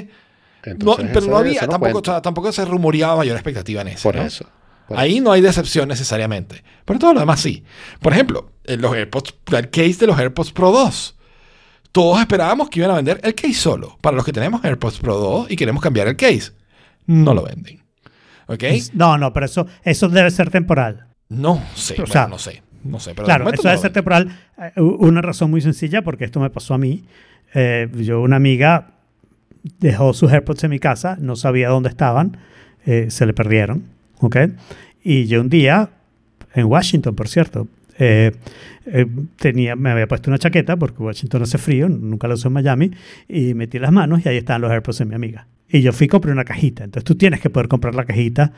[0.65, 0.75] ese...
[0.85, 4.03] No, pero no había, no tampoco, tampoco se rumoreaba mayor expectativa en ese.
[4.03, 4.21] Por ¿no?
[4.21, 4.45] eso.
[4.95, 6.63] Ahí no hay decepción necesariamente.
[6.85, 7.63] Pero todo lo demás sí.
[8.01, 11.17] Por ejemplo, en los AirPods, el case de los AirPods Pro 2.
[11.91, 13.97] Todos esperábamos que iban a vender el case solo.
[14.01, 16.51] Para los que tenemos AirPods Pro 2 y queremos cambiar el case.
[17.05, 17.83] No lo venden.
[18.47, 18.63] ¿Ok?
[18.93, 21.07] No, no, pero eso, eso debe ser temporal.
[21.29, 21.93] No sé.
[21.93, 22.63] O bueno, sea, no sé.
[22.83, 23.13] No sé.
[23.13, 24.37] Pero Claro, eso debe ser temporal.
[24.75, 27.05] Eh, Una razón muy sencilla, porque esto me pasó a mí.
[27.53, 28.91] Eh, yo, una amiga
[29.79, 32.37] dejó sus AirPods en mi casa, no sabía dónde estaban,
[32.85, 33.85] eh, se le perdieron.
[34.23, 34.37] ¿Ok?
[35.03, 35.89] Y yo un día,
[36.53, 37.67] en Washington, por cierto,
[37.99, 38.31] eh,
[38.85, 39.05] eh,
[39.37, 42.91] tenía, me había puesto una chaqueta, porque Washington hace frío, nunca lo uso en Miami,
[43.27, 45.47] y metí las manos y ahí estaban los AirPods de mi amiga.
[45.69, 46.83] Y yo fui y compré una cajita.
[46.83, 48.53] Entonces tú tienes que poder comprar la cajita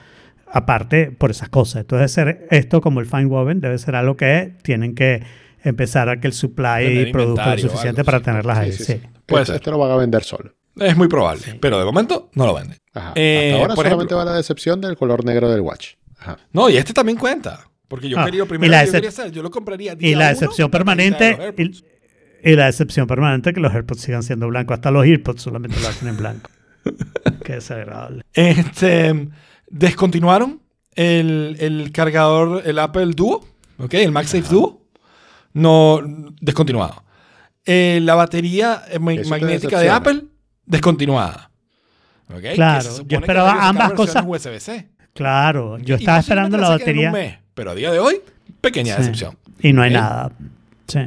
[0.47, 1.81] aparte por esas cosas.
[1.81, 5.23] Entonces ser esto como el fine woven debe ser algo que tienen que
[5.63, 8.23] empezar a que el supply produzca lo suficiente algo, para sí.
[8.25, 8.71] tenerlas ahí.
[8.71, 9.55] Sí, sí, ser.
[9.55, 10.51] Esto lo van a vender solo.
[10.77, 11.57] Es muy probable.
[11.61, 12.77] Pero de momento no lo venden.
[12.93, 13.13] Ajá.
[13.15, 15.93] Eh, Hasta ahora por solamente ejemplo- va la decepción del color negro del watch.
[16.19, 16.37] Ajá.
[16.53, 17.67] No, y este también cuenta.
[17.87, 19.31] Porque yo Ah, quería lo y primero la que yo hacer.
[19.31, 21.83] Yo lo compraría Y día excepción la calidad de los permanente
[22.43, 24.75] y, y la excepción permanente que los AirPods sigan siendo blancos.
[24.75, 26.49] Hasta los AirPods solamente lo hacen en blanco.
[27.43, 28.23] Qué desagradable.
[28.33, 29.29] Este,
[29.69, 30.61] descontinuaron
[30.95, 33.45] el, el cargador, el Apple Duo,
[33.77, 33.93] ¿ok?
[33.95, 34.81] El MagSafe Duo.
[35.53, 36.01] No,
[36.41, 37.03] descontinuado.
[37.65, 39.89] Eh, la batería eh, ma- magnética de.
[39.89, 40.23] Apple,
[40.65, 41.51] descontinuada.
[42.55, 44.23] Claro, yo esperaba ambas cosas.
[44.27, 44.89] USB-C.
[45.13, 47.07] Claro, yo estaba esperando la batería.
[47.09, 48.21] un mes, pero a día de hoy,
[48.61, 49.01] pequeña Sí.
[49.01, 49.37] decepción.
[49.61, 50.01] Y no hay ¿Ok?
[50.01, 50.31] nada.
[50.87, 50.99] Sí.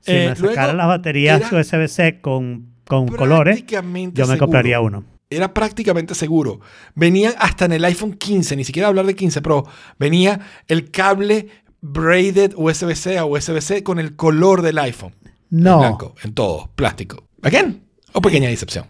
[0.00, 4.38] Si Eh, me sacaran las baterías USB-C con, con colores, yo me seguro.
[4.38, 5.04] compraría uno.
[5.30, 6.60] Era prácticamente seguro.
[6.94, 9.64] Venían hasta en el iPhone 15, ni siquiera hablar de 15 Pro.
[9.98, 11.48] Venía el cable
[11.80, 15.14] braided USB-C a USB-C con el color del iPhone.
[15.50, 15.78] No.
[15.78, 17.26] Blanco, en todo, plástico.
[17.42, 17.82] ¿Again?
[18.12, 18.86] O pequeña decepción.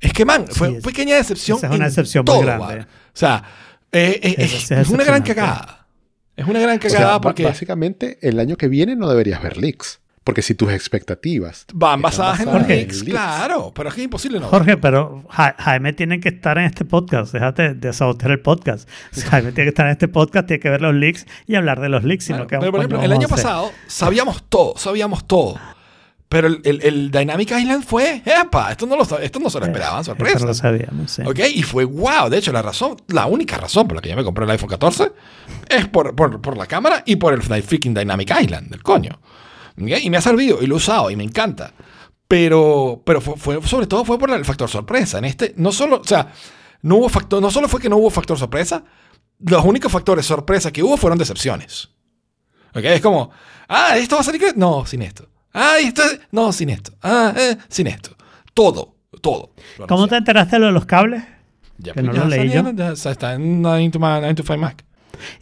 [0.00, 1.58] Es que, man, fue es- pequeña decepción.
[1.58, 2.66] esa es una decepción muy grande.
[2.66, 2.80] man.
[2.82, 3.42] O sea,
[3.90, 4.50] eh, eh, es,
[4.86, 5.86] sí una gran cagada.
[6.36, 9.56] Es una gran O sea, cagada porque básicamente el año que viene no deberías ver
[9.56, 10.00] leaks.
[10.22, 13.02] Porque si tus expectativas van basadas en los basadas leaks.
[13.02, 14.46] Claro, pero es que es imposible no.
[14.48, 17.32] Jorge, pero Ja- Jaime tiene que estar en este podcast.
[17.32, 18.86] Déjate de sabotear el podcast.
[19.30, 21.88] Jaime tiene que estar en este podcast, tiene que ver los leaks y hablar de
[21.88, 22.26] los leaks.
[22.26, 25.58] Claro, sino que pero, por ejemplo, el año pasado sabíamos todo, sabíamos todo.
[26.28, 28.70] Pero el, el- el Dynamic Island fue, ¡epa!
[28.70, 30.36] Esto no, lo, esto no se lo esperaban, sorpresa.
[30.36, 31.10] Eso no lo sabíamos.
[31.10, 31.22] sí.
[31.22, 31.38] ¿Ok?
[31.54, 32.28] Y fue wow.
[32.28, 34.68] De hecho, la razón, la única razón por la que yo me compré el iPhone
[34.68, 35.10] 14
[35.70, 39.18] es por, por, por la cámara y por el freaking Dynamic Island, del coño.
[39.80, 39.88] ¿Ok?
[40.02, 41.72] Y me ha servido y lo he usado y me encanta.
[42.26, 45.16] Pero, pero fue, fue- sobre todo fue por el factor sorpresa.
[45.18, 46.30] En este, no solo, o sea,
[46.82, 48.84] no hubo factor, no solo fue que no hubo factor sorpresa,
[49.40, 51.88] los únicos factores sorpresa que hubo fueron decepciones.
[52.74, 52.84] ¿Ok?
[52.84, 53.30] Es como,
[53.68, 54.42] ah, esto va a salir.
[54.56, 55.26] No, sin esto.
[55.58, 56.02] Ah, esto,
[56.32, 56.92] no, sin esto.
[57.02, 58.16] Ah, eh, sin esto.
[58.54, 59.52] Todo, todo.
[59.88, 61.22] ¿Cómo te enteraste de lo de los cables?
[61.78, 62.72] Ya, Que pues, no ya lo leí yo.
[62.74, 64.84] ya está- está en 9 to, Ma- 9 to 5 Mac.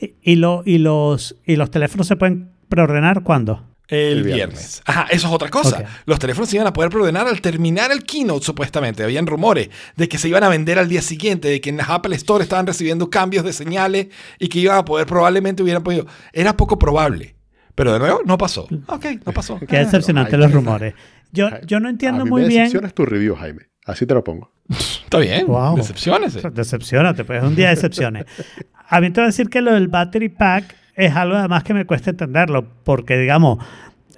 [0.00, 3.62] Y, y lo- y los, ¿Y los teléfonos se pueden preordenar cuándo?
[3.88, 4.34] El, El viernes.
[4.34, 4.82] viernes.
[4.84, 5.78] Ajá, eso es otra cosa.
[5.78, 5.86] Ok.
[6.06, 9.04] Los teléfonos se iban a poder preordenar al terminar el keynote, supuestamente.
[9.04, 11.88] Habían rumores de que se iban a vender al día siguiente, de que en las
[11.88, 14.08] Apple Store estaban recibiendo cambios de señales
[14.40, 16.04] y que iban a poder, probablemente hubieran podido.
[16.32, 17.35] Era poco probable.
[17.76, 18.66] Pero de nuevo, no pasó.
[18.86, 19.60] Ok, no pasó.
[19.68, 20.94] Qué decepcionante Jaime, los rumores.
[21.30, 22.62] Yo, yo no a entiendo mí muy me bien.
[22.62, 23.66] decepcionas tu review, Jaime.
[23.84, 24.50] Así te lo pongo.
[24.68, 25.46] Está bien.
[25.46, 25.76] Wow.
[25.76, 26.36] Decepciones.
[26.52, 28.24] Decepcionate, pues un día de decepciones.
[28.88, 31.74] A mí te voy a decir que lo del battery pack es algo además que
[31.74, 33.58] me cuesta entenderlo, porque digamos,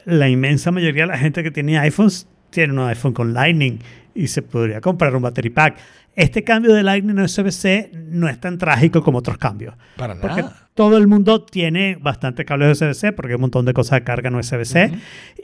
[0.05, 3.79] la inmensa mayoría de la gente que tiene iPhones tiene un iPhone con Lightning
[4.15, 5.79] y se podría comprar un battery pack.
[6.19, 9.77] Este cambio de Lightning a USB-C no es tan trágico como otros cambios.
[9.97, 10.69] Para Porque nada.
[10.75, 14.35] todo el mundo tiene bastante cables USB-C porque hay un montón de cosas que cargan
[14.35, 14.93] USB-C.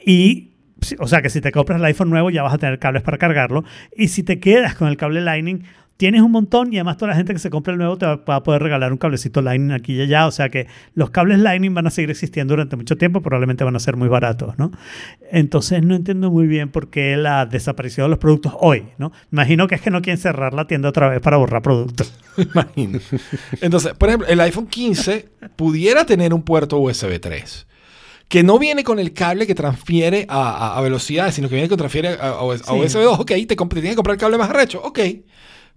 [0.04, 0.50] Y,
[0.98, 3.18] o sea, que si te compras el iPhone nuevo ya vas a tener cables para
[3.18, 3.62] cargarlo.
[3.96, 5.62] Y si te quedas con el cable Lightning,
[5.96, 8.16] tienes un montón y además toda la gente que se compra el nuevo te va,
[8.16, 10.26] va a poder regalar un cablecito Lightning aquí y allá.
[10.26, 13.76] O sea que los cables Lightning van a seguir existiendo durante mucho tiempo, probablemente van
[13.76, 14.72] a ser muy baratos, ¿no?
[15.30, 19.12] Entonces no entiendo muy bien por qué la desaparición de los productos hoy, ¿no?
[19.32, 22.12] Imagino que es que no quieren cerrar la tienda otra vez para borrar productos.
[22.36, 22.98] Imagino.
[23.60, 27.66] Entonces, por ejemplo, el iPhone 15 pudiera tener un puerto USB 3.
[28.26, 31.68] Que no viene con el cable que transfiere a, a- a velocidades, sino que viene
[31.68, 32.72] que transfiere a, a- a Sí.
[32.72, 33.20] USB 2.
[33.20, 34.80] Ok, te, te tienes que comprar el cable más arrecho.
[34.82, 34.98] Ok.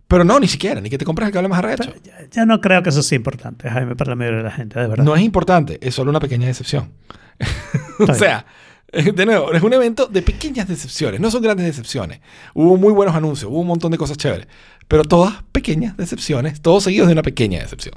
[0.07, 1.93] Pero no, ni siquiera, ni que te compres el cable más arrecho.
[2.03, 4.79] Ya, ya no creo que eso sea importante, Jaime, para la mayoría de la gente,
[4.79, 5.03] de verdad.
[5.03, 6.93] No es importante, es solo una pequeña decepción.
[7.99, 8.45] o sea,
[8.91, 12.21] eh, de nuevo, es un evento de pequeñas decepciones, no son grandes decepciones.
[12.53, 14.47] Hubo muy buenos anuncios, hubo un montón de cosas chéveres,
[14.87, 17.95] pero todas pequeñas decepciones, todos seguidos de una pequeña decepción.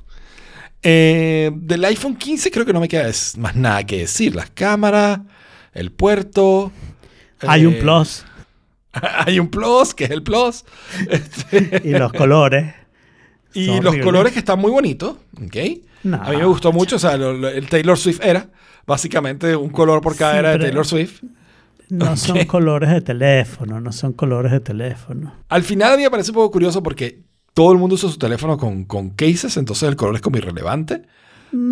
[0.82, 4.35] Eh, del iPhone 15 creo que no me queda más nada que decir.
[4.35, 5.20] Las cámaras,
[5.74, 6.73] el puerto.
[7.47, 8.24] Hay un eh, plus
[9.27, 10.65] Hay un plus, que es el plus.
[11.09, 12.75] Este, y los colores.
[13.55, 14.05] y los horribles.
[14.05, 15.17] colores que están muy bonitos.
[15.45, 15.57] ¿ok?
[16.03, 18.49] No, A mí me gustó mucho, o sea, lo- lo- el Taylor Swift era
[18.87, 21.23] básicamente un color por cada Sí, era de Taylor Swift.
[21.91, 25.35] No son colores de teléfono, no son colores de teléfono.
[25.49, 27.23] Al final a mí me parece un poco curioso porque
[27.53, 31.03] todo el mundo usa su teléfono con, con cases, entonces el color es como irrelevante.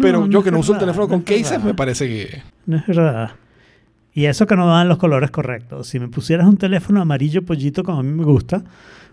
[0.01, 1.65] Pero yo que no uso el verdad, teléfono no con es cases, verdad.
[1.67, 2.43] me parece que...
[2.67, 3.31] No es verdad.
[4.19, 5.87] Y eso que no dan los colores correctos.
[5.87, 8.65] Si me pusieras un teléfono amarillo pollito como a mí me gusta,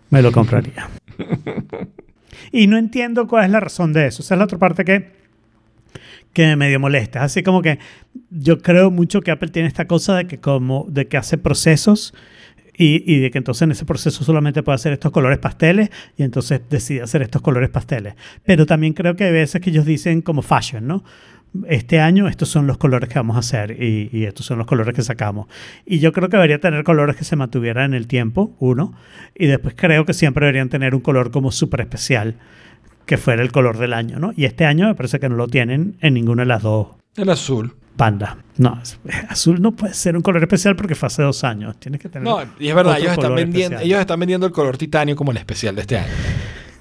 [0.10, 0.90] me lo compraría.
[2.52, 4.24] y no entiendo cuál es la razón de eso.
[4.24, 5.12] Esa es la otra parte que,
[6.34, 7.22] que me medio molesta.
[7.22, 7.78] Así como que
[8.32, 12.16] yo creo mucho que Apple tiene esta cosa de que, como, de que hace procesos
[12.76, 16.24] y, y de que entonces en ese proceso solamente puede hacer estos colores pasteles y
[16.24, 18.16] entonces decide hacer estos colores pasteles.
[18.44, 21.04] Pero también creo que hay veces que ellos dicen como fashion, ¿no?
[21.68, 24.68] Este año estos son los colores que vamos a hacer y, y estos son los
[24.68, 25.48] colores que sacamos.
[25.86, 28.94] Y yo creo que debería tener colores que se mantuvieran en el tiempo, uno,
[29.36, 32.36] y después creo que siempre deberían tener un color como súper especial
[33.06, 34.34] que fuera el color del año, ¿no?
[34.36, 37.30] Y este año me parece que no lo tienen en ninguna de las dos El
[37.30, 37.74] azul.
[37.96, 38.36] bandas.
[38.58, 38.82] No,
[39.30, 41.80] azul no puede ser un color especial porque fue hace dos años.
[41.80, 43.84] Tienes que tener No, y es verdad, ellos están, vendiendo, especial.
[43.84, 46.12] ellos están vendiendo el color titanio como el especial de este año.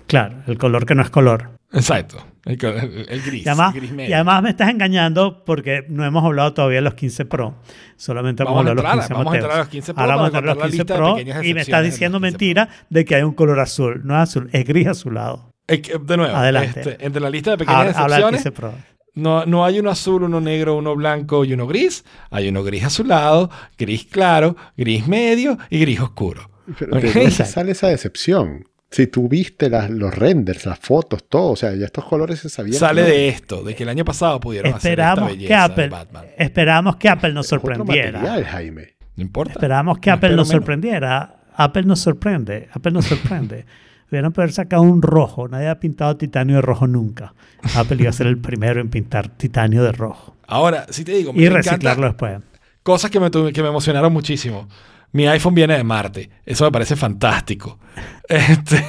[0.06, 1.50] Claro, el color que no es color.
[1.74, 2.24] Exacto.
[2.44, 3.44] El, gris.
[3.44, 4.10] Y además, el gris medio.
[4.10, 7.54] y además me estás engañando porque no hemos hablado todavía de los 15 Pro.
[7.96, 9.94] Solamente hemos Vamos a hablado de los entrar, 15 vamos a entrar a los 15
[9.94, 11.60] Pro Ahora vamos a entrar a los contar la 15 lista de Pro y me
[11.62, 12.30] estás diciendo 15 Pro.
[12.30, 14.00] mentira de que hay un color azul.
[14.04, 15.50] No es azul, es gris azulado.
[15.66, 16.80] De nuevo, Adelante.
[16.80, 18.72] este, entre la lista de pequeñas habla excepciones, 15 Pro.
[19.14, 22.04] no, no hay uno azul, uno negro, uno blanco y uno gris.
[22.30, 26.50] Hay uno gris azulado, gris claro, gris medio y gris oscuro.
[26.78, 27.02] Pero Ok.
[27.02, 27.52] ¿de dónde Exacto.
[27.54, 28.66] sale esa decepción?
[28.90, 32.48] Si tú viste las- los renders, las fotos, todo, o sea, ya estos colores se
[32.48, 32.78] sabían.
[32.78, 35.36] Sale que no- de esto, de que el año pasado pudieron hacer Esperamos esta que
[35.36, 36.24] belleza de Apple, Batman.
[36.38, 38.20] esperamos que Apple nos Es otro sorprendiera.
[38.20, 38.94] material, Jaime.
[39.16, 39.52] No importa.
[39.54, 40.48] Esperamos que No Apple nos menos.
[40.48, 41.36] sorprendiera.
[41.56, 42.68] Apple nos sorprende.
[42.72, 43.64] Apple nos sorprende.
[44.10, 45.48] Hubieran poder sacar un rojo.
[45.48, 47.34] Nadie ha pintado titanio de rojo nunca.
[47.76, 50.36] Apple iba a ser el primero en pintar titanio de rojo.
[50.46, 52.38] Ahora, si te digo, Y me encanta reciclarlo después.
[52.84, 54.68] cosas que me, que me emocionaron muchísimo.
[55.14, 56.28] Mi iPhone viene de Marte.
[56.44, 57.78] Eso me parece fantástico.
[58.28, 58.84] Este,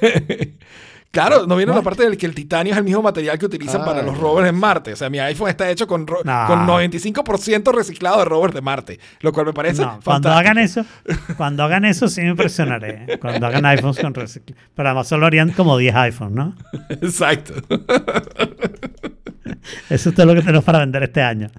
[1.10, 3.82] claro, no viene la parte del que el titanio es el mismo material que utilizan
[3.82, 4.20] Ah, para los ya.
[4.22, 4.92] rovers en Marte.
[4.94, 6.46] O sea, mi iPhone está hecho con, ro- No.
[6.46, 8.98] con 95% reciclado de rovers de Marte.
[9.20, 10.04] Lo cual me parece No, fantástico.
[10.10, 10.84] cuando hagan eso,
[11.36, 13.18] cuando hagan eso sí me impresionaré.
[13.20, 14.60] Cuando hagan iPhones con reciclaje.
[14.74, 16.56] Pero además solo harían como 10 iPhones, ¿no?
[16.88, 17.54] Exacto.
[19.90, 21.50] Eso es todo lo que tenemos para vender este año.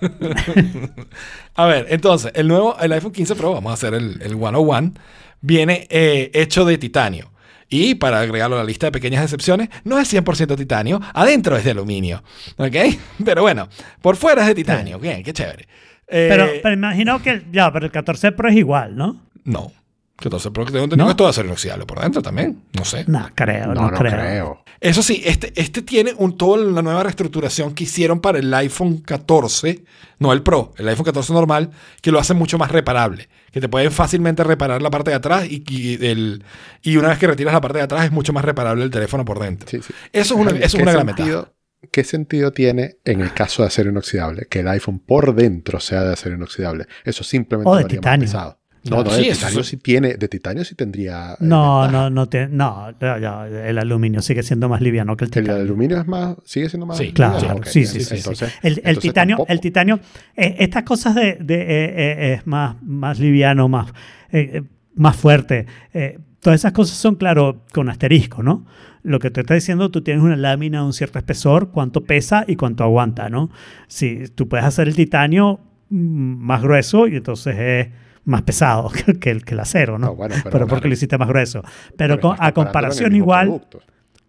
[1.54, 4.92] A ver, entonces, el nuevo, el iPhone 15 Pro, vamos a hacer el, el 101,
[5.40, 7.32] viene eh, hecho de titanio.
[7.68, 11.64] Y para agregarlo a la lista de pequeñas excepciones, no es 100% titanio, adentro es
[11.64, 12.22] de aluminio.
[12.58, 12.76] ¿Ok?
[13.24, 13.68] Pero bueno,
[14.02, 14.98] por fuera es de titanio.
[14.98, 15.66] Bien, qué chévere.
[16.08, 19.20] Eh, Pero, pero imagino que ya, pero el 14 Pro es igual, ¿no?
[19.42, 19.72] No.
[20.16, 21.08] 14 Pro que tengo entendido ¿No?
[21.08, 22.62] que es todo acero inoxidable por dentro también.
[22.72, 23.04] No sé.
[23.06, 24.12] No, creo, no, No, no creo.
[24.12, 24.64] creo.
[24.80, 28.98] Eso sí, este, este tiene un, toda la nueva reestructuración que hicieron para el iPhone
[28.98, 29.84] 14,
[30.18, 31.70] no el Pro, el iPhone 14 normal,
[32.02, 33.28] que lo hace mucho más reparable.
[33.52, 36.44] Que te pueden fácilmente reparar la parte de atrás y, y el,
[36.82, 39.24] y una vez que retiras la parte de atrás es mucho más reparable el teléfono
[39.24, 39.68] por dentro.
[39.68, 39.94] Sí, sí.
[40.12, 41.52] Eso es una, eso es ¿qué una gran sentido-
[41.92, 46.02] ¿Qué sentido tiene en el caso de acero inoxidable que el iPhone por dentro sea
[46.02, 46.86] de acero inoxidable?
[47.04, 48.26] Eso simplemente O de titanio.
[48.26, 48.58] pesado.
[48.86, 49.70] Claro, No, no, sí, de titanio sí.
[49.70, 51.32] sí tiene, de titanio sí tendría.
[51.32, 51.92] eh, No, ventaja.
[51.92, 55.62] no, no, te- no, el aluminio sigue siendo más liviano que el El titanio.
[55.62, 56.98] aluminio es más, sigue siendo más.
[56.98, 57.56] Sí, Claro, liviano?
[57.58, 58.06] Ok, sí, bien, sí, sí.
[58.06, 58.14] sí.
[58.16, 59.52] entonces- el, el entonces titanio, tampoco.
[59.52, 60.00] el titanio,
[60.36, 63.90] eh, estas cosas de, de, eh, eh, es más, más liviano, más,
[64.32, 64.62] eh, eh,
[64.94, 68.66] más fuerte, eh, todas esas cosas son, claro, con asterisco, ¿no?
[69.02, 72.44] Lo que te está diciendo, tú tienes una lámina de un cierto espesor, cuánto pesa
[72.46, 73.50] y cuánto aguanta, ¿no?
[73.88, 75.60] Si tú puedes hacer el titanio
[75.90, 77.88] mm, más grueso y entonces es
[78.26, 78.90] más pesado
[79.20, 80.08] que el, que el acero, ¿no?
[80.08, 80.88] No, bueno, pero pero, porque claro.
[80.88, 81.62] lo hiciste más grueso.
[81.96, 83.80] Pero, con- a comparación igual, producto.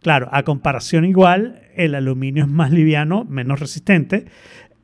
[0.02, 4.26] Claro, a comparación igual, el aluminio es más liviano, menos resistente.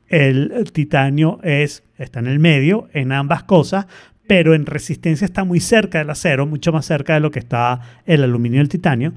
[0.08, 3.86] El titanio es, está en el medio en ambas cosas,
[4.26, 7.80] pero en resistencia está muy cerca del acero, mucho más cerca de lo que está
[8.06, 9.12] el aluminio y el titanio.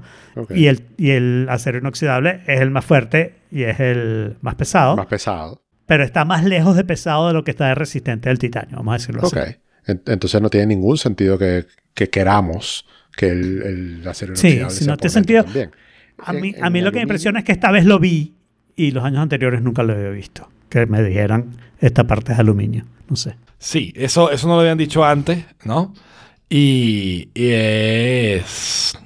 [0.50, 4.96] Y, el, y el acero inoxidable es el más fuerte y es el más pesado,
[4.96, 5.62] Más pesado.
[5.86, 8.92] pero está más lejos de pesado de lo que está de resistente del titanio, vamos
[8.94, 9.36] a decirlo Ok.
[9.36, 9.56] así.
[9.86, 12.84] En- Entonces no tiene ningún sentido que, que queramos
[13.16, 13.62] que el,
[14.02, 15.44] el acero Sí, inoxidable si sea no tiene sentido.
[15.44, 15.70] también.
[16.18, 18.34] A mí, a mí lo que me impresiona es que esta vez lo vi
[18.76, 20.48] y los años anteriores nunca lo había visto.
[20.68, 22.84] Que me dijeran, esta parte es aluminio.
[23.08, 23.36] No sé.
[23.58, 25.94] Sí, eso, eso no lo habían dicho antes, ¿no?
[26.48, 28.98] Y, y es,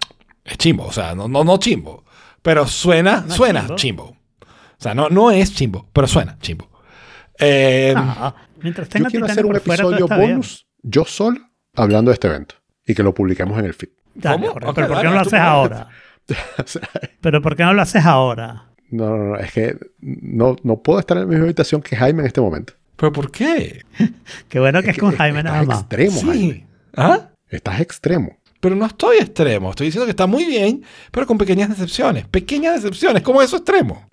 [0.44, 2.04] es chimbo, o sea, no, no, no chimbo,
[2.42, 3.76] pero suena, No suena chimbo.
[3.76, 4.04] chimbo.
[4.44, 6.68] O sea, no, no es chimbo, pero suena chimbo.
[7.38, 10.20] Eh, Ah, mientras Yo tenga quiero titanio hacer un fuera, episodio bien.
[10.30, 11.38] bonus yo solo
[11.74, 12.54] hablando de este evento
[12.86, 13.90] y que lo publiquemos en el feed.
[14.14, 14.52] Dale, ¿Cómo?
[14.52, 15.88] Jorge, Ok, pero ¿por qué dale, no lo haces ahora?
[17.20, 18.66] Pero ¿por qué no lo haces ahora?
[18.90, 22.20] no, no, no, es que no, no puedo estar en la misma habitación que Jaime
[22.20, 22.74] en este momento.
[22.96, 23.82] ¿Pero por qué?
[24.48, 25.80] Qué bueno que es, con Jaime estás nada más.
[25.80, 26.66] extremo, Jaime.
[26.96, 27.30] ¿Ah?
[27.48, 28.36] Estás extremo.
[28.60, 29.70] Pero no estoy extremo.
[29.70, 32.26] Estoy diciendo que está muy bien, pero con pequeñas decepciones.
[32.28, 33.22] Pequeñas decepciones.
[33.22, 34.08] ¿Cómo eso extremo?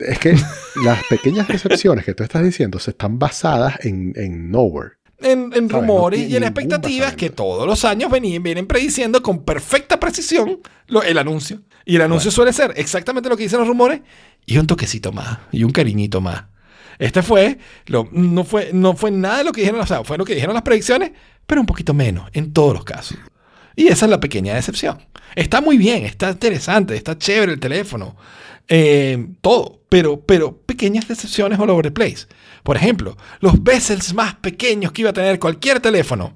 [0.00, 0.36] Es que
[0.84, 4.92] las pequeñas decepciones que tú estás diciendo se están basadas en, en nowhere.
[5.18, 9.22] En, en No rumores tiene y en expectativas que todos los años venían, vienen prediciendo
[9.22, 11.62] con perfecta precisión lo- el anuncio.
[11.86, 14.00] Y el anuncio suele ser exactamente lo que dicen los rumores
[14.44, 16.44] y un toquecito más y un cariñito más.
[16.98, 20.18] Este fue, lo, no fue, no fue nada de lo que dijeron, o sea, fue
[20.18, 21.12] lo que dijeron las predicciones,
[21.46, 23.18] pero un poquito menos en todos los casos.
[23.74, 24.98] Y esa es la pequeña decepción.
[25.34, 28.16] Está muy bien, está interesante, está chévere el teléfono,
[28.68, 32.26] eh, todo, pero, pero pequeñas decepciones all over the place.
[32.62, 36.34] Por ejemplo, los bezels más pequeños que iba a tener cualquier teléfono.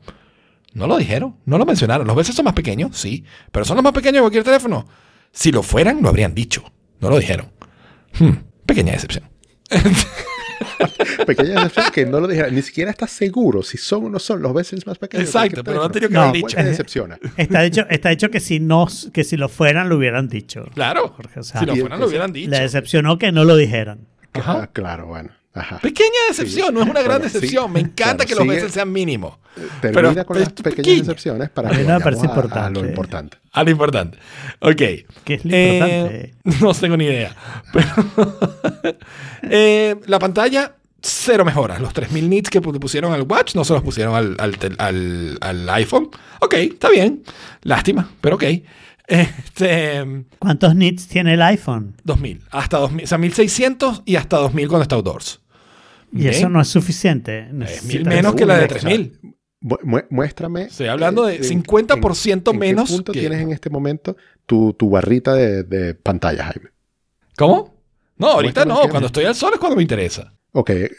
[0.73, 2.07] No lo dijeron, no lo mencionaron.
[2.07, 4.87] Los bezels son más pequeños, sí, pero son los más pequeños de cualquier teléfono.
[5.33, 6.65] Si lo fueran, lo habrían dicho.
[7.01, 7.51] No lo dijeron.
[8.19, 9.29] Hmm, pequeña decepción.
[11.27, 12.55] Pequeñas decepciones que no lo dijeron.
[12.55, 15.27] Ni siquiera estás seguro si son o no son los bezels más pequeños.
[15.29, 16.57] Exacto, pero no han tenido que No, haber dicho.
[16.63, 17.19] decepciona.
[17.37, 20.65] Está dicho, está dicho que si no, que si lo fueran lo hubieran dicho.
[20.75, 22.51] Claro, Jorge, o sea, si lo fueran, lo hubieran dicho.
[22.51, 24.07] Le decepcionó que no lo dijeran.
[24.35, 24.63] Ajá.
[24.63, 25.31] Ah, claro, bueno.
[25.53, 25.79] Ajá.
[25.81, 27.35] Pequeña decepción, no es una gran Bueno, sí.
[27.35, 27.73] decepción.
[27.73, 29.37] Me encanta Claro, que los bezels sean mínimos.
[29.81, 30.99] Termina pero con las pequeñas pequeña.
[30.99, 32.81] decepciones para que no me vayamos parece a- a, importante.
[32.81, 33.37] lo importante.
[33.53, 34.19] A lo importante.
[34.61, 34.77] Ok.
[35.25, 36.35] ¿Qué es lo Eh, importante?
[36.65, 37.35] no tengo ni idea.
[37.73, 37.89] Pero,
[39.43, 41.81] eh, la pantalla, cero mejoras.
[41.81, 44.77] Los 3000 nits que pu- pusieron al Watch no se los pusieron al, al tel-
[44.79, 46.11] al- al iPhone.
[46.41, 47.23] Ok, está bien.
[47.63, 48.45] Lástima, pero ok.
[49.11, 51.97] Este, ¿Cuántos nits tiene el iPhone?
[52.05, 52.43] 2000.
[52.51, 53.05] Hasta 2000.
[53.05, 55.41] O sea, 1600 y hasta 2000 cuando está outdoors.
[56.13, 57.49] Y eso no es suficiente.
[57.67, 59.19] Es mil menos que la de O sea, 3000.
[59.63, 60.63] Mu- mu- muéstrame.
[60.63, 64.17] Estoy hablando de en- 50% en- en menos ¿Qué punto que- tienes en este momento
[64.47, 66.71] tu, tu barrita de, de pantalla, Jaime?
[67.37, 67.75] ¿Cómo?
[68.17, 68.91] No, ahorita Muéstrame no.
[68.91, 69.11] Cuando es.
[69.11, 70.33] estoy al sol es cuando me interesa.
[70.53, 70.91] Ok, eh,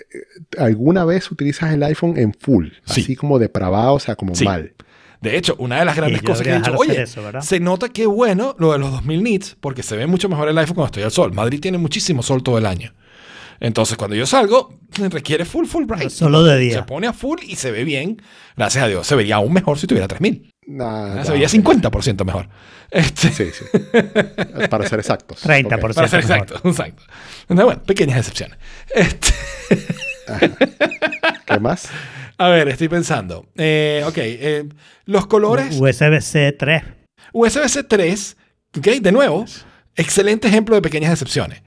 [0.59, 2.67] ¿alguna vez utilizas el iPhone en full?
[2.85, 3.01] Sí.
[3.01, 4.45] Así como depravado, o sea, como Sí.
[4.45, 4.73] mal.
[5.21, 8.55] De hecho, una de las grandes cosas que he dicho, oye, se nota que bueno
[8.57, 11.11] lo de los 2000 nits, porque se ve mucho mejor el iPhone cuando estoy al
[11.11, 11.31] sol.
[11.31, 12.91] Madrid tiene muchísimo sol todo el año.
[13.59, 14.79] Entonces, cuando yo salgo,
[15.11, 16.09] requiere full, full bright.
[16.09, 16.77] Solo de día.
[16.77, 18.19] Se pone a full y se ve bien.
[18.57, 19.05] Gracias a Dios.
[19.05, 20.51] Se vería aún mejor si tuviera 3000.
[20.65, 21.53] Nah, se vería ok.
[21.53, 22.49] 50% mejor.
[22.89, 23.65] Este, Sí, sí.
[24.69, 25.45] Para ser exactos.
[25.45, 25.75] 30%.
[25.75, 25.79] Ok.
[25.79, 26.19] para ser mejor.
[26.19, 27.03] exacto, exacto.
[27.41, 28.57] Entonces, bueno, pequeñas excepciones.
[28.95, 29.31] Este,
[31.45, 31.87] ¿Qué más?
[32.45, 33.45] A ver, estoy pensando.
[33.55, 34.69] Eh, ok, eh,
[35.05, 36.83] los colores USB-C 3.
[37.33, 38.37] USB-C 3,
[38.77, 39.45] ok, de nuevo,
[39.95, 41.61] excelente ejemplo de pequeñas excepciones.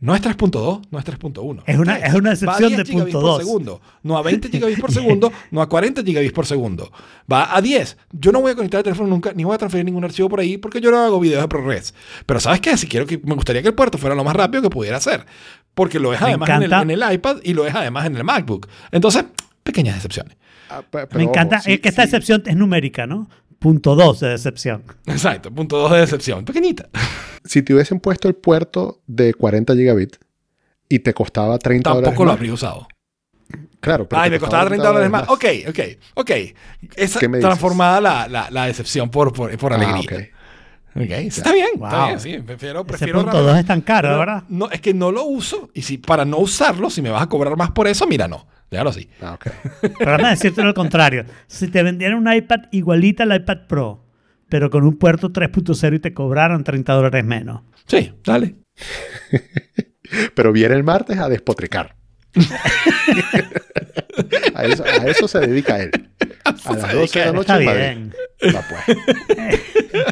[0.00, 1.62] No es 3.2, no es 3.1.
[1.66, 3.38] Es una- es una excepción 10 de punto por dos.
[3.38, 6.92] segundo, no a 20 gigabits por segundo, no a 40 gigabits por segundo.
[7.32, 7.96] Va a 10.
[8.12, 10.40] Yo no voy a conectar el teléfono nunca, ni voy a transferir ningún archivo por
[10.40, 11.94] ahí porque yo no hago videos de ProRes.
[12.26, 12.76] Pero ¿sabes qué?
[12.76, 15.24] Si quiero que me gustaría que el puerto fuera lo más rápido que pudiera ser.
[15.74, 18.16] Porque lo es Me además en el, en el iPad y lo es además en
[18.16, 18.68] el MacBook.
[18.92, 19.24] Entonces,
[19.64, 20.36] pequeñas excepciones.
[20.70, 21.56] Ah, pe- pero Me encanta.
[21.56, 22.06] ojo, sí, es que esta sí.
[22.06, 23.28] excepción es numérica, ¿no?
[23.58, 24.84] Punto 2 de decepción.
[25.06, 26.44] Exacto, punto 2 de decepción.
[26.44, 26.88] Pequeñita.
[27.44, 30.18] Si te hubiesen puesto el puerto de 40 gigabits
[30.88, 32.88] y te costaba 30 dólares Tampoco lo más, habría usado.
[33.80, 35.28] Claro, pero Ay, me costaba 30 dólares más.
[35.28, 35.78] Ok, ok,
[36.14, 36.30] ok.
[36.96, 37.48] Esa ¿Qué me dices?
[37.48, 40.00] transformada la, la, la decepción por, por, por Ah, alegría.
[40.18, 40.24] ok.
[40.96, 42.38] Ok, está bien, está bien, sí.
[42.38, 44.44] Prefiero, Ese prefiero punto 2 es tan caro, no, ¿verdad?
[44.48, 45.68] No, es que no lo uso.
[45.74, 48.46] Y si para no usarlo, si me vas a cobrar más por eso, mira, no.
[48.74, 49.08] Déjalo así.
[49.22, 49.46] Ah, ok.
[49.80, 51.24] Pero déjame decirte lo contrario.
[51.46, 54.04] Si te vendieran un iPad igualita al iPad Pro,
[54.48, 57.62] pero con un puerto 3.0 y te cobraron 30 dólares menos.
[57.86, 58.56] Sí, dale.
[60.34, 61.94] Pero viene el martes a despotricar.
[64.54, 65.90] a, eso, a eso se dedica él.
[66.44, 67.80] A las 12 de la noche Está en Madrid.
[67.80, 68.12] bien.
[68.54, 68.98] Va, pues.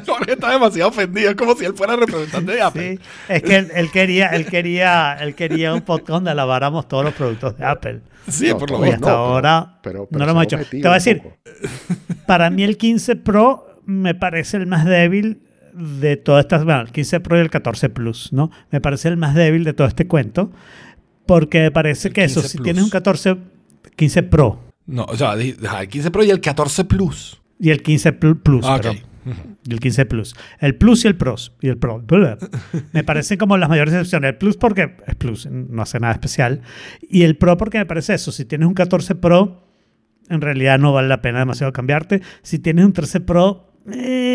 [0.07, 2.97] Jorge está demasiado ofendido, es como si él fuera representante de Apple.
[2.97, 7.05] Sí, es que él, él quería, él quería, él quería un podcast donde alabáramos todos
[7.05, 8.01] los productos de Apple.
[8.29, 9.01] Sí, No, por lo Y menos.
[9.01, 10.59] no, hasta pero- ahora pero- no lo hemos hecho.
[10.71, 11.23] Te voy a decir,
[12.27, 15.43] para mí el 15 Pro me parece el más débil
[15.75, 18.51] de todas estas, bueno, el 15 Pro y el 14 Plus, ¿no?
[18.71, 20.53] Me parece el más débil de todo este cuento,
[21.27, 22.65] porque me parece El que eso, 15 si Plus.
[22.65, 23.37] tienes un 14,
[23.97, 25.57] 15 Pro No, o sea, el
[25.89, 27.41] 15 Pro y el 14 Plus.
[27.59, 28.81] y el 15 Pl- Plus, Ah.
[29.65, 30.35] Y el 15 Plus.
[30.59, 31.53] El Plus y el Pros.
[31.61, 32.03] Y el Pro.
[32.93, 34.31] Me parecen como las mayores excepciones.
[34.33, 36.63] El Plus porque es Plus, no hace nada especial.
[37.09, 38.33] Y el Pro porque me parece eso.
[38.33, 39.69] Si tienes un 14 Pro,
[40.29, 42.21] en realidad no vale la pena demasiado cambiarte.
[42.43, 44.32] Si tienes un 13 Pro, eh,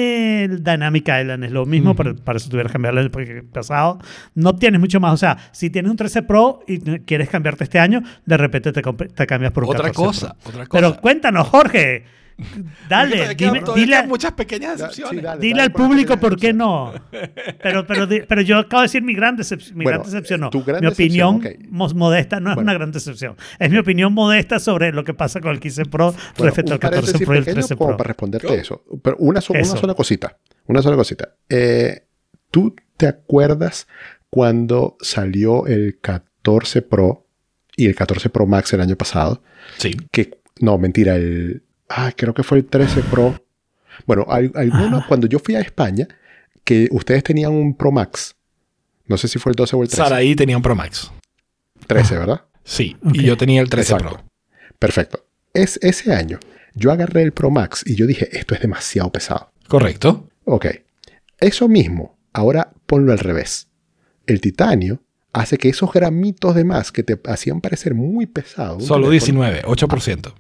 [0.52, 1.98] el Dynamic Island es lo mismo, Ujú.
[1.98, 3.12] pero para eso tuvieras que cambiarlo el
[3.46, 4.00] pasado.
[4.36, 5.14] No tienes mucho más.
[5.14, 8.82] O sea, si tienes un 13 Pro y quieres cambiarte este año, de repente te,
[8.82, 10.50] te cambias por un Otra 14 cosa, Pro.
[10.50, 10.70] otra cosa.
[10.72, 12.04] Pero cuéntanos, Jorge.
[12.88, 15.42] Dale, dime, dile, muchas pequeñas sí, dale.
[15.42, 16.94] Dile al público por qué no.
[17.64, 20.40] Pero, pero, pero yo acabo de decir mi gran, decep- mi Bueno, gran decepción.
[20.42, 20.50] no.
[20.52, 21.72] gran mi opinión decepción, ok.
[21.72, 22.68] mos- modesta no es Bueno.
[22.70, 23.36] una gran decepción.
[23.58, 26.80] Es mi opinión modesta sobre lo que pasa con el 15 Pro Bueno, respecto al
[26.80, 27.98] 14 paréntesis Pro y el pequeño 13 como Pro.
[27.98, 28.84] para responderte eso.
[29.04, 30.38] Pero una, so- una sola cosita.
[30.68, 31.30] Una sola cosita.
[31.50, 32.04] Eh,
[32.52, 33.88] ¿Tú te acuerdas
[34.30, 37.26] cuando salió el 14 Pro
[37.76, 39.42] y el 14 Pro Max el año pasado?
[39.78, 39.96] Sí.
[40.12, 41.64] Que, no, mentira, el...
[41.90, 43.42] Ah, creo que fue el 13 Pro.
[44.06, 45.08] Bueno, al- alguno, Ajá.
[45.08, 46.08] cuando yo fui a España,
[46.64, 48.36] que ustedes tenían un Pro Max.
[49.06, 50.04] No sé si fue el 12 o el 13.
[50.04, 51.12] Saraí tenía un Pro Max.
[51.88, 52.42] 13, ¿verdad?
[52.64, 52.98] Sí.
[53.14, 54.16] Y yo tenía el 13 Exacto.
[54.18, 54.26] Pro.
[54.78, 55.26] Perfecto.
[55.54, 56.40] Es, ese año
[56.76, 59.52] yo agarré el Pro Max y yo dije, esto es demasiado pesado.
[59.68, 60.30] Correcto.
[60.44, 60.66] Ok.
[61.40, 63.68] Eso mismo, ahora ponlo al revés.
[64.26, 65.02] El titanio
[65.34, 68.76] hace que esos gramitos de más que te hacían parecer muy pesado.
[68.76, 70.34] un Solo teléfono- 19, 8%.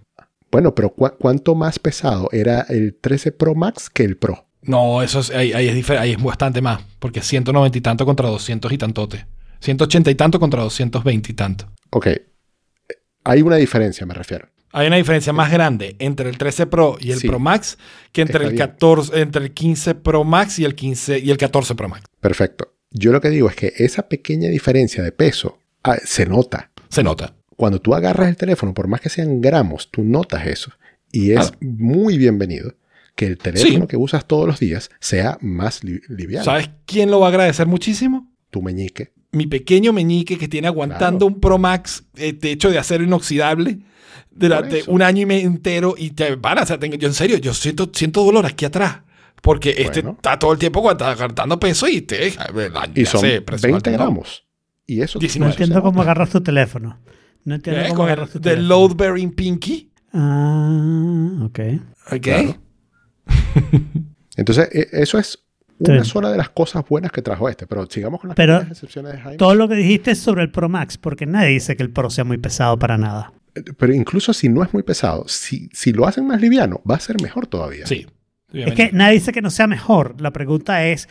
[0.51, 4.45] Bueno, pero ¿cu- ¿cuánto más pesado era el 13 Pro Max que el Pro?
[4.61, 6.81] No, eso es, ahí, ahí es ahí es bastante más.
[6.99, 9.25] Porque 190 y tanto contra 200 y tantote.
[9.59, 11.71] 180 y tanto contra 220 y tanto.
[11.91, 12.07] Ok.
[13.23, 14.47] Hay una diferencia, me refiero.
[14.73, 17.27] Hay una diferencia más grande entre el 13 Pro y el Sí.
[17.27, 17.77] Pro Max
[18.11, 18.67] que entre el, bien.
[18.67, 22.03] 14, entre el 15 Pro Max y el, 15, y el 14 Pro Max.
[22.19, 22.73] Perfecto.
[22.91, 26.71] Yo lo que digo es que esa pequeña diferencia de peso ah, se nota.
[26.89, 27.33] Se nota.
[27.57, 30.71] Cuando tú agarras el teléfono, por más que sean gramos, tú notas eso.
[31.11, 31.57] Y es Claro.
[31.59, 32.73] muy bienvenido
[33.15, 33.87] que el teléfono Sí.
[33.87, 36.45] que usas todos los días sea más li- liviano.
[36.45, 38.31] ¿Sabes quién lo va a agradecer muchísimo?
[38.51, 39.11] Tu meñique.
[39.31, 41.35] Mi pequeño meñique que tiene aguantando Claro.
[41.35, 43.79] un Pro Max eh, de hecho de acero inoxidable
[44.31, 45.95] durante un año y medio entero.
[45.97, 48.99] Y te para, o sea, tengo- yo en serio, yo siento, siento dolor aquí atrás.
[49.41, 52.27] Porque este está todo el tiempo aguanta- aguantando peso y te
[52.95, 53.97] Y son hace presión 20 alta, ¿no?
[53.97, 54.45] gramos.
[54.85, 55.49] Y eso, 19.
[55.49, 56.99] No entiendo cómo agarras tu teléfono.
[57.47, 58.67] No entiendo Eh, cómo con el teléfono.
[58.67, 59.89] load bearing pinky.
[60.11, 61.59] Ah, ok.
[62.11, 62.21] ¿Ok?
[62.21, 62.55] Claro.
[64.35, 65.39] Entonces, e- eso es
[65.79, 66.09] una Sí.
[66.09, 67.65] sola de las cosas buenas que trajo este.
[67.67, 69.37] Pero sigamos con las Pero- excepciones de Jaime.
[69.37, 72.09] Todo lo que dijiste es sobre el Pro Max, porque nadie dice que el Pro
[72.09, 73.31] sea muy pesado para nada.
[73.77, 76.99] Pero incluso si no es muy pesado, si, si lo hacen más liviano, va a
[76.99, 77.87] ser mejor todavía.
[77.87, 78.05] Sí.
[78.53, 80.19] Es que nadie dice que no sea mejor.
[80.21, 81.07] La pregunta es,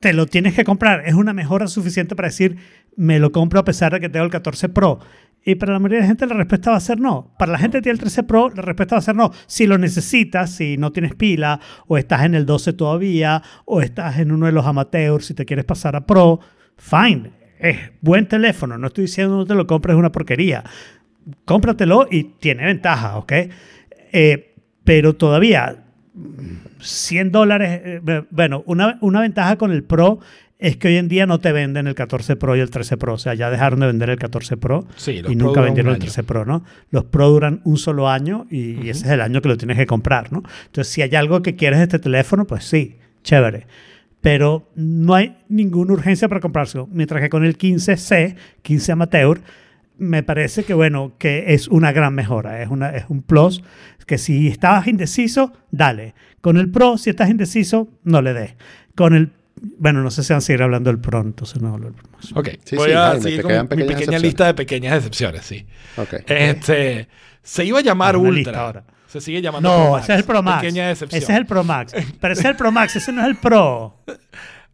[0.00, 1.02] ¿te lo tienes que comprar?
[1.06, 2.56] ¿Es una mejora suficiente para decir,
[2.96, 5.00] me lo compro a pesar de que tengo el 14 Pro?
[5.44, 7.34] Y para la mayoría de la gente la respuesta va a ser no.
[7.38, 9.32] Para la gente que tiene el 13 Pro, la respuesta va a ser no.
[9.46, 11.58] Si lo necesitas, si no tienes pila,
[11.88, 15.44] o estás en el 12 todavía, o estás en uno de los amateurs, si te
[15.44, 16.38] quieres pasar a Pro,
[16.76, 17.32] fine.
[17.58, 18.78] Es buen teléfono.
[18.78, 20.62] No estoy diciendo no te lo compres, es una porquería.
[21.44, 23.32] Cómpratelo y tiene ventaja, ¿ok?
[24.12, 24.54] Eh,
[24.84, 25.84] pero todavía
[26.80, 30.20] 100 dólares, eh, bueno, una, una ventaja con el Pro
[30.62, 33.14] es que hoy en día no te venden el 14 Pro y el 13 Pro,
[33.14, 36.04] o sea, ya dejaron de vender el 14 Pro Sí, y nunca vendieron el año.
[36.04, 36.64] 13 Pro, ¿no?
[36.90, 39.76] Los Pro duran un solo año y, y ese es el año que lo tienes
[39.76, 40.42] que comprar, ¿no?
[40.66, 43.66] Entonces, si hay algo que quieres de este teléfono, pues sí, chévere.
[44.20, 46.88] Pero no hay ninguna urgencia para comprárselo.
[46.92, 49.40] Mientras que con el 15C, 15 Amateur,
[49.98, 52.62] me parece que, bueno, que es una gran mejora.
[52.62, 53.62] Es, una, es un plus
[54.06, 56.14] que si estabas indeciso, dale.
[56.40, 58.54] Con el Pro, si estás indeciso, no le des.
[58.94, 59.32] Con el...
[59.60, 62.08] Bueno, no sé si van a seguir hablando del Pro, entonces no hablo del Pro
[62.12, 62.32] más.
[62.34, 64.22] Ok, Sí, voy sí, a Jaime, seguir con mi pequeña excepciones.
[64.22, 65.66] lista de pequeñas excepciones, sí.
[65.96, 66.14] Ok.
[66.26, 67.08] Este,
[67.42, 68.60] se iba a llamar Una Ultra.
[68.60, 68.84] ahora.
[69.06, 70.04] Se sigue llamando No, Pro Max.
[70.04, 70.60] ese es el Pro Max.
[70.62, 71.22] Pequeña excepción.
[71.22, 71.92] Ese es el Pro Max.
[72.20, 73.98] Pero ese es el Pro Max, ese no es el Pro.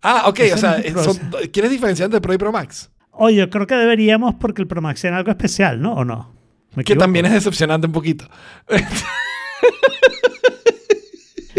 [0.00, 1.18] Ah, ok, ese o sea, no son-
[1.52, 2.88] ¿quieres diferenciar entre Pro y Pro Max?
[3.10, 5.94] Oye, yo creo que deberíamos porque el Pro Max tiene algo especial, ¿no?
[5.94, 6.32] ¿O no?
[6.76, 7.00] ¿Me Que equivoco?
[7.02, 8.24] también es decepcionante un poquito.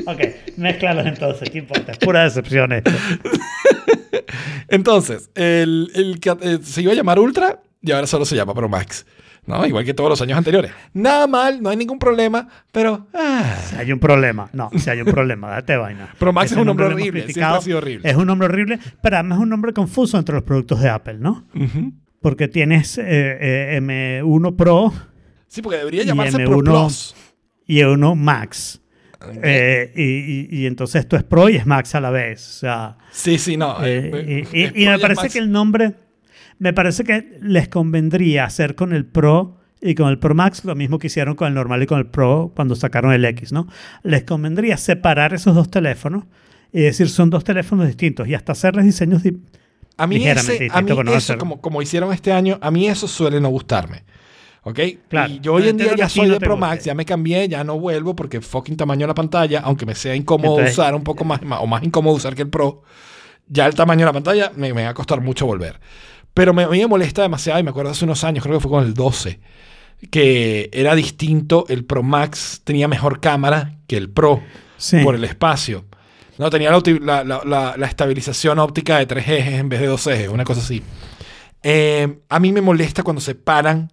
[0.06, 0.20] Ok,
[0.60, 1.92] Mézclalos entonces, ¿qué importa?
[1.94, 2.92] Es pura decepción esto.
[4.68, 8.54] Entonces, el, el que eh, se iba a llamar Ultra y ahora solo se llama
[8.54, 9.06] Pro Max.
[9.46, 9.66] ¿no?
[9.66, 10.72] Igual que todos los años anteriores.
[10.94, 13.08] Nada mal, no hay ningún problema, pero...
[13.16, 14.50] ah, Si hay un problema.
[14.54, 16.14] No, si hay un problema, date vaina.
[16.20, 18.08] Pro Max Ese es un nombre horrible, siempre ha sido horrible.
[18.08, 21.18] Es un nombre horrible, pero además es un nombre confuso entre los productos de Apple,
[21.20, 21.46] ¿no?
[22.22, 24.94] Porque tienes eh, eh, M1 Pro
[25.48, 27.16] Sí, porque debería llamarse Pro M1 Plus.
[27.66, 28.82] y uno Max.
[29.44, 32.48] Eh, y, y- y entonces esto es Pro y es Max a la vez.
[32.48, 33.84] O sea, Sí, sí, no.
[33.86, 35.34] eh, eh, y, y- es y me parece Max.
[35.34, 35.96] que el nombre,
[36.58, 40.76] me parece que les convendría hacer con el Pro y con el Pro Max lo
[40.76, 43.68] mismo que hicieron con el normal y con el Pro cuando sacaron el X, ¿no?
[44.04, 46.24] Les convendría separar esos dos teléfonos
[46.72, 49.38] y decir son dos teléfonos distintos y hasta hacerles diseños di-
[49.98, 53.08] A mí, ligeramente ese, a mí eso, como, como hicieron este año, a mí eso
[53.08, 54.04] suele no gustarme.
[54.64, 54.80] ¿Ok?
[55.08, 55.32] Claro.
[55.32, 56.60] Y yo hoy en día ya soy no de Pro guste.
[56.68, 59.96] Max, ya me cambié, ya no vuelvo porque fucking tamaño de la pantalla, aunque me
[59.96, 62.84] sea incómodo Entonces- usar un poco más, o más incómodo usar que el Pro,
[63.48, 65.80] ya el tamaño de la pantalla me, me va a costar mucho volver.
[66.34, 68.62] Pero me, a mí me molesta demasiado y me acuerdo hace unos años, creo que
[68.62, 69.40] fue con el 12,
[70.12, 74.42] que era distinto, el Pro Max tenía mejor cámara que el Pro
[74.78, 74.98] Sí.
[75.04, 75.86] por el espacio.
[76.38, 79.82] No, tenía la, uti- la- la- la- la estabilización óptica de tres ejes en vez
[79.82, 80.82] de dos ejes, una cosa así.
[81.64, 83.92] Eh, a mí me molesta cuando se paran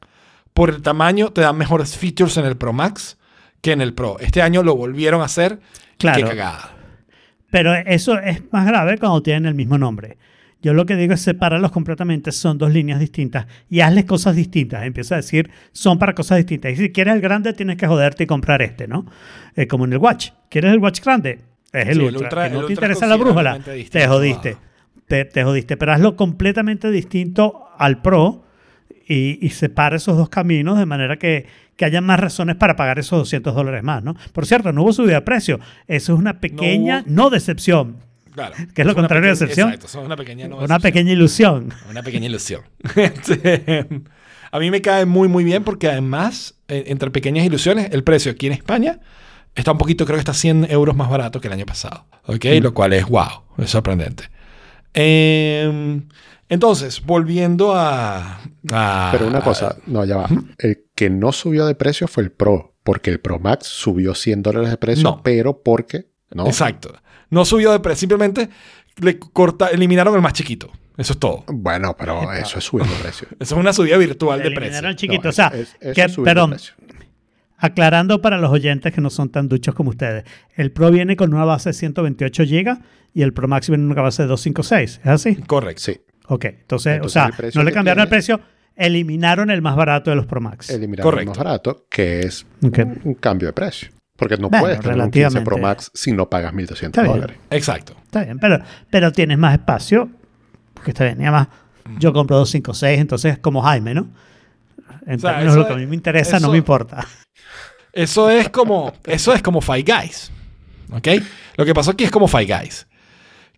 [0.56, 3.18] por el tamaño, te dan mejores features en el Pro Max
[3.60, 4.16] que en el Pro.
[4.20, 5.60] Este año lo volvieron a hacer.
[5.98, 6.16] Claro.
[6.16, 6.74] Qué cagada.
[7.50, 10.16] Pero eso es más grave cuando tienen el mismo nombre.
[10.62, 14.82] Yo lo que digo es separarlos completamente, son dos líneas distintas y hazles cosas distintas.
[14.84, 16.72] Empieza a decir, son para cosas distintas.
[16.72, 19.04] Y si quieres el grande, tienes que joderte y comprar este, ¿no?
[19.56, 20.30] Eh, como en el Watch.
[20.48, 21.40] ¿Quieres el Watch grande?
[21.70, 22.48] Es el Sí, el Ultra.
[22.48, 24.56] Que no el te Ultra interesa la brújula, te jodiste.
[25.06, 25.76] Te, te jodiste.
[25.76, 28.45] Pero hazlo completamente distinto al Pro
[29.06, 31.46] y, y separa esos dos caminos de manera que,
[31.76, 34.16] que haya más razones para pagar esos 200 dólares más, ¿no?
[34.32, 35.60] Por cierto, no hubo subida de precio.
[35.86, 37.96] Eso es una pequeña no decepción.
[38.34, 38.54] Claro.
[38.74, 39.68] ¿Qué es lo contrario de pequeña- decepción?
[39.68, 40.82] Exacto, son una pequeña no Una decepción.
[40.82, 41.72] pequeña ilusión.
[41.90, 42.62] Una pequeña ilusión.
[44.52, 48.32] A mí me cae muy, muy bien porque además, eh, entre pequeñas ilusiones, el precio
[48.32, 49.00] aquí en España
[49.54, 52.06] está un poquito, creo que está 100 euros más barato que el año pasado.
[52.24, 52.44] ¿Ok?
[52.62, 54.24] Lo cual es wow, es sorprendente.
[54.94, 56.00] Eh,
[56.48, 58.40] entonces, volviendo a,
[58.72, 60.28] a- Pero una cosa, no, ya va.
[60.58, 64.42] El que no subió de precio fue el Pro, porque el Pro Max subió 100
[64.42, 65.22] dólares de precio, No.
[65.22, 66.46] pero porque, ¿no?
[66.46, 66.92] Exacto.
[67.30, 68.48] No subió de precio, simplemente
[68.98, 70.70] le corta, eliminaron el más chiquito.
[70.96, 71.44] Eso es todo.
[71.48, 73.28] Bueno, pero eso es subir de precio.
[73.38, 74.88] Eso es una subida virtual de Eliminaron precio.
[74.88, 75.24] el chiquito.
[75.24, 76.74] No, o sea, es- eso que- es de perdón, precio.
[77.58, 80.24] aclarando para los oyentes que no son tan duchos como ustedes.
[80.54, 82.78] El Pro viene con una base de 128 GB
[83.14, 85.00] y el Pro Max viene con una base de 256.
[85.02, 85.36] ¿Es así?
[85.36, 85.82] Correcto.
[85.82, 86.44] Sí, Ok.
[86.46, 88.40] Entonces, Entonces, o sea, no le cambiaron el precio,
[88.74, 90.70] eliminaron el más barato de los Pro Max.
[90.70, 91.32] eliminaron Correcto.
[91.32, 93.88] el más barato, que es un cambio de precio.
[94.16, 95.58] Porque no Bueno, puedes tener un 15 Pro.
[95.58, 97.14] Max si no pagas 1.200 Está bien.
[97.14, 97.36] dólares.
[97.50, 97.94] Exacto.
[98.04, 100.08] Está bien, pero, pero tienes más espacio.
[100.72, 101.20] Porque está bien.
[101.20, 101.48] Y además,
[101.98, 104.08] yo compro 256, entonces como Jaime, ¿no?
[105.06, 107.06] En O sea, términos de lo que a mí me interesa, no me importa.
[107.92, 110.30] Eso es como, eso es como Five Guys.
[110.92, 111.08] ¿Ok?
[111.56, 112.86] Lo que pasó aquí es como Five Guys.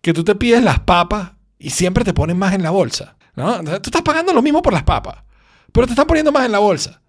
[0.01, 3.15] Que tú te pides las papas y siempre te ponen más en la bolsa.
[3.35, 3.51] ¿no?
[3.59, 5.17] Entonces, Tú estás pagando lo mismo por las papas,
[5.71, 7.01] pero te están poniendo más en la bolsa.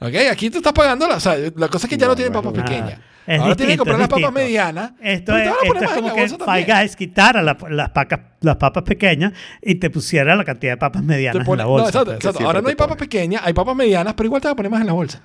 [0.00, 0.14] ¿Ok?
[0.30, 2.32] Aquí tú estás pagando, la, o sea, la cosa es que ya no, No, tienen
[2.32, 2.98] papas pequeñas.
[3.26, 4.92] Es Ahora tienen que comprar las papas medianas.
[5.00, 6.66] Esto es, esto es como que también.
[6.66, 9.32] Guys quitara la- las, pacas- las papas pequeñas
[9.62, 11.88] y te pusiera la cantidad de papas medianas pone- en la no, bolsa.
[11.88, 12.44] exacto, exacto.
[12.46, 14.82] Ahora no hay papas pequeñas, hay papas medianas, pero igual te va a poner más
[14.82, 15.22] en la bolsa.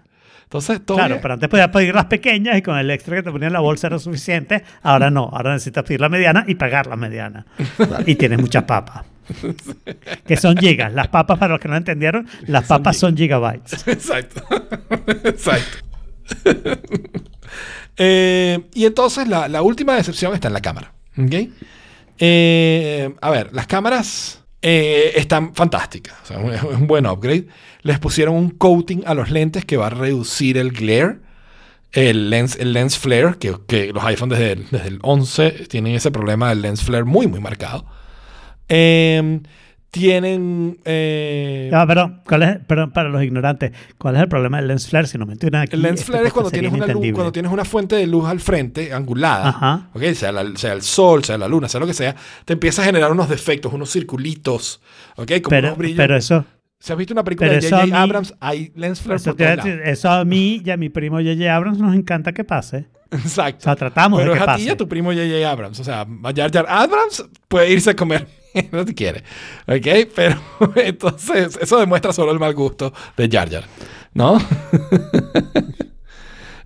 [0.50, 3.30] Entonces, todo Claro, pero antes podías pedir las pequeñas y con el extra que te
[3.30, 4.64] ponía en la bolsa era suficiente.
[4.82, 7.46] Ahora no, ahora necesitas pedir la mediana y pagar la mediana.
[8.08, 9.06] Y tienes muchas papas.
[10.26, 10.92] Que son gigas.
[10.92, 13.88] Las papas, para los que no entendieron, las papas son gigabytes.
[13.88, 14.44] Exacto.
[15.24, 15.78] Exacto.
[18.02, 20.94] Eh, y entonces la, la última decepción está en la cámara.
[21.18, 21.50] ¿ok?
[22.18, 26.18] Eh, a ver, las cámaras eh, están fantásticas.
[26.30, 27.48] Es un buen upgrade.
[27.82, 31.18] Les pusieron un coating a los lentes que va a reducir el glare.
[31.92, 36.12] El lens, el lens flare, que, los iPhones desde el, desde el 11 tienen ese
[36.12, 37.86] problema del lens flare muy, muy marcado.
[38.68, 39.42] Eh,
[39.92, 40.80] tienen...
[40.86, 44.88] eh, Ah, perdón, ¿cuál es, perdón, para los ignorantes, ¿cuál es el problema del lens
[44.88, 45.08] flare?
[45.08, 45.76] Si no me entienden aquí.
[45.76, 48.28] El lens este flare es cuando tienes, una luz- cuando tienes una fuente de luz
[48.28, 49.90] al frente, angulada, Ajá.
[49.94, 50.04] ¿ok?
[50.14, 52.86] sea, la- sea el sol, sea la luna, sea lo que sea, te empieza a
[52.86, 54.82] generar unos defectos, unos circulitos,
[55.16, 55.32] ¿ok?
[55.42, 55.98] Como Pero, unos brillos.
[55.98, 56.46] pero eso,
[56.80, 58.02] si has visto una película de J.J.
[58.02, 61.18] Abrams, hay lens flare eso, por te decir, eso a mí y a mi primo
[61.18, 61.54] J.J.
[61.56, 62.86] Abrams nos encanta que pase.
[63.12, 63.62] Exacto.
[63.62, 65.50] O sea, tratamos Pero de es que a ti y a tu primo J.J.
[65.50, 65.80] Abrams.
[65.80, 66.06] O sea,
[66.36, 68.28] Jar Jar Abrams puede irse a comer.
[68.72, 69.24] no te quiere.
[69.68, 70.10] ¿Ok?
[70.16, 70.42] Pero
[70.76, 73.66] entonces, eso demuestra solo el mal gusto de Jar Jar.
[74.14, 74.40] ¿No?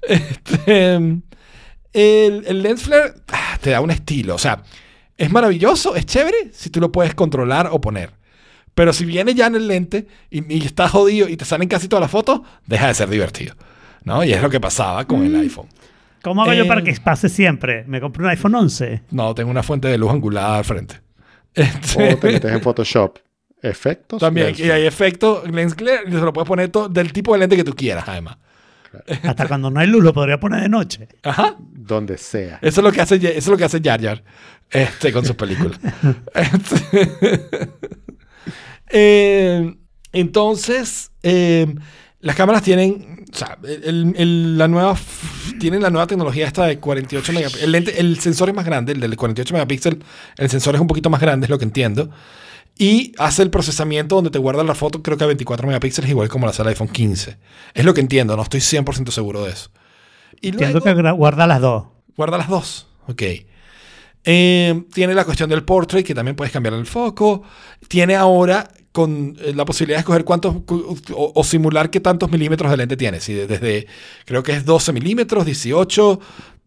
[0.01, 1.21] este, el,
[1.93, 4.35] el lens flare ah, te da un estilo.
[4.35, 4.63] O sea,
[5.17, 8.11] es maravilloso, es chévere si tú lo puedes controlar o poner.
[8.75, 11.87] Pero si viene ya en el lente y, y está jodido y te salen casi
[11.87, 13.55] todas las fotos, deja de ser divertido.
[14.03, 14.23] ¿No?
[14.23, 15.67] Y es lo que pasaba con el iPhone.
[16.23, 16.83] ¿Cómo hago yo para Eh.
[16.85, 17.83] que pase siempre?
[17.85, 19.03] Me compré un iPhone 11.
[19.11, 21.01] No, tengo una fuente de luz angulada al frente.
[21.53, 23.19] Este, O te metes en Photoshop.
[23.61, 24.19] Efectos.
[24.19, 27.31] también, lens y hay efecto lens glare, y se lo puedes poner to- del tipo
[27.33, 28.37] de lente que tú quieras, además.
[29.23, 31.07] Hasta cuando no hay luz lo podría poner de noche.
[31.23, 31.55] Ajá.
[31.59, 32.59] Donde sea.
[32.61, 34.23] Eso es lo que hace, eso es lo que hace Jar Jar
[34.69, 35.79] este, con sus películas.
[36.35, 37.39] Este,
[38.89, 39.75] eh,
[40.11, 41.73] entonces, eh,
[42.23, 44.97] las cámaras tienen, o sea, el- el- la nueva,
[45.59, 47.63] tienen la nueva tecnología esta de 48 megapíxeles.
[47.65, 49.99] El, lente- el sensor es más grande, el del 48 megapíxeles.
[50.37, 52.09] El sensor es un poquito más grande, es lo que entiendo.
[52.77, 56.27] Y hace el procesamiento donde te guarda la foto, creo que a 24 megapíxeles, igual
[56.29, 57.37] como la hace el iPhone 15.
[57.75, 59.69] Es lo que entiendo, no estoy 100% seguro de eso.
[60.41, 61.85] Y Entiendo luego- que guarda las dos.
[62.17, 62.87] Guarda las dos.
[63.07, 63.21] Ok.
[64.25, 67.43] Eh, tiene la cuestión del portrait, que también puedes cambiar el foco.
[67.87, 72.31] Tiene ahora con eh, la posibilidad de escoger cuántos cu- o, o simular qué tantos
[72.31, 73.19] milímetros de lente tiene.
[73.19, 73.87] Si desde,
[74.25, 76.19] creo que es 12 milímetros, 18,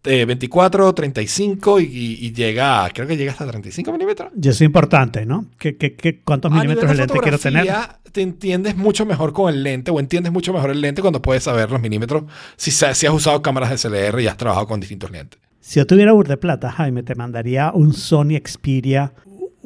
[0.04, 4.30] eh, 24, 35 y, y- y llega, creo que llega hasta 35 milímetros.
[4.36, 5.46] Y eso es importante, ¿no?
[5.58, 7.64] ¿Qué, qué- qué- cuántos A milímetros de de lente quiero tener?
[8.12, 11.42] Te entiendes mucho mejor con el lente o entiendes mucho mejor el lente cuando puedes
[11.44, 12.24] saber los milímetros
[12.56, 15.38] si, si has usado cámaras de SLR y has trabajado con distintos lentes.
[15.60, 19.12] Si yo tuviera bur de plata, Jaime, te mandaría un Sony Xperia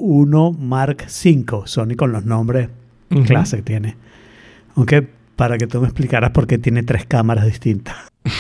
[0.00, 1.62] 1 Mark V.
[1.66, 2.68] Sony con los nombres
[3.10, 3.24] Ujú.
[3.24, 3.96] clase que tiene.
[4.76, 5.06] Aunque
[5.36, 7.96] para que tú me explicaras por qué tiene tres cámaras distintas.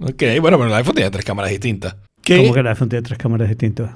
[0.00, 1.94] Ok, bueno, pero el iPhone tiene tres cámaras distintas.
[2.20, 2.38] ¿Qué?
[2.38, 3.92] ¿Cómo que el iPhone tiene tres cámaras distintas?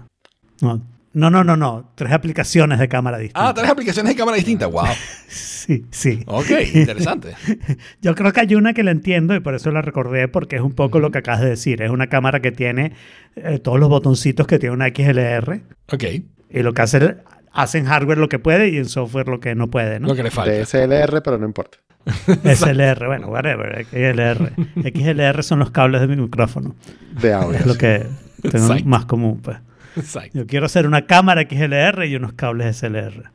[0.60, 0.80] No,
[1.12, 1.56] no, no, no.
[1.56, 1.90] no.
[1.96, 3.42] Tres aplicaciones de cámara distintas.
[3.44, 4.70] Ah, tres aplicaciones de cámara distintas.
[4.72, 4.84] Wow.
[5.26, 6.22] Sí, sí.
[6.26, 7.34] Ok, interesante.
[8.00, 10.62] Yo creo que hay una que la entiendo y por eso la recordé porque es
[10.62, 11.82] un poco lo que acabas de decir.
[11.82, 12.92] Es una cámara que tiene
[13.36, 15.60] eh, todos los botoncitos que tiene una XLR
[15.92, 16.04] Ok,
[16.50, 17.16] y lo que hace,
[17.52, 20.08] hace en hardware lo que puede y en software lo que no puede, ¿no?
[20.08, 20.52] lo que le falta.
[20.52, 21.78] DSLR, pero no importa.
[22.44, 24.52] SLR, bueno, whatever, XLR.
[24.94, 26.74] XLR son los cables de mi micrófono.
[27.20, 27.58] De audio.
[27.58, 28.06] Es lo que
[28.42, 28.84] tengo Exacto.
[28.86, 29.58] más común, pues.
[29.96, 30.30] Exacto.
[30.38, 33.30] Yo quiero hacer una cámara XLR y unos cables SLR.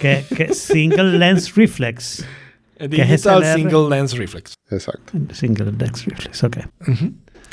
[0.00, 2.26] Que, que Single Lens Reflex.
[2.78, 3.54] ¿Qué es Digital SLR?
[3.56, 4.54] Single Lens Reflex.
[4.70, 5.12] Exacto.
[5.32, 6.56] Single Lens Reflex, ok.
[6.88, 6.94] Ujú.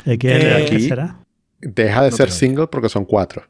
[0.04, 1.18] XLR, Eh, ¿qué aquí- será?
[1.60, 3.42] Deja de No ser single porque son cuatro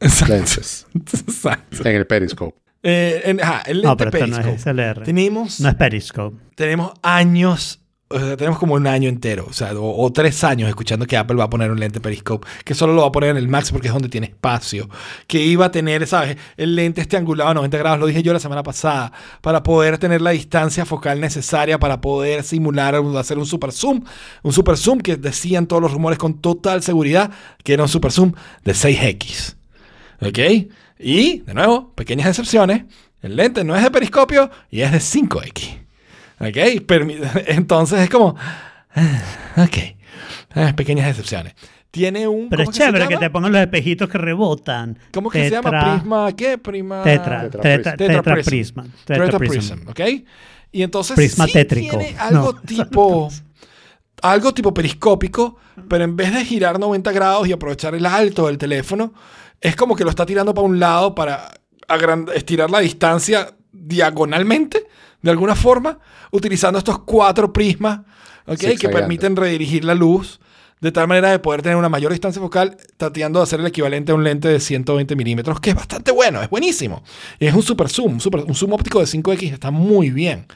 [0.00, 0.34] Exacto.
[0.34, 1.88] lenses Exacto.
[1.88, 2.56] en el periscope.
[2.82, 4.56] Eh, en- ajá, el lente No, pero esto no periscope.
[4.56, 5.02] es SLR.
[5.04, 6.36] Tenemos, No es Periscope.
[6.54, 10.66] tenemos años, o sea, tenemos como un año entero, o sea, o, o tres años
[10.68, 13.30] escuchando que Apple va a poner un lente periscope, que solo lo va a poner
[13.30, 14.88] en el Max porque es donde tiene espacio,
[15.26, 16.38] que iba a tener, ¿sabes?
[16.56, 19.12] El lente este angulado a 90 grados, lo dije yo la semana pasada,
[19.42, 24.02] para poder tener la distancia focal necesaria para poder simular, hacer un super zoom,
[24.42, 27.30] un super zoom que decían todos los rumores con total seguridad
[27.62, 28.32] que era un super zoom
[28.64, 29.56] de 6X.
[30.20, 30.38] ¿Ok?
[30.98, 32.84] Y, de nuevo, pequeñas excepciones.
[33.22, 35.78] El lente no es de periscopio y es de 5X.
[36.40, 36.86] ¿Ok?
[36.86, 38.36] Permi- Entonces es como...
[39.56, 39.76] Ok.
[40.54, 41.54] Ah, pequeñas excepciones.
[41.90, 42.48] Tiene un...
[42.48, 44.98] Pero es ¿cómo se chévere que, te pongan los espejitos que rebotan.
[45.12, 45.94] ¿Cómo que se llama?
[45.94, 46.32] Prisma...
[46.36, 46.58] ¿Qué?
[46.58, 47.02] Prima...
[47.02, 48.86] Tetra, Tetra tetra, tetra, prisma.
[49.04, 49.74] Tetra Tetra prism.
[49.74, 50.00] Prism, ¿ok?
[50.72, 51.98] Y entonces Prisma sí tétrico.
[51.98, 52.60] tiene algo No.
[52.66, 53.30] tipo
[54.22, 55.56] algo tipo periscópico,
[55.88, 59.12] pero en vez de girar 90 grados y aprovechar el alto del teléfono,
[59.60, 61.50] es como que lo está tirando para un lado para
[62.34, 64.86] estirar la distancia diagonalmente,
[65.22, 65.98] de alguna forma,
[66.30, 68.00] utilizando estos cuatro prismas,
[68.78, 70.40] que permiten redirigir la luz
[70.80, 74.12] de tal manera de poder tener una mayor distancia focal, tratando de hacer el equivalente
[74.12, 77.02] a un lente de 120 milímetros, que es bastante bueno, es buenísimo.
[77.38, 80.46] Y es un super zoom, un, super- un zoom óptico de 5X está muy bien.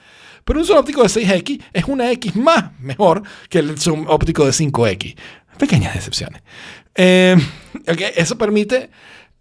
[0.46, 4.46] Pero un zoom óptico de 6X es una X más mejor que el zoom óptico
[4.46, 5.14] de 5X.
[5.58, 6.40] Pequeñas decepciones.
[6.94, 7.36] Eh,
[7.88, 8.90] ok, Eso permite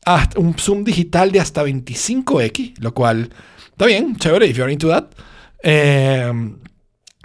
[0.05, 3.30] hasta un zoom digital de hasta 25X, lo cual
[3.71, 5.05] está bien, chévere, if you're into that.
[5.61, 6.31] Eh,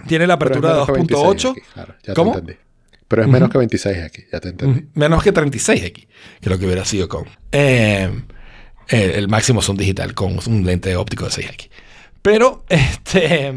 [0.07, 1.53] tiene la apertura de menos que 2.8.
[1.53, 2.31] 26X, claro, ya ¿Cómo?
[2.31, 2.59] te entendí.
[3.07, 4.85] Pero es menos que 26X, ya te entendí.
[4.93, 6.07] Menos que 36X,
[6.39, 8.09] que lo que hubiera sido con eh,
[8.87, 11.69] el, el máximo zoom digital con un lente óptico de 6X.
[12.21, 13.53] Pero, este,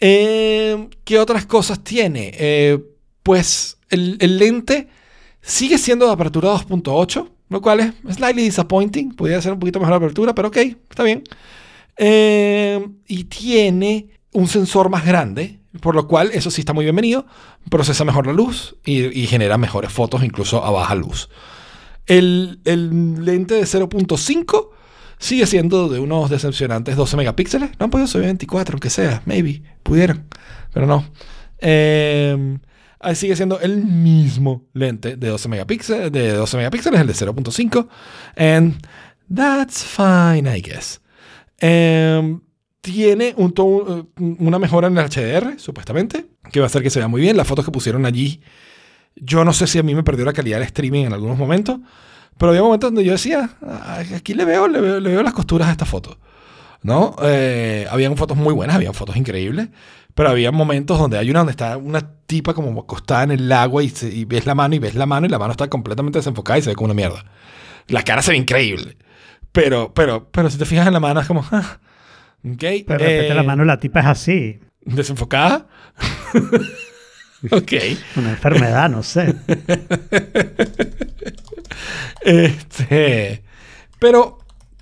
[0.00, 2.32] eh, ¿qué otras cosas tiene?
[2.38, 2.78] Eh,
[3.22, 4.88] pues el, el lente
[5.42, 9.14] sigue siendo de apertura 2.8, lo cual es slightly disappointing.
[9.14, 11.24] Podría ser un poquito mejor apertura, pero ok, está bien.
[11.96, 17.26] Eh, y tiene un sensor más grande, por lo cual eso sí está muy bienvenido.
[17.68, 21.28] Procesa mejor la luz y, genera mejores fotos incluso a baja luz.
[22.06, 24.70] El, el lente de 0.5
[25.18, 27.70] sigue siendo de unos decepcionantes 12 megapíxeles.
[27.78, 30.24] No han podido subir 24, aunque sea, maybe, pudieron,
[30.72, 31.04] pero no.
[31.58, 32.58] Eh,
[33.14, 37.88] sigue siendo el mismo lente de 12 megapíxeles, de 12 megapíxeles, el de 0.5.
[38.36, 38.74] And
[39.34, 41.00] that's fine, I guess.
[41.58, 42.40] Em,
[42.80, 44.08] tiene to-
[44.38, 47.36] una mejora en el HDR, supuestamente, que va a hacer que se vea muy bien.
[47.36, 48.40] Las fotos que pusieron allí,
[49.16, 51.78] yo no sé si a mí me perdió la calidad del streaming en algunos momentos,
[52.38, 55.34] pero había momentos donde yo decía, "Ah, aquí le veo, le veo, le veo las
[55.34, 56.18] costuras a esta foto.
[56.82, 57.14] ¿No?
[57.22, 59.68] Eh, habían fotos muy buenas, habían fotos increíbles,
[60.14, 63.82] pero había momentos donde hay una donde está una tipa como acostada en el agua
[63.82, 66.18] y, se- y ves la mano y ves la mano y la mano está completamente
[66.18, 67.24] desenfocada y se ve como una mierda.
[67.88, 68.96] La cara se ve increíble.
[69.52, 71.78] Pero, pero, pero si te fijas en la mano es como, ah,
[72.44, 72.58] ok.
[72.58, 74.60] Pero de repente eh, la mano de la tipa es así.
[74.82, 75.66] Desenfocada.
[77.50, 77.72] ok.
[78.16, 79.34] Una enfermedad, no sé.
[82.22, 83.42] Este,
[83.98, 84.39] pero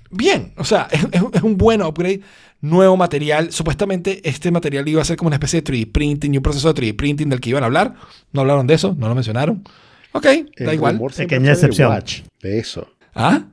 [0.09, 0.87] bien, o sea,
[1.33, 2.21] es, un buen upgrade.
[2.61, 3.53] Nuevo material.
[3.53, 6.73] Supuestamente este material iba a ser como una especie de 3D printing y un proceso
[6.73, 7.95] de 3D printing del que iban a hablar.
[8.33, 9.63] No hablaron de eso, no lo mencionaron.
[10.11, 10.25] Ok,
[10.57, 10.99] da igual.
[11.15, 11.89] Pequeña excepción.
[11.89, 12.85] Watch, de eso.
[13.15, 13.43] ¿Ah?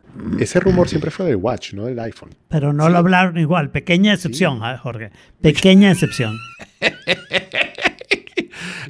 [0.41, 2.31] Ese rumor siempre fue del Watch, no del iPhone.
[2.49, 3.71] Pero no lo hablaron igual.
[3.71, 5.11] Pequeña excepción, ah, Jorge.
[5.41, 6.37] Pequeña excepción.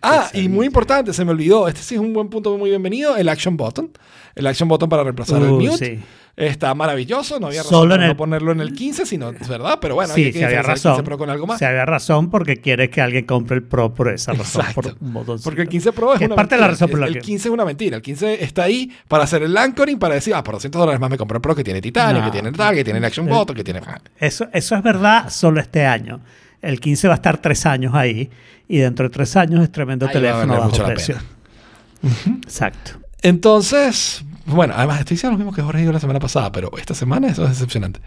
[0.02, 1.66] Ah, y muy importante, se me olvidó.
[1.66, 3.16] Este sí es un buen punto muy bienvenido.
[3.16, 3.90] El Action Button.
[4.34, 5.76] El Action Button para reemplazar el mute.
[5.76, 6.00] sí.
[6.36, 7.40] Está maravilloso.
[7.40, 9.78] No había razón Solo no ponerlo en el 15, sino, es verdad.
[9.80, 10.92] Pero bueno, sí, hay que se había razón.
[10.92, 11.58] 15 Pro con algo más.
[11.58, 14.60] Se había razón porque quiere que alguien compre el Pro por esa razón.
[14.66, 14.94] Exacto.
[14.98, 15.40] Por un.
[15.42, 16.74] Porque el 15 Pro es Que una parte de la mentira.
[16.86, 17.96] razón por la el, que- el 15 es una mentira.
[17.96, 21.08] El 15 está ahí para hacer el anchoring, para decir, ah, por 200 dólares más
[21.08, 22.26] me compré el Pro que tiene titanio, No.
[22.26, 23.80] que tiene tal, que tiene el Action Button, que tiene...
[24.20, 26.20] Eso, eso es verdad solo este año.
[26.60, 28.28] El 15 va a estar tres años ahí
[28.68, 31.16] y dentro de tres años es tremendo Ahí va a teléfono bajo precio.
[32.42, 32.92] Exacto.
[33.22, 36.94] Entonces, bueno, además estoy diciendo lo mismo que Jorge dijo la semana pasada, pero esta
[36.94, 38.00] semana eso es decepcionante.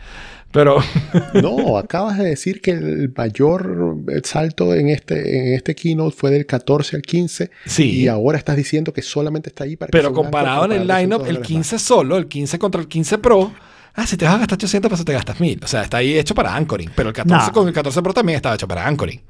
[0.51, 0.77] Pero,
[1.41, 6.45] No, acabas de decir que el mayor salto en este, en este keynote fue del
[6.45, 8.01] 14 al 15 Sí.
[8.01, 11.27] y ahora estás diciendo que solamente está ahí para pero comparado en el lineup, 200
[11.27, 13.51] el dólares 15 solo, el 15 contra el 15 Pro,
[13.93, 15.59] ah, si te vas a gastar 800 pesos te gastas 1000.
[15.63, 16.89] O sea, está ahí hecho para anchoring.
[16.95, 17.53] Pero el 14 No.
[17.53, 19.21] con el 14 Pro también estaba hecho para anchoring.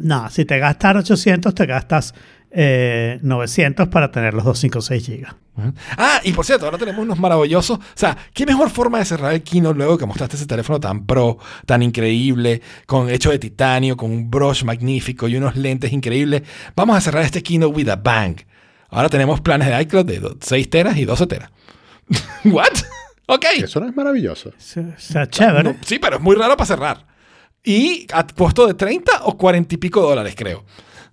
[0.00, 2.14] No, si te gastas 800, te gastas
[2.56, 5.34] eh, 900 para tener los 256 gigas.
[5.96, 7.78] Ah, y por cierto, ahora tenemos unos maravillosos.
[7.78, 11.04] O sea, ¿qué mejor forma de cerrar el keynote luego que mostraste ese teléfono tan
[11.06, 16.42] pro, tan increíble, con hecho de titanio, con un brush magnífico y unos lentes increíbles?
[16.76, 18.36] Vamos a cerrar este keynote with a bang.
[18.90, 21.50] Ahora tenemos planes de iCloud de do- 6 teras y 12 teras.
[22.44, 22.72] ¿What?
[23.26, 23.44] Ok.
[23.58, 24.50] Eso no es maravilloso.
[24.50, 24.52] O
[24.98, 25.62] sea, chévere.
[25.64, 27.06] No, sí, pero es muy raro para cerrar.
[27.62, 30.64] Y a costo de 30 o 40 y pico dólares, creo.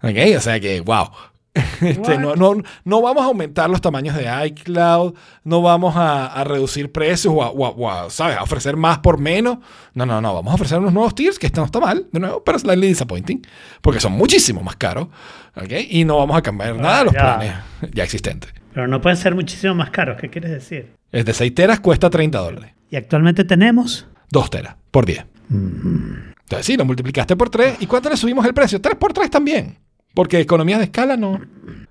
[0.04, 1.10] Ok, o sea que, wow.
[1.82, 2.54] Este, no, no,
[2.86, 7.42] no vamos a aumentar los tamaños de iCloud, no vamos a, a reducir precios o
[7.44, 8.38] a, o a- o a, ¿sabes?
[8.38, 9.58] a ofrecer más por menos.
[9.96, 12.20] No, no, no, vamos a ofrecer unos nuevos tiers, que esto no está mal, de
[12.20, 13.46] nuevo, pero slightly disappointing,
[13.82, 15.08] porque son muchísimo más caros.
[15.56, 15.72] ¿ok?
[15.90, 17.20] Y no vamos a cambiar nada de los ya.
[17.20, 17.54] planes
[17.94, 18.54] ya existentes.
[18.74, 20.18] Pero no pueden ser muchísimo más caros.
[20.22, 20.94] ¿Qué quieres decir?
[21.12, 22.72] El de 6 teras cuesta 30 dólares.
[22.90, 25.26] Y actualmente tenemos 2 teras por 10.
[25.50, 27.78] Entonces, sí, lo multiplicaste por 3.
[27.82, 28.80] ¿Y cuánto le subimos el precio?
[28.80, 29.78] 3 por 3 también.
[30.14, 31.40] Porque economías de escala no.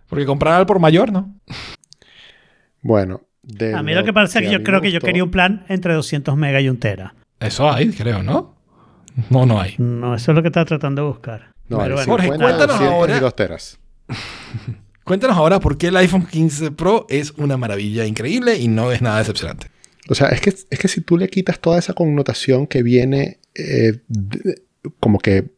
[0.08, 1.34] Porque comprar al por mayor no.
[2.82, 5.30] Bueno, de A mí lo que pasa es que yo creo que yo quería un
[5.30, 7.14] plan entre 200 megas y un tera.
[7.38, 8.56] Eso hay, creo, ¿no?
[9.28, 9.74] No, no hay.
[9.78, 11.52] No, eso es lo que estaba tratando de buscar.
[11.68, 13.16] No, Pero hay bueno, Jorge, 50, cuéntanos 200 ahora.
[13.16, 13.78] y 2 teras.
[15.04, 19.02] Cuéntanos ahora por qué el iPhone 15 Pro es una maravilla increíble y no es
[19.02, 19.66] nada decepcionante.
[20.08, 23.38] O sea, es que, es que si tú le quitas toda esa connotación que viene,
[23.54, 24.62] eh, de-
[25.00, 25.50] como que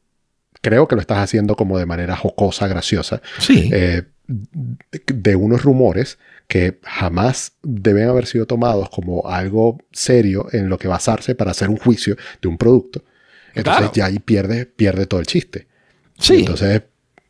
[0.62, 3.68] creo que lo estás haciendo como de manera jocosa, graciosa, Sí.
[3.72, 6.18] eh, de unos rumores
[6.48, 11.68] que jamás deben haber sido tomados como algo serio en lo que basarse para hacer
[11.68, 13.04] un juicio de un producto.
[13.54, 13.92] Entonces Claro.
[13.94, 15.66] ya ahí pierde, pierde todo el chiste.
[16.18, 16.36] sí.
[16.40, 16.82] Entonces,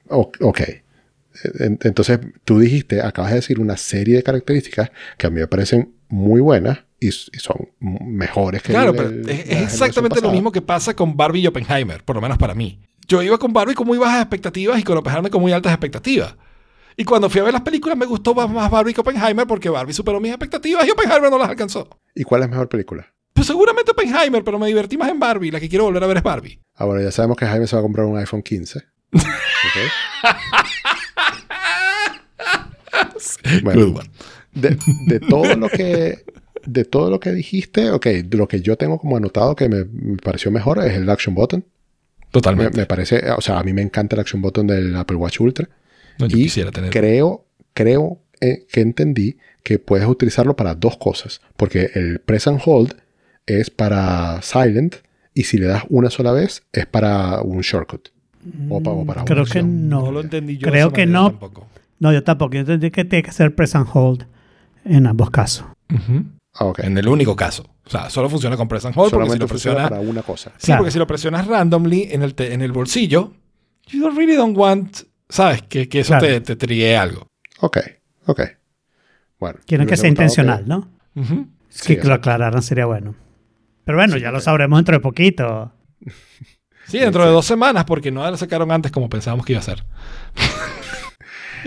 [0.08, 0.60] ok.
[1.58, 5.46] En- Entonces, tú dijiste, acabas de decir una serie de características que a mí me
[5.46, 10.52] parecen muy buenas y, son mejores que Claro, el- pero es, es exactamente lo mismo
[10.52, 12.78] que pasa con Barbie y Oppenheimer, por lo menos para mí.
[13.12, 16.34] Yo iba con Barbie con muy bajas expectativas y con Oppenheimer con muy altas expectativas.
[16.96, 19.68] Y cuando fui a ver las películas me gustó más, más Barbie que Oppenheimer porque
[19.68, 21.90] Barbie superó mis expectativas y Oppenheimer no las alcanzó.
[22.14, 23.06] ¿Y cuál es mejor película?
[23.34, 25.50] Pues seguramente Oppenheimer, pero me divertí más en Barbie.
[25.50, 26.58] La que quiero volver a ver es Barbie.
[26.74, 28.78] Ah, bueno, ya sabemos que Jaime se va a comprar un iPhone 15.
[29.12, 29.22] Ok.
[33.62, 33.88] Bueno.
[33.88, 34.10] Good one.
[34.52, 36.24] De, de todo lo que
[36.64, 40.16] de todo lo que dijiste, ok, lo que yo tengo como anotado que me, me
[40.16, 41.62] pareció mejor es el Action Button.
[42.34, 42.78] Me, Totalmente.
[42.78, 45.68] me parece, o sea, a mí me encanta el Action Button del Apple Watch Ultra.
[46.18, 46.90] No, yo y quisiera tener.
[46.90, 47.44] creo,
[47.74, 51.40] creo eh, que entendí que puedes utilizarlo para dos cosas.
[51.56, 52.94] Porque el Press and Hold
[53.46, 54.96] es para Silent
[55.34, 58.08] y si le das una sola vez es para un shortcut.
[58.68, 60.02] O, pa- o para Creo que no.
[60.02, 60.68] No lo entendí yo.
[60.68, 61.30] Creo que no.
[61.30, 61.66] tampoco.
[62.00, 62.54] No, yo tampoco.
[62.54, 64.26] Yo entendí que tiene que ser press and hold
[64.84, 65.66] en ambos casos.
[65.94, 66.24] Ujú.
[66.54, 66.72] Ah.
[66.78, 67.64] En el único caso.
[67.84, 69.98] O sea, solo funciona con press and hold porque si Solamente lo funciona presionas...
[70.00, 70.52] para una cosa.
[70.58, 70.80] Sí, Claro.
[70.80, 73.32] porque si lo presionas randomly en el, te- en el bolsillo,
[73.88, 74.98] you don't really don't want,
[75.28, 75.62] ¿sabes?
[75.62, 76.26] Que, que eso Claro.
[76.26, 77.26] te, te triguee algo.
[77.60, 77.78] Ok,
[78.26, 78.40] ok.
[79.40, 79.58] Bueno.
[79.66, 80.88] Quieren que sea intencional, ¿no?
[81.68, 83.14] Sí, que lo aclararan sería bueno.
[83.84, 85.72] Pero bueno, Sí, ya lo sabremos dentro de poquito.
[86.86, 87.28] Sí, dentro Sí.
[87.28, 89.84] de dos semanas, porque no lo sacaron antes como pensábamos que iba a ser.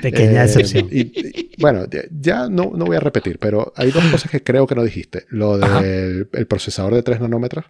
[0.01, 0.87] Pequeña Eh, decepción.
[0.91, 1.85] y- y- bueno,
[2.19, 5.25] ya, no, no voy a repetir, pero hay dos cosas que creo que no dijiste.
[5.29, 7.65] Lo del el procesador de 3 nanómetros.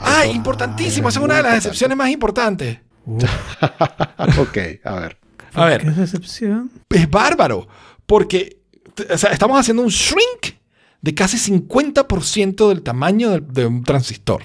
[0.00, 1.08] ¡Ah, importantísimo!
[1.08, 2.78] Esa es una de las excepciones más importantes.
[4.38, 5.16] ok, a ver.
[5.54, 6.70] A ver, ¿Qué decepción?
[6.90, 7.66] es bárbaro,
[8.06, 8.60] porque
[8.94, 10.54] t- o sea, estamos haciendo un shrink
[11.02, 14.42] de casi 50% del tamaño del- de, un transistor.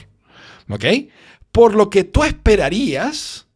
[0.70, 0.84] ¿Ok?
[1.52, 3.48] Por lo que tú esperarías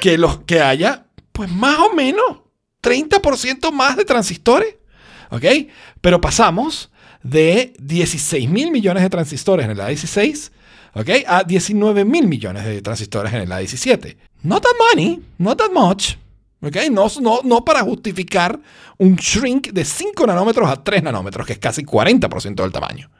[0.00, 2.38] que, los, que haya, pues más o menos,
[2.82, 4.76] 30% más de transistores.
[5.30, 5.44] ¿Ok?
[6.00, 6.90] Pero pasamos
[7.22, 10.50] de 16 mil millones de transistores en el A16
[10.94, 11.10] ¿ok?
[11.26, 14.16] a 19 mil millones de transistores en el A17.
[14.42, 16.14] Not that money, not that much.
[16.62, 16.76] ¿ok?
[16.90, 18.58] No, no, no para justificar
[18.96, 23.10] un shrink de 5 nanómetros a 3 nanómetros, que es casi 40% del tamaño.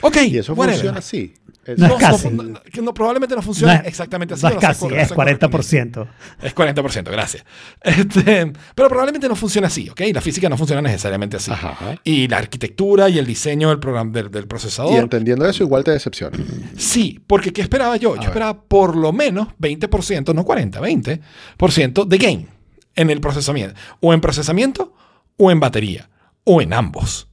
[0.00, 0.80] Ok, Y eso whatever.
[0.80, 1.34] funciona así.
[1.66, 2.30] Es- No es No, casi.
[2.30, 4.42] no, no, que no, probablemente no funcione No es- exactamente así.
[4.42, 5.56] No es casi, es sé correctamente.
[5.56, 6.06] 40%.
[6.42, 7.44] Es 40%, gracias.
[7.82, 10.00] Este, pero probablemente no funciona así, ¿ok?
[10.12, 11.50] La física no funciona necesariamente así.
[11.50, 11.98] Ajá.
[12.04, 14.94] Y la arquitectura y el diseño del, programa, del, del Y procesador.
[14.98, 16.36] entendiendo eso, igual te decepciona.
[16.76, 18.14] Sí, porque ¿qué esperaba yo?
[18.14, 18.28] Yo ver.
[18.28, 22.48] esperaba por lo menos 20%, no 40, 20% de gain
[22.96, 23.74] en el procesamiento.
[24.00, 24.94] O en procesamiento
[25.36, 26.08] o en batería.
[26.44, 27.28] O en ambos.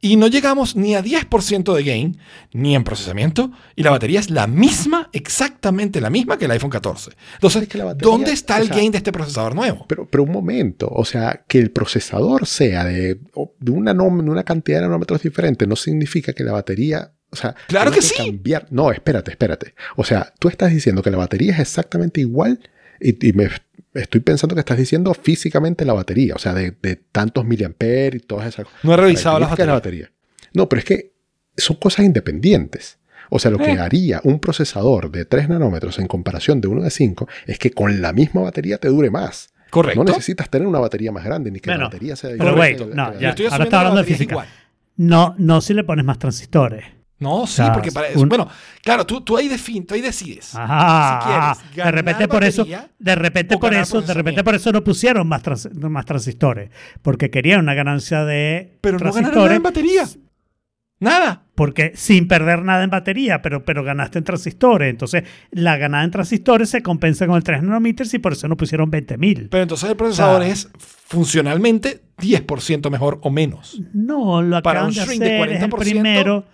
[0.00, 2.18] Y no llegamos ni a 10% de gain,
[2.52, 6.70] ni en procesamiento, y la batería es la misma, exactamente la misma que el iPhone
[6.70, 7.10] 14.
[7.34, 9.86] Entonces, Es que batería, ¿dónde está el sea, gain de este procesador nuevo?
[9.88, 13.18] Pero, pero un momento, o sea, que el procesador sea de,
[13.58, 17.56] de una, de una cantidad de nanómetros diferente no significa que la batería, o sea,
[17.66, 18.14] ¡Claro tenga que sí!
[18.16, 18.68] cambiar.
[18.70, 19.74] No, espérate, espérate.
[19.96, 22.60] O sea, tú estás diciendo que la batería es exactamente igual
[23.00, 23.48] y, y me
[23.94, 28.26] estoy pensando que estás diciendo físicamente la batería, o sea, de, de tantos miliamperes y
[28.26, 28.80] todas esas cosas.
[28.84, 29.74] No he revisado las la baterías.
[29.76, 30.10] batería.
[30.54, 31.12] No, pero es que
[31.56, 32.98] son cosas independientes.
[33.30, 33.78] O sea, lo que Eh.
[33.78, 38.00] haría un procesador de 3 nanómetros en comparación de uno de 5 es que con
[38.00, 39.50] la misma batería te dure más.
[39.70, 40.02] Correcto.
[40.02, 42.86] No necesitas tener una batería más grande ni que Bueno, la batería sea pero que-
[42.94, 43.34] no, ya.
[43.50, 44.32] Ahora está hablando de física.
[44.32, 44.48] igual.
[44.96, 46.84] No, no si le pones más transistores.
[47.20, 48.20] No, sí, sea, porque para eso.
[48.20, 48.48] un- Bueno,
[48.82, 50.54] claro, tú, tú ahí defines, tú ahí decides.
[50.54, 51.54] Ajá.
[51.56, 52.64] Si quieres de repente por eso,
[52.98, 56.70] de repente por eso, de repente por eso no pusieron más, trans- más transistores,
[57.02, 60.04] porque querían una ganancia de Pero no ganaron nada en batería.
[61.00, 61.44] Nada.
[61.54, 64.90] porque sin perder nada en batería, pero, pero ganaste en transistores.
[64.90, 65.22] Entonces,
[65.52, 68.90] la ganada en transistores se compensa con el 3 nanómetros y por eso no pusieron
[68.90, 69.48] 20.000.
[69.48, 70.68] Pero entonces el procesador O sea, es
[71.06, 73.80] funcionalmente 10% mejor o menos.
[73.92, 76.44] No, lo Para acaban un de shrink de hacer, es el 40%, primero.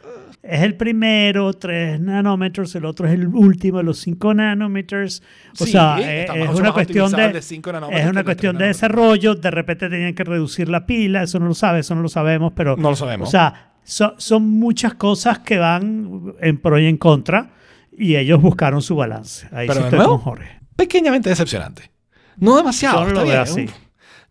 [0.46, 5.22] Es el primero, 3 nanómetros, el otro es el último, los 5 nanómetros.
[5.58, 8.56] O Sí, sea, eh, es una cuestión de, de 5 nanómetros es que una cuestión
[8.56, 9.34] 3 de desarrollo.
[9.36, 12.52] De repente tenían que reducir la pila, eso no lo sabe, eso no lo sabemos,
[12.54, 13.28] pero No lo sabemos.
[13.28, 17.52] o sea, so- son muchas cosas que van en pro y en contra
[17.96, 19.46] y ellos buscaron su balance.
[19.50, 20.60] Ahí Pero sí de estoy nuevo, con Jorge.
[20.76, 21.90] Pequeñamente decepcionante.
[22.36, 22.98] No demasiado.
[23.00, 23.68] Yo no lo está veo bien.
[23.68, 23.80] así.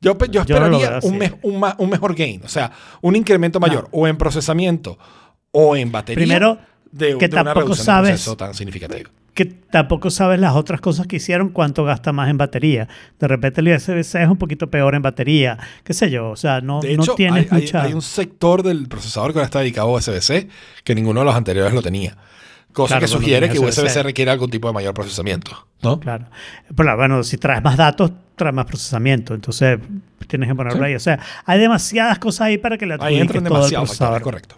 [0.01, 2.71] Yo, yo Yo no lo esperaría un, me- un mejor gain, o sea,
[3.01, 4.99] un incremento mayor o en procesamiento
[5.53, 6.21] o en batería.
[6.21, 6.57] Primero,
[6.91, 9.09] de, que de tampoco sabes- de proceso tan significativa.
[9.33, 12.87] que tampoco sabes las otras cosas que hicieron, cuánto gasta más en batería.
[13.19, 16.61] De repente el USB-C es un poquito peor en batería, qué sé yo, o sea,
[16.61, 17.81] no, De no tienes hay, hay- mucha...
[17.81, 20.49] hay un sector del procesador que ahora está dedicado a USB-C
[20.83, 22.15] que ninguno de los anteriores lo tenía.
[22.73, 25.67] Cosa Claro, que sugiere que USB-C requiere algún tipo de mayor procesamiento.
[25.83, 25.99] ¿no?
[25.99, 26.25] Claro.
[26.75, 29.77] Pero bueno, si traes más datos, traes más procesamiento, entonces
[30.27, 30.85] tienes que ponerlo Sí.
[30.85, 30.95] ahí.
[30.95, 34.21] O sea, hay demasiadas cosas ahí para que le adjudiques todo el factores, procesador.
[34.23, 34.55] correcto.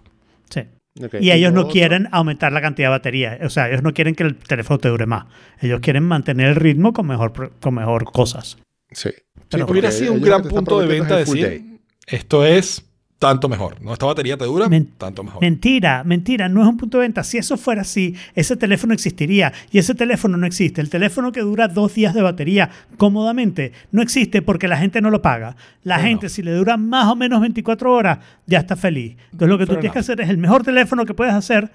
[1.20, 3.38] Y ellos lo no otro- quieren aumentar la cantidad de batería.
[3.42, 5.26] O sea, ellos no quieren que el teléfono te dure más.
[5.60, 8.56] Ellos quieren mantener el ritmo con mejor, con mejor cosas.
[8.90, 9.10] Sí.
[9.50, 11.78] Pero Sí, Hubiera sido un gran punto de venta decir, day.
[12.06, 12.84] esto es
[13.18, 13.80] tanto mejor.
[13.80, 13.92] ¿no?
[13.92, 15.40] Esta batería te dura, Men- tanto mejor.
[15.40, 17.24] Mentira, mentira, no es un punto de venta.
[17.24, 20.80] Si eso fuera así, ese teléfono existiría y ese teléfono no existe.
[20.80, 25.10] El teléfono que dura dos días de batería cómodamente no existe porque la gente no
[25.10, 25.56] lo paga.
[25.82, 29.16] La gente, si le dura más o menos 24 horas, ya está feliz.
[29.32, 31.70] Entonces lo que tú tienes que hacer es el mejor teléfono que puedes hacer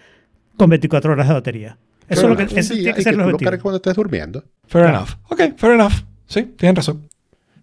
[0.57, 1.77] con 24 horas de batería.
[2.07, 4.43] Eso es lo que, ese tiene que ser tú lo cuando estés durmiendo.
[4.67, 4.97] Fair Claro.
[4.97, 5.09] enough.
[5.29, 5.93] Ok, fair enough.
[6.25, 7.07] Sí, tienen razón.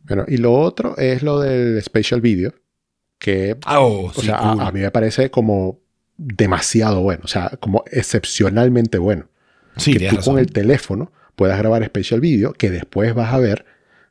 [0.04, 2.54] Bueno, y lo otro es lo del Spatial Video,
[3.18, 4.60] que Ah, oh, o sea, a- cool.
[4.62, 5.78] a, mí me parece como
[6.16, 9.28] demasiado bueno, o sea, como excepcionalmente bueno.
[9.76, 13.64] Sí, que tú con el teléfono puedas grabar Special Video que después vas a ver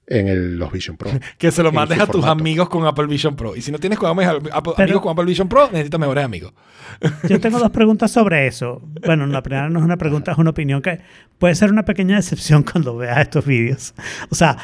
[0.09, 1.09] en el- los Vision Pro.
[1.37, 2.31] Que se lo mandes a tus formato.
[2.39, 3.55] amigos con Apple Vision Pro.
[3.55, 6.53] Y si no tienes Apple- Pero- amigos con Apple Vision Pro, necesitas mejores amigos.
[7.27, 8.81] Yo tengo dos preguntas sobre eso.
[9.05, 10.99] Bueno, la primera no es una pregunta, es una opinión que
[11.37, 13.93] puede ser una pequeña decepción cuando veas estos vídeos.
[14.29, 14.57] O sea,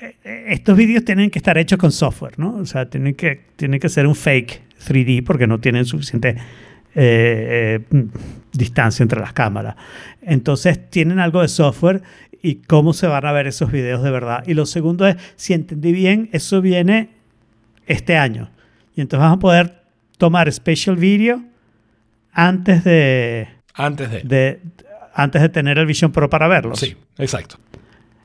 [0.00, 2.56] eh, estos vídeos tienen que estar hechos con software, ¿no?
[2.56, 6.36] O sea, tienen que, tienen que ser un fake 3D porque no tienen suficiente
[6.94, 8.06] eh, eh,
[8.52, 9.74] distancia entre las cámaras.
[10.22, 12.02] Entonces, tienen algo de software
[12.44, 14.44] y cómo se van a ver esos videos de verdad.
[14.46, 17.08] Y lo segundo es, si entendí bien, eso viene
[17.86, 18.50] este año.
[18.94, 19.82] Y entonces vas a poder
[20.18, 21.42] tomar special video
[22.32, 24.20] antes de, Antes de.
[24.22, 24.60] de
[25.14, 26.78] antes de tener el Vision Pro para verlos.
[26.80, 27.56] Sí, exacto.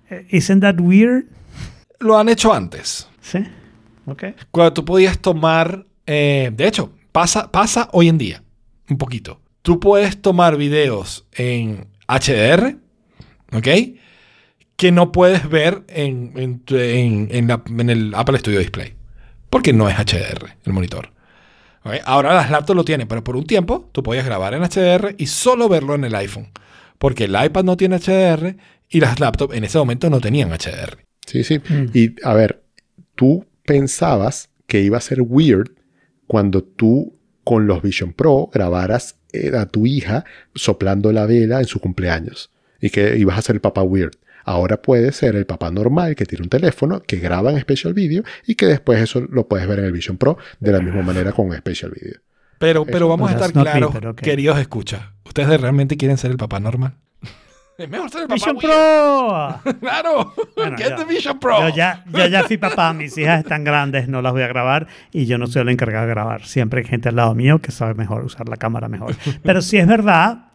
[0.10, 1.26] Eh, Isn't that weird?
[2.00, 3.08] Lo han hecho antes.
[3.22, 3.40] Sí.
[4.06, 4.24] Ok.
[4.52, 5.86] Cuando tú podías tomar.
[6.08, 8.44] eh, de hecho, pasa, pasa hoy en día.
[8.90, 9.40] Un poquito.
[9.62, 12.76] Tú puedes tomar videos en HDR.
[13.54, 13.68] ¿Ok?
[14.80, 18.94] Que no puedes ver en, en tu- en- en la- en el Apple Studio Display.
[19.50, 21.12] Porque no es HDR el monitor.
[22.06, 25.28] Ahora las laptops lo tienen, pero por un tiempo tú podías grabar en HDR y
[25.28, 26.50] solo verlo en el iPhone.
[26.98, 28.56] Porque el iPad no tiene HDR
[28.90, 30.98] y las laptops en ese momento no tenían HDR.
[31.26, 31.60] Sí, sí.
[31.60, 31.86] Mm.
[31.94, 32.64] Y a ver,
[33.16, 35.72] tú pensabas que iba a ser weird
[36.28, 40.26] cuando tú con los Vision Pro grabaras eh, a tu hija
[40.56, 44.14] soplando la vela en su cumpleaños y que ibas a ser el papá weird.
[44.46, 48.24] Ahora puede ser el papá normal que tiene un teléfono, que graba en Special Video
[48.46, 51.32] y que después eso lo puedes ver en el Vision Pro de la misma manera
[51.32, 52.20] con Special Video.
[52.60, 54.22] Pero, pero vamos a estar claros, me, pero ok.
[54.22, 55.14] queridos escucha.
[55.26, 56.94] ¿Ustedes realmente quieren ser el papá normal?
[57.78, 58.58] es mejor ser el papá Vision.
[58.58, 59.62] Pro.
[59.80, 60.34] ¡Claro!
[60.58, 60.96] Bueno, Get ya.
[60.98, 61.62] the Vision Pro.
[61.62, 64.88] Yo ya, yo ya fui papá, mis hijas están grandes, no las voy a grabar
[65.14, 66.46] y yo no soy el encargado de grabar.
[66.46, 69.16] Siempre hay gente al lado mío que sabe mejor usar la cámara mejor.
[69.42, 70.49] Pero si es verdad,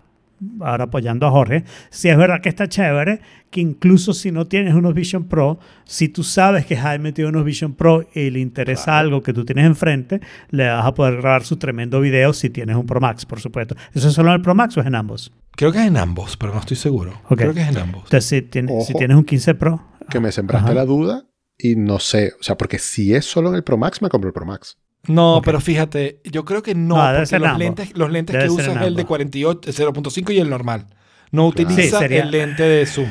[0.61, 3.21] ahora apoyando a Jorge, si es verdad que está chévere,
[3.51, 7.45] que incluso si no tienes unos Vision Pro, si tú sabes que Jaime tiene unos
[7.45, 10.21] Vision Pro y le interesa algo que tú tienes enfrente,
[10.51, 13.75] le vas a poder grabar su tremendo video si tienes un Pro Max, por supuesto.
[13.93, 15.33] ¿Eso es solo en el Pro Max o es en ambos?
[15.53, 17.13] Creo que es en ambos, pero no estoy seguro.
[17.29, 17.39] Ok.
[17.39, 18.03] Creo que es en ambos.
[18.05, 18.99] Entonces, si, tienes- si Ojo.
[18.99, 20.75] tienes un 15 Pro, Que me sembraste Ajá.
[20.75, 21.25] la duda
[21.57, 24.29] y no sé, o sea, porque si es solo en el Pro Max, me compro
[24.29, 24.77] el Pro Max.
[25.07, 25.45] No, Ok.
[25.45, 27.59] pero fíjate, yo creo que no, No, porque los ambos.
[27.59, 29.05] lentes, los lentes Debe que usa es el de ambos.
[29.05, 30.87] 48, 0.5 y el normal.
[31.31, 31.69] No Claro.
[31.69, 33.09] utiliza Sí, sería- el lente de zoom.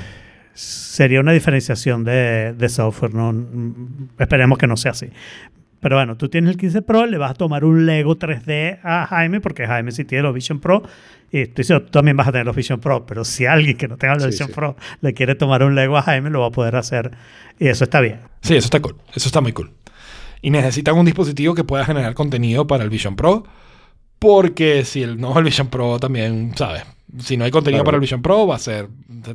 [0.53, 3.14] sería una diferenciación de, de software.
[3.14, 3.34] ¿no?
[4.20, 5.10] Esperemos que no sea así.
[5.82, 9.06] Pero bueno, tú tienes el 15 Pro, le vas a tomar un Lego 3D a
[9.07, 10.82] Jaime, porque Jaime sí tiene los Vision Pro.
[11.30, 13.90] Y estoy seguro, tú también vas a tener los Vision Pro, pero si alguien que
[13.90, 14.53] no tenga los Sí, Vision sí.
[14.53, 17.11] Pro le quiere tomar un Lego a Jaime, lo va a poder hacer.
[17.60, 18.20] Y eso está bien.
[18.41, 18.95] Sí, eso está cool.
[19.14, 19.72] Eso está muy cool.
[20.44, 23.44] Y necesitan un dispositivo que pueda generar contenido para el Vision Pro.
[24.20, 26.84] Porque si el, no el Vision Pro también, ¿sabes?
[27.20, 27.86] Si no hay contenido Claro.
[27.86, 28.88] para el Vision Pro, va a ser.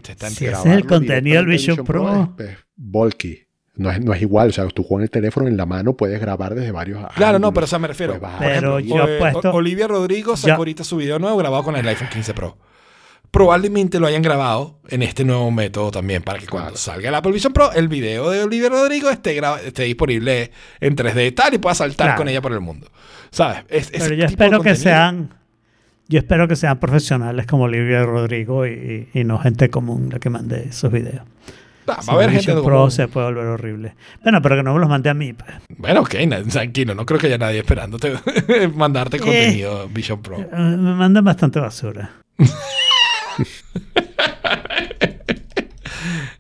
[0.05, 2.35] se está ese es el contenido del Vision Pro.
[2.39, 3.41] es, es bulky.
[3.77, 6.21] No es, no es igual, o sea, tú con el teléfono en la mano puedes
[6.21, 8.19] grabar desde varios Claro, no, pero o sea, me refiero.
[8.19, 11.77] Pues Pero ejemplo, yo he puesto- Olivia Rodrigo sacó ahorita su video nuevo grabado con
[11.77, 12.57] el iPhone 15 Pro.
[13.31, 16.79] Probablemente lo hayan grabado en este nuevo método también, para que cuando Claro.
[16.79, 20.51] salga Apple Vision Pro, el video de Olivia Rodrigo esté, esté disponible
[20.81, 22.19] en 3D y tal y pueda saltar Claro.
[22.19, 22.89] con ella por el mundo.
[23.31, 23.65] ¿Sabes?
[23.69, 25.35] Es- Pero yo espero que sean.
[26.09, 30.31] Yo espero que sean profesionales como Olivia Rodrigo y, y no gente común la que
[30.31, 31.21] mande esos videos.
[31.87, 33.95] Ah, va Si a haber gente Pro se puede volver horrible.
[34.23, 35.35] Bueno, pero que no me los mande a mí.
[35.35, 35.51] pues.
[35.77, 36.15] Bueno, ok,
[36.51, 38.15] tranquilo, no creo que haya nadie esperándote
[38.75, 40.39] mandarte contenido Vision Pro.
[40.41, 42.11] Eh, Me mandan bastante basura.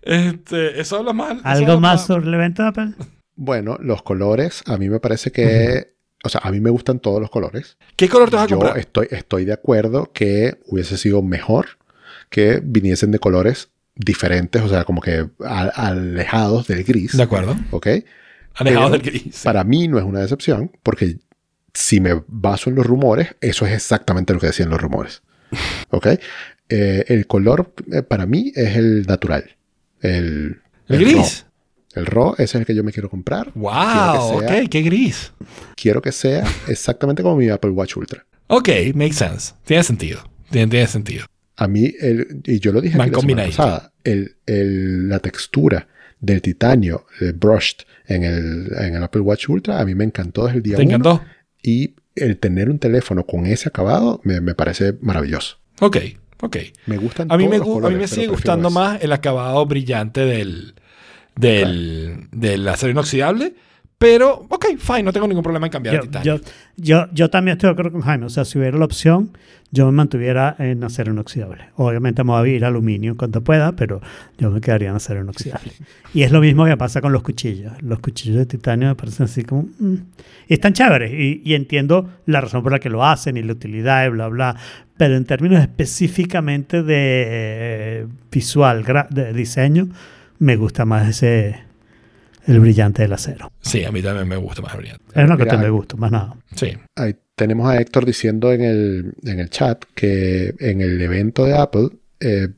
[0.02, 1.40] Este, eso habla mal.
[1.44, 2.06] ¿Algo habla más mal.
[2.06, 2.92] sobre el evento de Apple?
[3.36, 5.94] Bueno, los colores, a mí me parece que...
[6.24, 7.76] O sea, a mí me gustan todos los colores.
[7.94, 8.78] ¿Qué color te vas a Yo comprar?
[8.78, 11.78] estoy, estoy de acuerdo que hubiese sido mejor
[12.30, 17.16] que viniesen de colores diferentes, o sea, como que alejados del gris.
[17.16, 17.56] De acuerdo.
[17.70, 17.86] ¿Ok?
[18.54, 19.42] Alejado Pero del gris.
[19.44, 21.18] Para mí no es una decepción, porque
[21.72, 25.22] si me baso en los rumores, eso es exactamente lo que decían los rumores.
[25.90, 26.08] ¿Ok?
[26.68, 29.56] Eh, el color eh, para mí es el natural.
[30.00, 31.46] El, ¿El gris?
[31.94, 33.50] El raw ese es el que yo me quiero comprar.
[33.54, 35.32] Wow, Quiero que sea- ok, qué gris.
[35.76, 38.24] Quiero que sea exactamente como mi Apple Watch Ultra.
[38.48, 39.54] Ok, makes sense.
[39.64, 40.20] Tiene sentido.
[40.50, 41.26] Tiene, tiene sentido.
[41.56, 45.88] A mí, el, y yo lo dije aquí la semana pasada, el, el- la textura
[46.20, 50.44] del titanio eh, brushed en el, en el Apple Watch Ultra, a mí me encantó
[50.46, 50.90] desde el día ¿Te uno.
[50.90, 51.22] encantó?
[51.62, 55.58] Y el tener un teléfono con ese acabado me, me parece maravilloso.
[55.80, 55.96] Ok,
[56.42, 56.56] ok.
[56.86, 58.74] Me gustan A mí todos me, los a mí me sigue gustando ese.
[58.74, 60.74] más el acabado brillante del,
[61.36, 63.54] del, del acero inoxidable,
[63.98, 66.36] Pero, ok, fine, no tengo ningún problema en cambiar Yo, a titanio.
[66.36, 66.42] yo,
[66.76, 68.26] yo, yo también estoy de acuerdo con Jaime.
[68.26, 69.32] O sea, si hubiera la opción,
[69.72, 71.70] yo me mantuviera en acero inoxidable.
[71.74, 74.00] Obviamente me voy a ir a aluminio cuanto pueda, pero
[74.38, 75.72] yo me quedaría en acero inoxidable.
[76.14, 77.72] Y es lo mismo que pasa con los cuchillos.
[77.82, 79.62] Los cuchillos de titanio me parecen así como...
[79.80, 79.94] mm.
[80.46, 81.12] Y están chéveres.
[81.12, 84.28] Y, y entiendo la razón por la que lo hacen y la utilidad y bla,
[84.28, 84.54] bla.
[84.96, 89.88] Pero en términos específicamente de eh, visual, de diseño,
[90.38, 91.66] me gusta más ese...
[92.48, 93.52] El brillante del acero.
[93.60, 95.04] Sí, a mí también me gusta más brillante.
[95.14, 96.34] Es una cuestión de gusto, más nada.
[96.56, 96.72] Sí.
[96.96, 101.56] Ahí tenemos a Héctor diciendo en el, en el chat que en el evento de
[101.56, 102.48] Apple, eh,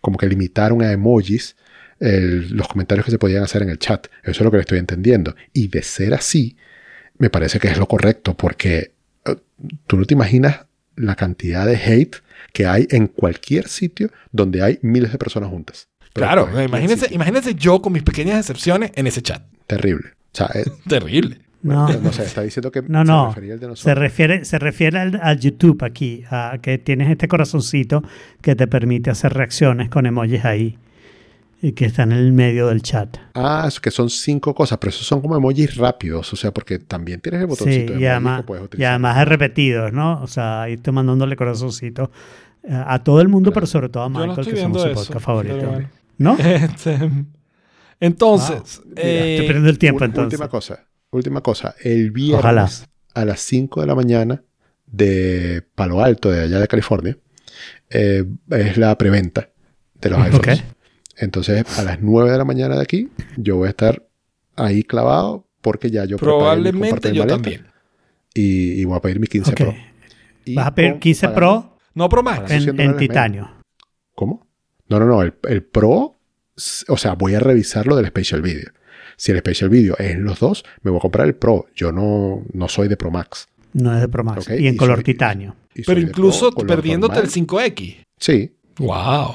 [0.00, 1.56] como que limitaron a emojis
[1.98, 4.06] el- los comentarios que se podían hacer en el chat.
[4.22, 5.34] Eso es lo que le estoy entendiendo.
[5.52, 6.56] Y de ser así,
[7.18, 8.92] me parece que es lo correcto, porque
[9.24, 9.36] eh,
[9.86, 12.16] tú no te imaginas la cantidad de hate
[12.52, 15.88] que hay en cualquier sitio donde hay miles de personas juntas.
[16.12, 19.42] Pero Claro, cualquier imagínense, yo con mis pequeñas excepciones en ese chat.
[19.66, 20.08] Terrible.
[20.32, 21.40] O sea, eh, Terrible.
[21.62, 21.88] No.
[21.88, 23.28] no sé, está diciendo que No, se no.
[23.28, 23.98] refería al de Se nosotros.
[23.98, 28.02] refiere, se refiere al, al YouTube aquí, a que tienes este corazoncito
[28.40, 30.76] que te permite hacer reacciones con emojis ahí
[31.62, 33.16] y que está en el medio del chat.
[33.34, 36.80] Ah, es que son cinco cosas, pero esos son como emojis rápidos, o sea, porque
[36.80, 38.90] también tienes el Sí, botoncito de y además, que puedes y utilizar.
[38.90, 40.20] además es repetidos, ¿no?
[40.20, 42.10] O sea, ahí estoy mandándole corazoncito
[42.64, 43.54] eh, a todo el mundo, Claro.
[43.54, 45.56] pero sobre todo a no Michael, estoy que somos su podcast favorito.
[45.68, 45.88] bueno.
[46.22, 46.36] ¿No?
[46.38, 46.98] Este,
[48.00, 48.92] entonces, Wow.
[48.96, 50.32] eh, Estoy perdiendo el tiempo entonces.
[50.38, 51.74] Última cosa, última cosa.
[51.82, 52.68] El viernes Ojalá.
[53.14, 54.42] a las 5 de la mañana
[54.86, 57.16] de Palo Alto, de allá de California,
[57.90, 59.50] eh, es la preventa
[60.00, 60.64] de los iPhones.
[61.16, 64.06] Entonces, a las 9 de la mañana de aquí, yo voy a estar
[64.56, 67.66] ahí clavado porque ya yo probablemente yo maleta también.
[68.34, 69.56] Y, y voy a pedir mi 15 Ok.
[69.56, 69.74] Pro.
[70.44, 72.50] Y Vas a pedir con- 15 pagando- Pro No Pro Max.
[72.50, 73.50] En, 100 en dólares titanio.
[74.14, 74.46] ¿Cómo?
[74.92, 75.22] No, no, no.
[75.22, 76.16] El, el Pro,
[76.88, 78.70] o sea, voy a revisar lo del Special Video.
[79.16, 81.66] Si el Special Video es en los dos, me voy a comprar el Pro.
[81.74, 83.48] Yo no, no soy de Pro Max.
[83.72, 84.48] No es de Pro Max.
[84.58, 85.56] Y en y color soy- titanio.
[85.74, 87.24] Y Pero incluso Pro, perdiéndote normal.
[87.34, 87.96] el 5X.
[88.18, 89.34] Sí, Wow.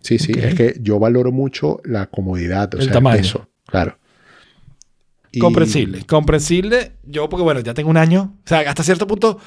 [0.00, 0.32] sí, sí.
[0.36, 3.16] Es que yo valoro mucho la comodidad, o El sea, tamaño.
[3.16, 3.48] el peso.
[3.66, 3.98] Claro.
[5.32, 6.04] Y- Comprensible.
[6.06, 6.92] Comprensible.
[7.04, 8.34] Yo, porque bueno, ya tengo un año.
[8.44, 9.38] O sea, hasta cierto punto,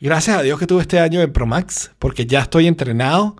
[0.00, 3.36] gracias a Dios que tuve este año en Pro Max, porque ya estoy entrenado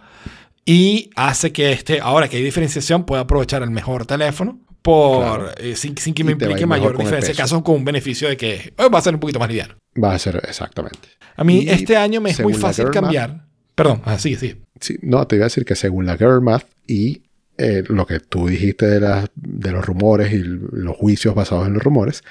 [0.65, 5.51] y hace que este, ahora que hay diferenciación, pueda aprovechar el mejor teléfono por, Claro.
[5.59, 8.55] eh, sin, sin que me Y implique mayor diferencia caso, con un beneficio de que
[8.55, 9.75] eh, va a ser un poquito más liviano.
[10.03, 11.09] Va a ser exactamente.
[11.37, 13.47] A mí Y este año me es muy fácil Girl Math- cambiar.
[13.75, 14.57] Perdón, ah, sí, sí.
[15.03, 17.23] No, te iba a decir que según la Girl Math y
[17.59, 21.75] eh, lo que tú dijiste de, las- de los rumores y los juicios basados en
[21.75, 22.23] los rumores,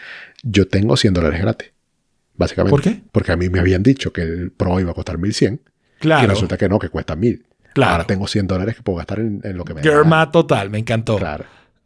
[0.43, 1.71] yo tengo 100 dólares gratis.
[2.35, 2.71] Básicamente.
[2.71, 3.01] ¿Por qué?
[3.11, 6.27] Porque a mí me habían dicho que el Pro iba a costar 1100 y Claro.
[6.27, 7.45] resulta que no, que cuesta 1000.
[7.73, 7.91] Claro.
[7.93, 9.81] Ahora tengo 100 dólares que puedo gastar en, en lo que me.
[10.05, 11.17] Math total, me encantó.
[11.17, 11.45] Claro.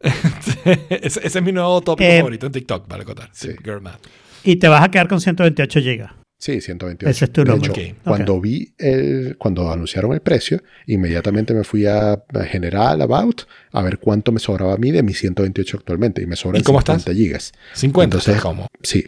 [0.90, 3.30] ese, ese es mi nuevo tópico Eh, favorito en TikTok, para contar.
[3.32, 3.56] Sí, sí.
[3.64, 4.00] Girl Math.
[4.44, 6.08] Y te vas a quedar con 128 GB.
[6.38, 7.08] Sí, 128.
[7.10, 7.78] Ese es tu Ok.
[8.04, 13.42] cuando vi el, cuando anunciaron el precio, inmediatamente me fui a, General About
[13.72, 16.22] a ver cuánto me sobraba a mí de mis 128 actualmente.
[16.22, 17.14] Y me sobran ¿Y cómo 50 estás?
[17.16, 17.52] gigas.
[17.72, 18.66] 50, Entonces- ¿estás cómo?
[18.82, 19.06] Sí.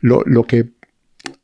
[0.00, 0.70] Lo, lo que,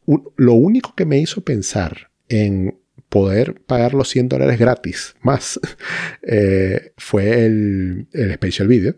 [0.06, 2.78] un- lo único que me hizo pensar en
[3.16, 5.58] poder pagar los 100 dólares gratis más
[6.22, 8.94] eh, fue el, el Special Video.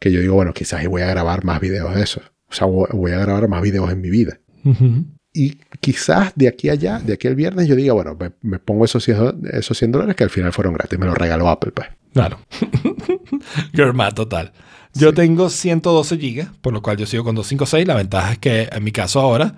[0.00, 2.20] Que yo digo, bueno, quizás voy a grabar más videos de eso.
[2.50, 4.38] O sea, voy a grabar más videos en mi vida.
[4.64, 5.04] Ujú.
[5.32, 8.58] Y quizás de aquí a allá, de aquí al viernes, yo diga, bueno, me, me
[8.58, 10.98] pongo esos 100, do- esos 100 dólares que al final fueron gratis.
[10.98, 11.88] Me los regaló Apple, pues.
[12.12, 12.38] Claro.
[13.72, 14.52] Girl Math total.
[14.94, 17.86] Yo tengo 112 gigas, por lo cual yo sigo con 256.
[17.86, 19.56] La ventaja es que en mi caso ahora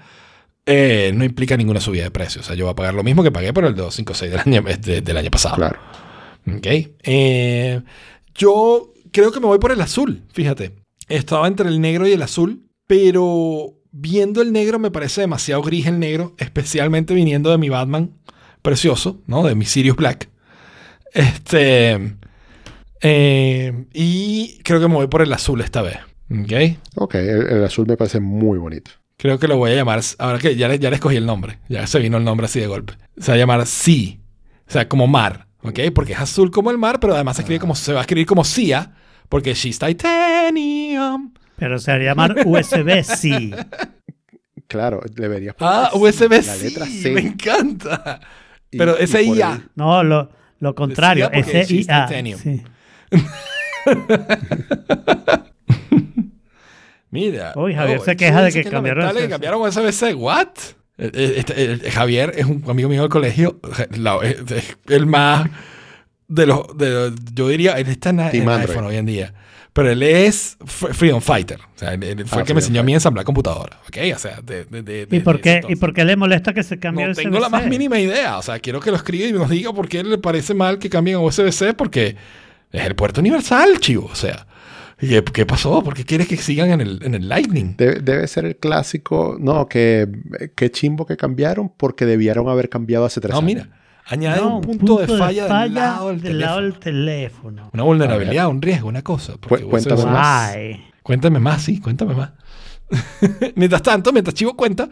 [0.67, 2.41] eh, no implica ninguna subida de precio.
[2.41, 4.63] O sea, yo voy a pagar lo mismo que pagué por el 256 del año,
[4.81, 5.57] de- del año pasado.
[5.57, 5.79] Claro.
[6.57, 6.67] Ok.
[7.03, 7.81] Eh,
[8.35, 10.77] yo creo que me voy por el azul, fíjate.
[11.09, 15.87] Estaba entre el negro y el azul, pero viendo el negro me parece demasiado gris
[15.87, 18.13] el negro, especialmente viniendo de mi Batman
[18.63, 19.43] precioso, ¿no?
[19.43, 20.29] De mi Sirius Black.
[21.13, 21.99] Este.
[23.03, 25.97] eh, y creo que me voy por el azul esta vez.
[26.31, 26.79] Ok.
[26.97, 28.93] Ok, el, el azul me parece muy bonito.
[29.21, 30.01] Creo que lo voy a llamar.
[30.19, 31.59] Ahora que ya le, ya le escogí el nombre.
[31.69, 32.95] Ya se vino el nombre así de golpe.
[33.19, 34.17] Se va a llamar Sea.
[34.67, 35.47] O sea, como mar.
[35.63, 35.79] ¿Ok?
[35.95, 38.27] Porque es azul como el mar, pero además se, escribe como, se va a escribir
[38.27, 38.95] como Cia.
[39.29, 41.33] Porque she's titanium.
[41.57, 43.51] Pero se va a llamar USB-C.
[44.67, 47.11] Claro, deberías poner Ah, C, USB la letra C.
[47.11, 48.21] Me encanta.
[48.71, 49.53] y- Pero y por SIA.
[49.53, 50.31] el- No, lo,
[50.61, 51.31] lo contrario.
[51.33, 52.07] S-I-A.
[52.07, 52.41] titanium.
[52.41, 52.63] Sí.
[57.11, 57.53] Mira.
[57.57, 60.15] Uy, Javier Oh, se queja de que es cambiaron que cambiaron USB-C.
[60.15, 60.49] ¿What?
[60.99, 63.59] Eh, eh, este, eh, Javier es un amigo mío del colegio.
[63.97, 64.19] La-
[64.89, 65.49] el más
[66.29, 69.35] de los, de, yo diría, él está en, en iPhone hoy en día.
[69.73, 71.59] Pero él es Freedom Fighter.
[71.61, 73.79] O sea, él, él fue Ah, el que me enseñó a mí a ensamblar computadora.
[73.89, 73.99] ¿Ok?
[74.15, 76.63] O sea, de, de, de- ¿Y por, de qué, ¿Y por qué le molesta que
[76.65, 78.37] se cambie No el tengo la más mínima idea.
[78.39, 80.91] O sea, quiero que lo escriba y nos diga por qué le parece mal que
[80.91, 82.17] cambien a USB-C porque
[82.73, 84.09] es el puerto universal, chivo.
[84.13, 84.45] O sea,
[85.01, 85.83] ¿y qué, qué pasó?
[85.83, 87.75] ¿Por qué quieres que sigan en el, en el Lightning?
[87.77, 90.09] Debe, debe ser el clásico, no, que,
[90.55, 93.47] que chimbo que cambiaron porque debieron haber cambiado hace tres No, años.
[93.47, 93.69] mira,
[94.07, 96.73] añade No, un punto, de falla, del lado del, del lado teléfono.
[96.73, 97.71] del teléfono.
[97.73, 99.35] Una vulnerabilidad, un riesgo, una cosa.
[99.35, 100.55] Cu- cuéntame más.
[101.03, 102.31] Cuéntame más, sí, cuéntame más.
[103.55, 104.89] mientras tanto, mientras Chivo cuenta,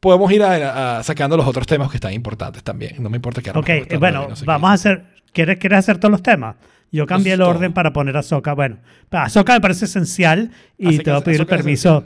[0.00, 3.02] podemos ir a, a- sacando los otros temas que están importantes también.
[3.02, 5.04] No me importa que Ok, bueno, vamos a hacer.
[5.32, 6.56] ¿quieres, ¿Quieres hacer todos los temas?
[6.90, 8.54] Yo cambié el orden para poner a Soca.
[8.54, 8.78] Bueno,
[9.10, 12.04] a Soca me parece esencial y Así te voy a pedir es permiso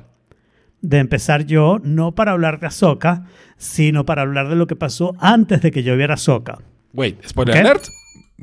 [0.80, 3.24] de empezar yo, no para hablar de Ahsoka,
[3.56, 6.58] sino para hablar de lo que pasó antes de que yo viera Ahsoka.
[6.92, 7.60] Wait, spoiler ¿Qué?
[7.60, 7.84] alert.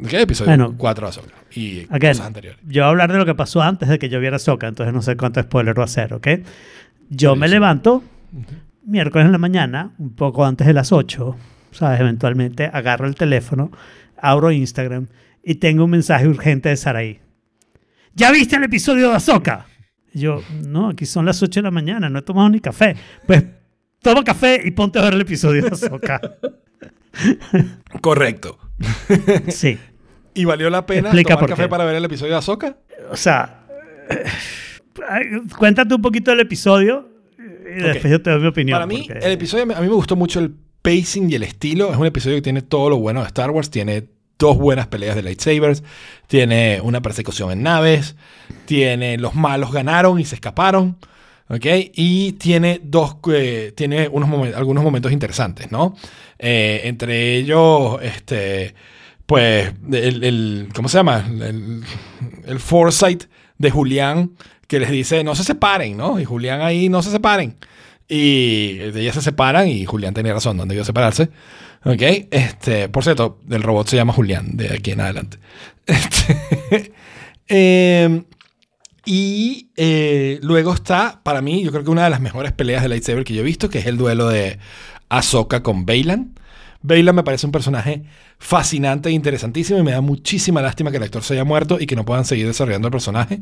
[0.10, 0.49] ¿Qué episodio?
[0.49, 0.74] Bueno.
[0.78, 1.34] 4 de Ahsoka.
[1.53, 2.60] Y Again, cosas anteriores.
[2.66, 4.94] yo voy a hablar de lo que pasó antes de que yo viera Ahsoka, entonces
[4.94, 6.28] no sé cuánto spoiler va a ser, ¿ok?
[7.10, 8.02] Yo me levanto
[8.86, 11.36] miércoles en la mañana, un poco antes de las 8,
[11.72, 11.99] ¿sabes?
[11.99, 13.72] Eventualmente agarro el teléfono,
[14.18, 15.07] abro Instagram
[15.44, 17.20] y tengo un mensaje urgente de Saraí.
[18.16, 19.66] ¿Ya viste el episodio de Ahsoka?
[20.14, 22.95] Y yo, no, aquí son las 8 de la mañana, no he tomado ni café.
[23.28, 23.44] Pues
[24.02, 26.20] toma café y ponte a ver el episodio de Ahsoka.
[28.02, 28.57] Correcto.
[29.49, 29.78] Sí.
[30.34, 31.70] ¿Y valió la pena Explica tomar por café qué.
[31.70, 32.78] para ver el episodio de Ahsoka?
[33.11, 33.66] O sea,
[34.10, 38.76] eh, cuéntate un poquito del episodio y después yo te doy mi opinión.
[38.76, 41.91] Para mí, porque- el episodio, a mí me gustó mucho el pacing y el estilo.
[41.91, 43.70] Es un episodio que tiene todo lo bueno de Star Wars.
[43.70, 44.07] Tiene
[44.40, 45.84] dos buenas peleas de lightsabers.
[46.28, 48.16] Tiene una persecución en naves.
[48.66, 50.98] Tiene los malos ganaron y se escaparon.
[51.49, 51.66] ¿Ok?
[51.95, 55.95] Y tiene dos, eh, tiene unos momen- algunos momentos interesantes, ¿no?
[56.38, 58.76] Eh, entre ellos, este,
[59.26, 61.26] pues, el, el- ¿cómo se llama?
[61.28, 61.84] El,
[62.45, 63.24] el foresight
[63.57, 64.32] de Julián
[64.68, 66.20] que les dice, no se separen, ¿no?
[66.20, 67.56] Y Julián ahí, no se separen.
[68.07, 71.30] Y ellas se separan y Julián tenía razón, no debió separarse.
[71.85, 72.01] ¿Ok?
[72.31, 75.38] Este, por cierto, el robot se llama Julián de aquí en adelante.
[75.89, 76.93] Este,
[77.47, 78.26] em,
[79.06, 82.89] y eh, luego está, para mí, yo creo que una de las mejores peleas de
[82.89, 84.60] lightsaber que yo he visto, que es el duelo de
[85.10, 86.35] Ahsoka con Baylan.
[86.84, 88.03] Baylan me parece un personaje
[88.38, 91.88] fascinante e interesantísimo y me da muchísima lástima que el actor se haya muerto y
[91.88, 93.39] que no puedan seguir desarrollando el personaje.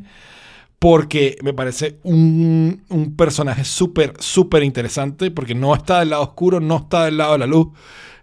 [0.80, 6.62] Porque me parece un, un personaje súper, súper interesante porque no está del lado oscuro,
[6.62, 7.70] no está del lado de la luz.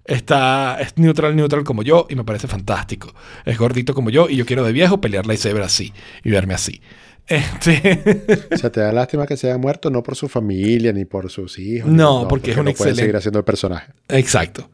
[0.04, 3.14] Está, es neutral, neutral como yo y me parece fantástico.
[3.44, 6.80] Es gordito como yo y yo quiero de viejo pelear lightsaber así y verme así.
[7.26, 11.06] Este, O sea, te da lástima que se haya muerto no por su familia ni
[11.06, 11.90] por sus hijos.
[11.90, 13.92] No, porque es un no puede excelente- seguir haciendo el personaje.
[14.08, 14.70] exacto.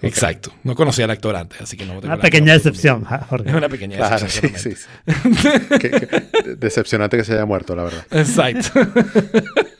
[0.00, 0.52] Exacto.
[0.62, 3.18] No conocía al actor antes, así que no tengo Una la pequeña menor decepción, ja,
[3.28, 3.48] Jorge.
[3.48, 4.52] Es una pequeña Claro, decepción.
[4.56, 4.86] sí, sí.
[5.12, 5.48] sí.
[5.80, 8.06] Qué- qué decepcionante que se haya muerto, la verdad.
[8.12, 8.70] Exacto.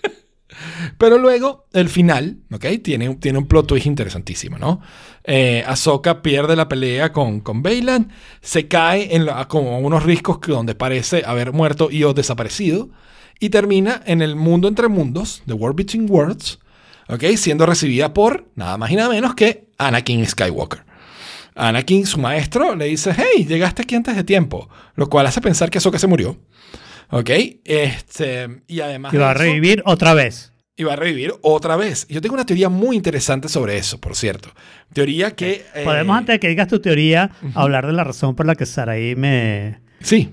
[0.99, 2.67] Pero luego, el final, ¿ok?
[2.83, 4.81] Tiene, un- tiene un plot twist interesantísimo, ¿no?
[5.25, 7.63] Eh, Ahsoka pierde la pelea con, con
[8.41, 12.91] se cae en la- como unos riscos donde parece haber muerto y o desaparecido,
[13.39, 16.59] y termina en el mundo entre mundos, The World Between Worlds,
[17.09, 17.23] ¿ok?
[17.37, 20.83] Siendo recibida por nada más y nada menos que Anakin Skywalker.
[21.55, 25.71] Anakin, su maestro, le dice, hey, llegaste aquí antes de tiempo, lo cual hace pensar
[25.71, 26.37] que Ahsoka se murió.
[27.11, 27.31] ¿Ok?
[27.65, 29.15] Este, y además.
[29.15, 30.53] Y va a revivir otra vez.
[30.79, 32.07] Y va a revivir otra vez.
[32.09, 34.51] Yo tengo una teoría muy interesante sobre eso, por cierto.
[34.93, 35.67] Teoría que.
[35.75, 38.65] eh, Podemos, antes de que digas tu teoría, hablar de la razón por la que
[38.65, 40.31] Saraí me Sí,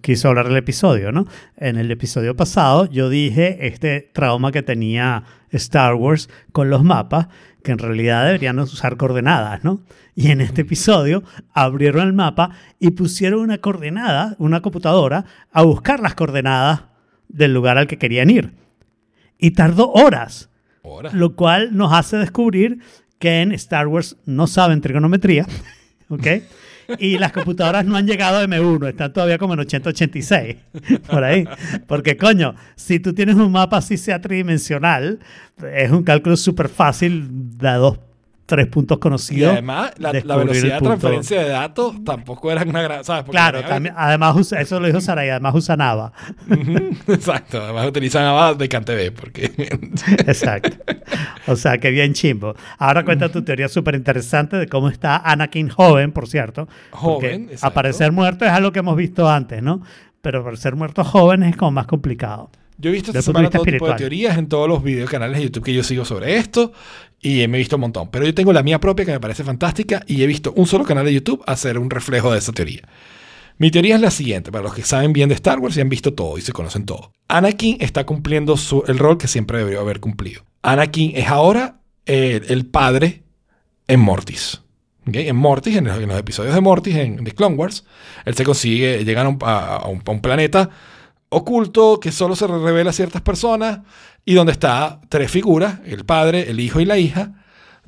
[0.00, 1.26] quiso hablar del episodio, ¿no?
[1.56, 7.26] En el episodio pasado yo dije este trauma que tenía Star Wars con los mapas,
[7.64, 9.82] que en realidad deberían usar coordenadas, ¿no?
[10.14, 15.98] Y en este episodio abrieron el mapa y pusieron una coordenada, una computadora, a buscar
[16.00, 16.84] las coordenadas
[17.28, 18.61] del lugar al que querían ir.
[19.42, 20.48] Y tardó horas.
[21.12, 22.78] Lo cual nos hace descubrir
[23.18, 25.46] que en Star Wars no saben trigonometría,
[26.08, 26.26] ¿ok?
[26.98, 30.56] Y las computadoras no han llegado a M1, están todavía como en 8086,
[31.10, 31.44] por ahí.
[31.86, 35.20] Porque, coño, si tú tienes un mapa así sea tridimensional,
[35.72, 37.28] es un cálculo súper fácil
[37.58, 37.98] de dos,
[38.52, 39.52] tres puntos Y conocidos.
[39.52, 43.02] además, la, velocidad el de transferencia de datos tampoco era una gran.
[43.02, 43.22] ¿Sabes?
[43.24, 46.12] Porque Claro, también, además, usa- eso lo dijo Saray, además usa Nava.
[47.08, 47.62] Exacto.
[47.62, 49.44] Además, utilizan nada de CanTV, porque.
[50.26, 50.76] Exacto.
[51.46, 52.54] O sea, que bien chimbo.
[52.78, 56.68] Ahora cuenta tu teoría súper interesante de cómo está Anakin joven, por cierto.
[56.90, 57.66] Joven, exacto.
[57.68, 59.80] Aparecer muerto es algo que hemos visto antes, ¿no?
[60.20, 62.50] Pero aparecer muerto joven es como más complicado.
[62.78, 65.44] Yo he visto esta punto semana tipo de teorías en todos los videos canales de
[65.44, 66.72] YouTube que yo sigo sobre esto
[67.22, 68.08] y me he visto un montón.
[68.10, 70.84] Pero yo tengo la mía propia que me parece fantástica y he visto un solo
[70.84, 72.82] canal de YouTube hacer un reflejo de esa teoría.
[73.58, 75.88] Mi teoría es la siguiente, para los que saben bien de Star Wars y han
[75.88, 77.12] visto todo y se conocen todo.
[77.28, 80.42] Anakin está cumpliendo su- el rol que siempre debería haber cumplido.
[80.62, 83.22] Anakin es ahora el padre
[83.86, 84.60] en Mortis.
[85.04, 87.84] En Mortis, en los, episodios de Mortis, en The Clone Wars,
[88.24, 90.70] él se consigue, llegan a a un planeta
[91.32, 93.80] oculto que solo se revela a ciertas personas
[94.24, 97.32] y donde está tres figuras, el padre, el hijo y la hija,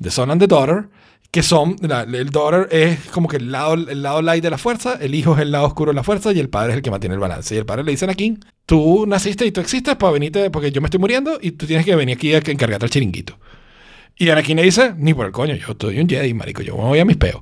[0.01, 0.89] The Son and the Daughter,
[1.31, 4.57] que son, la- el daughter es como que el lado, el lado light de la
[4.57, 6.81] fuerza, el hijo es el lado oscuro de la fuerza y el padre es el
[6.81, 7.53] que mantiene el balance.
[7.53, 10.71] Y el padre le dice a Anakin, tú naciste y tú existes para venirte, porque
[10.71, 13.37] yo me estoy muriendo y tú tienes que venir aquí a encargarte el chiringuito.
[14.17, 16.83] Y Anakin le dice, ni por el coño, yo soy un Jedi, marico, yo me
[16.83, 17.41] voy a mis peos.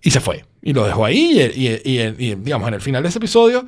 [0.00, 0.44] Y se fue.
[0.62, 3.66] Y lo dejó ahí y- y, digamos, en el final de ese episodio,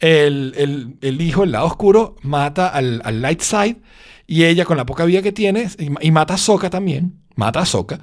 [0.00, 3.76] el, el- el hijo, el lado oscuro, mata al, al light side
[4.26, 7.66] y ella con la poca vida que tiene, y, mata a Sokka también, mata a
[7.66, 8.00] Sokka,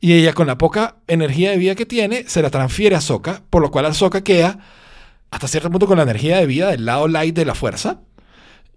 [0.00, 3.42] y ella con la poca energía de vida que tiene, se la transfiere a Sokka,
[3.50, 4.58] por lo cual Ahsoka queda
[5.30, 8.00] hasta cierto punto con la energía de vida del lado light de la fuerza.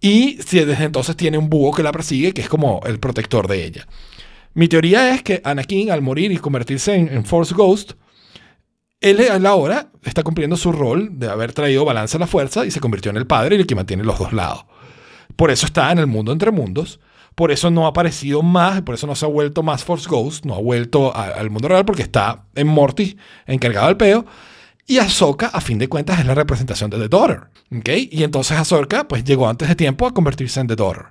[0.02, 3.64] Y desde entonces tiene un búho que la persigue, que es como el protector de
[3.66, 3.88] ella.
[4.56, 7.92] Mi teoría es que Anakin, al morir y convertirse en, en Force Ghost,
[9.02, 12.66] él a la hora está cumpliendo su rol de haber traído balance a la fuerza
[12.66, 14.66] y se convirtió en el padre y el que mantiene los dos lados.
[15.36, 17.00] Por eso está en el mundo entre mundos.
[17.34, 20.46] Por eso no ha aparecido más, por eso no se ha vuelto más Force Ghost,
[20.46, 23.16] no ha vuelto al mundo real porque está en Mortis,
[23.48, 24.26] encargado del peo.
[24.86, 27.40] Y Ahsoka, a fin de cuentas, es la representación de The Daughter.
[27.76, 27.90] ¿ok?
[28.12, 31.06] Y entonces Ahsoka, pues llegó antes de tiempo a convertirse en The Daughter.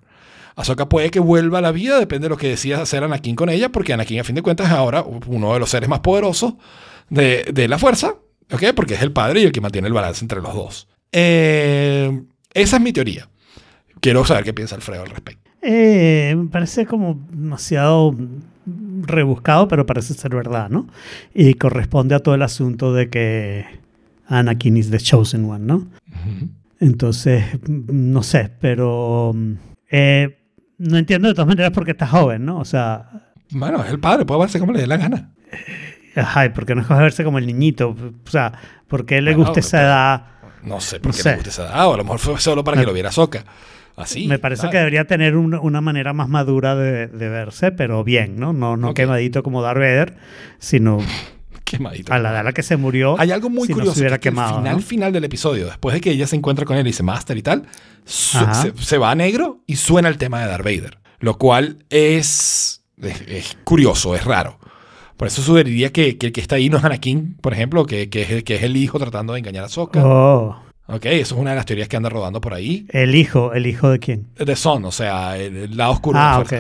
[0.55, 3.49] Ahsoka puede que vuelva a la vida, depende de lo que decida hacer Anakin con
[3.49, 6.55] ella, porque Anakin, a fin de cuentas, es ahora uno de los seres más poderosos
[7.11, 8.15] de, de la fuerza,
[8.53, 8.63] ¿ok?
[8.75, 10.89] Porque es el padre y el que mantiene el balance entre los dos.
[11.13, 12.23] Eh,
[12.55, 13.29] esa es mi teoría.
[14.01, 15.51] Quiero saber qué piensa Alfredo al respecto.
[15.63, 18.17] Eh, me parece como demasiado
[19.03, 20.87] rebuscado, pero parece ser verdad, ¿no?
[21.35, 23.67] Y corresponde a todo el asunto de que
[24.27, 25.87] Anakin is the chosen one, ¿no?
[26.79, 29.53] Entonces, mm, no sé, pero mm,
[29.91, 30.39] eh,
[30.79, 32.59] no entiendo de todas maneras por qué está joven, ¿no?
[32.59, 35.33] O sea, Bueno, es el padre, puede verse como le dé la gana.
[35.53, 35.59] ay,
[36.55, 37.91] ¿por qué no escoge verse como el niñito?
[38.27, 38.53] O sea,
[38.89, 40.27] ¿por qué le Bueno, gusta esa pero- edad?
[40.63, 41.29] No sé por No qué sé.
[41.31, 43.11] le gusta esa edad, o a lo mejor fue solo para Me- que lo viera
[43.13, 43.45] Soca.
[43.97, 44.27] Así.
[44.29, 44.73] Me parece ¿sabes?
[44.73, 48.53] que debería tener una, una manera más madura de, de verse, pero bien, ¿no?
[48.53, 50.17] No, no quemadito como Darth Vader,
[50.59, 50.99] sino
[51.65, 52.13] Quemadito.
[52.13, 53.17] a la edad a la que se murió.
[53.19, 53.95] Hay algo muy si no curioso.
[53.97, 54.83] se hubiera que es que quemado, el final, ¿no?
[54.83, 57.43] final del episodio, después de que ella se encuentra con él y dice Master y
[57.43, 57.67] tal,
[58.35, 58.55] Ajá.
[58.55, 60.99] se, se va a negro y suena el tema de Darth Vader.
[61.19, 64.59] Lo cual es, es, es curioso, es raro.
[65.21, 68.09] Por eso sugeriría que, que el que está ahí no es Anakin, por ejemplo, que,
[68.09, 70.01] que, es, el, que es el hijo tratando de engañar a Sokka.
[70.03, 70.57] Oh,
[70.87, 72.87] Ok, eso es una de las teorías que anda rodando por ahí.
[72.89, 74.29] el hijo, ¿el hijo de quién?
[74.43, 76.51] The Son, o sea, el, el lado oscuro Ah, de ok.
[76.53, 76.59] la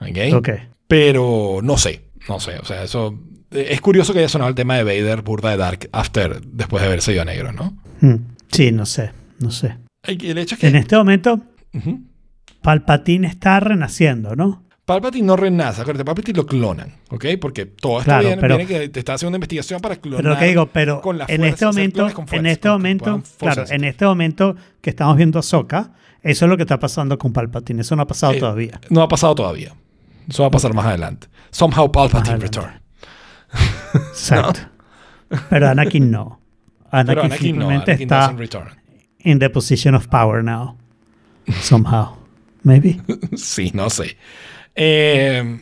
[0.00, 0.30] fuerza.
[0.30, 0.34] Ok.
[0.38, 0.48] Ok.
[0.86, 2.58] Pero no sé, no sé.
[2.60, 3.18] O sea, eso.
[3.50, 6.80] eh, Es curioso que haya sonado el tema de Vader, burda de Dark, after, después
[6.80, 7.74] de haberse ido a negro, ¿no?
[8.00, 8.18] Hmm.
[8.52, 9.10] Sí, no sé,
[9.40, 9.76] no sé.
[10.04, 10.68] El hecho es que.
[10.68, 11.40] En este momento,
[11.74, 12.00] Ujú.
[12.62, 14.62] Palpatine está renaciendo, ¿no?
[14.84, 17.24] Palpatine no renace, acuérdate, Palpatine lo clonan, ¿ok?
[17.40, 20.18] Porque todo esto Claro, pero- viene que te está haciendo una investigación para clonar.
[20.22, 23.84] Pero lo que digo, pero con la en este momento, en este momento, claro, en
[23.84, 25.92] este momento que estamos viendo a Soka,
[26.22, 27.80] eso es lo que está pasando con Palpatine.
[27.80, 28.80] Eso no ha pasado Eh, todavía.
[28.90, 29.72] No ha pasado todavía.
[30.28, 31.28] Eso va a pasar más adelante.
[31.50, 32.80] Somehow Palpatine return.
[33.94, 34.60] Exacto.
[35.50, 36.40] Pero Anakin no.
[36.90, 38.68] Anakin, Pero Anakin no, simplemente Anakin está return.
[39.20, 40.76] in the position of power now.
[41.60, 42.16] Somehow.
[42.62, 43.00] Maybe.
[43.36, 44.16] Sí, no sé.
[44.74, 45.60] Eh,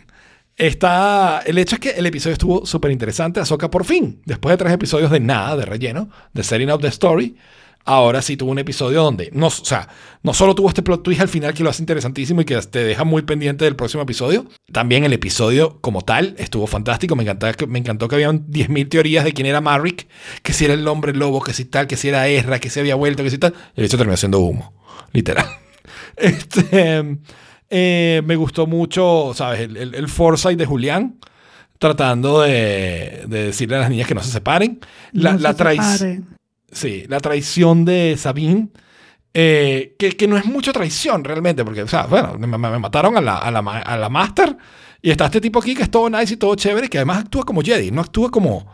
[0.56, 1.43] está.
[1.44, 3.40] El hecho es que el episodio estuvo súper interesante.
[3.40, 6.89] Ahsoka por fin, después de tres episodios de nada, de relleno, de setting up the
[6.89, 7.36] story,
[7.84, 9.30] ahora sí tuvo un episodio donde.
[9.32, 9.89] No, o sea,
[10.22, 12.84] no solo tuvo este plot twist al final que lo hace interesantísimo y que te
[12.84, 17.16] deja muy pendiente del próximo episodio, también el episodio como tal estuvo fantástico.
[17.16, 20.09] Me, encantaba me encantó que habían 10.000 teorías de quién era Marrick,
[20.43, 22.80] que si era el hombre lobo, que si tal, que si era Ezra, que si
[22.80, 23.55] había vuelto, que si tal.
[23.76, 24.74] Y el hecho terminó siendo humo,
[25.12, 25.47] literal.
[26.14, 27.18] Este,
[27.72, 29.60] eh, me gustó mucho, ¿sabes?
[29.60, 31.18] El, el, el foresight de Julián
[31.78, 34.78] tratando de, de decirle a las niñas que no se separen.
[35.12, 36.26] La, No la, se traic- separen.
[36.70, 38.68] sí, la traición de Sabine,
[39.34, 42.46] eh, que, que no es mucha traición realmente, porque, o sea, bueno, me,
[42.78, 44.56] mataron a la, a, la, a la Master
[45.00, 47.42] y está este tipo aquí que es todo nice y todo chévere, que además actúa
[47.44, 48.66] como Jedi, no actúa como,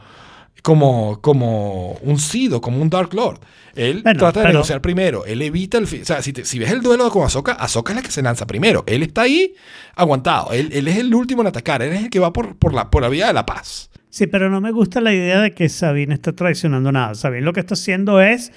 [0.62, 3.40] como, como un Sith o como un Dark Lord.
[3.74, 5.86] Él Bueno, trata de pero- negociar primero, él evita el...
[5.86, 8.10] fi- O sea, si, te- si ves el duelo con Ahsoka, Ahsoka es la que
[8.10, 8.82] se lanza primero.
[8.86, 9.54] Él está ahí
[9.94, 12.74] aguantado, él, él es el último en atacar, él es el que va por, por,
[12.74, 13.90] la, por la vía de la paz.
[14.10, 17.14] Sí, pero no me gusta la idea de que Sabine está traicionando nada.
[17.14, 18.52] Sabine lo que está haciendo es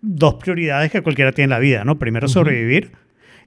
[0.00, 1.98] dos prioridades que cualquiera tiene en la vida, ¿no?
[1.98, 2.92] Primero sobrevivir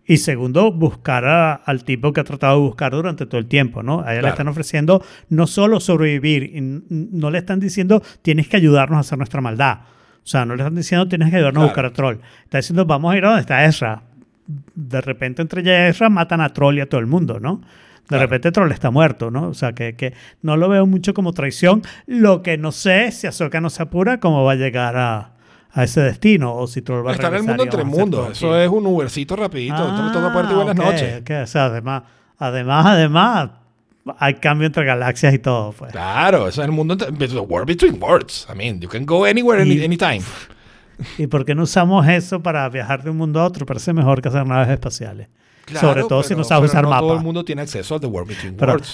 [0.08, 3.82] Y segundo, buscar a- al tipo que ha tratado de buscar durante todo el tiempo,
[3.82, 4.02] ¿no?
[4.02, 4.34] A ella le Claro.
[4.34, 6.52] están ofreciendo no solo sobrevivir,
[6.90, 9.80] no le están diciendo tienes que ayudarnos a hacer nuestra maldad.
[10.24, 12.18] O sea, no le están diciendo tienes que ayudarnos a buscar a Troll.
[12.44, 14.04] Está diciendo vamos a ir a donde está Ezra.
[14.76, 17.58] De repente entre ella y Ezra matan a Troll y a todo el mundo, ¿no?
[17.62, 18.24] De Claro.
[18.26, 19.48] repente Troll está muerto, ¿no?
[19.48, 20.14] O sea, que, que
[20.44, 21.82] no lo veo mucho como traición.
[22.06, 25.32] Lo que no sé es si Ahsoka no se apura, cómo va a llegar a,
[25.78, 28.22] a ese destino o si Troll va a Está en el mundo entre mundos.
[28.22, 29.76] todo Eso es un Ubercito rapidito.
[29.78, 31.22] Ah, Toca puerta y buenas ok, noches.
[31.22, 31.30] ok.
[31.44, 32.04] O sea, además,
[32.40, 33.50] además, además,
[34.18, 35.92] hay cambio entre galaxias y todo, pues.
[35.92, 38.48] Claro, eso es el mundo entre, the world between worlds.
[38.52, 40.22] I mean, you can go anywhere, any- Y- anytime.
[41.18, 43.66] ¿Y por qué no usamos eso para viajar de un mundo a otro?
[43.66, 45.28] Parece mejor que hacer naves espaciales.
[45.66, 47.02] Claro, sobre todo si pero- no sabes usar no mapa.
[47.02, 48.88] todo el mundo tiene acceso al The World Between Pero Worlds.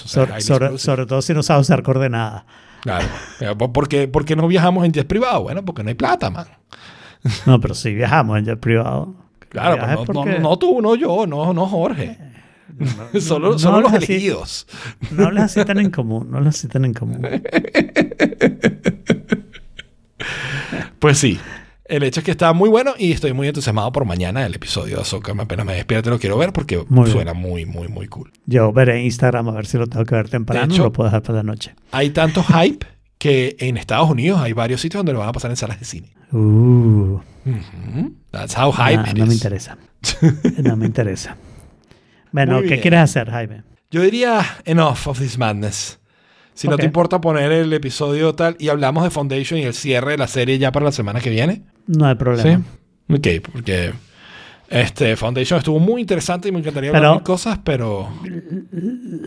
[0.80, 2.44] sobre, todo si no sabes usar coordenadas.
[2.80, 3.06] Claro.
[3.40, 5.42] Eh, ¿Por qué, por qué no viajamos en jet privado?
[5.42, 6.46] Bueno, porque no hay plata, man.
[7.46, 9.14] No, pero si viajamos en jet privado.
[9.50, 12.18] Claro, pero no, no, porque- no tú, no yo, no, no Jorge.
[13.20, 13.96] solo no solo los así.
[14.12, 14.66] elegidos.
[15.10, 17.20] No les así tan en común, no les así tan en común.
[20.98, 21.38] Pues sí.
[21.92, 24.96] El hecho es que está muy bueno y estoy muy entusiasmado por mañana el episodio
[24.96, 25.34] de Ahsoka.
[25.36, 27.12] Apenas me despierto lo quiero ver porque Muy bien.
[27.12, 28.32] suena muy, muy, muy cool.
[28.46, 30.92] Yo veré Instagram a ver si lo tengo que ver temprano De hecho- o lo
[30.94, 31.74] puedo dejar para la noche.
[31.90, 32.86] Hay tanto hype
[33.18, 35.84] que en Estados Unidos hay varios sitios donde lo van a pasar en salas de
[35.84, 36.14] cine.
[36.32, 37.20] Uh.
[38.30, 39.76] That's how hype nah, it no me interesa.
[40.62, 41.36] No me interesa.
[42.30, 43.64] Bueno, ¿qué quieres hacer, Jaime?
[43.90, 46.00] Yo diría enough of this madness.
[46.54, 50.12] Si no te importa poner el episodio tal y hablamos de Foundation y el cierre
[50.12, 51.62] de la serie ya para la semana que viene.
[51.86, 52.62] No hay problema.
[53.08, 53.14] Sí.
[53.14, 53.92] Ok, porque
[54.70, 58.08] este Foundation estuvo muy interesante y me encantaría hablar Pero- de mil cosas, pero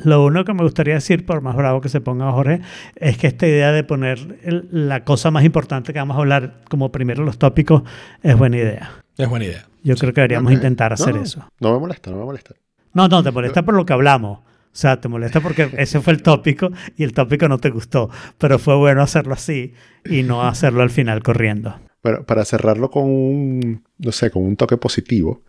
[0.04, 2.62] Lo uno que me gustaría decir, por más bravo que se ponga Jorge,
[2.96, 6.62] es que esta idea de poner el- la cosa más importante que vamos a hablar
[6.70, 7.84] como primero los tópicos
[8.24, 8.92] es buena idea.
[9.18, 9.66] es buena idea.
[9.84, 11.48] Yo creo que deberíamos intentar hacer No, eso.
[11.60, 12.54] No me molesta, no me molesta.
[12.94, 14.40] No, no, te molesta por lo que hablamos.
[14.40, 18.10] O sea, te molesta porque ese fue el tópico y el tópico no te gustó.
[18.38, 19.74] Pero fue bueno hacerlo así
[20.04, 21.76] y no hacerlo al final corriendo.
[22.06, 25.42] Bueno, para cerrarlo con un, no sé, con un toque positivo,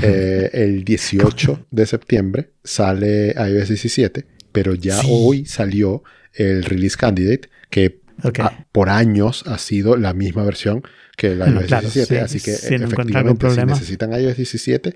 [0.00, 5.08] eh, el 18 de septiembre sale iOS 17, pero ya Sí.
[5.10, 7.98] hoy salió el release candidate, que
[8.70, 10.84] por años ha sido la misma versión
[11.16, 14.94] que el iOS claro, 17, sí, así que si no efectivamente si necesitan iOS 17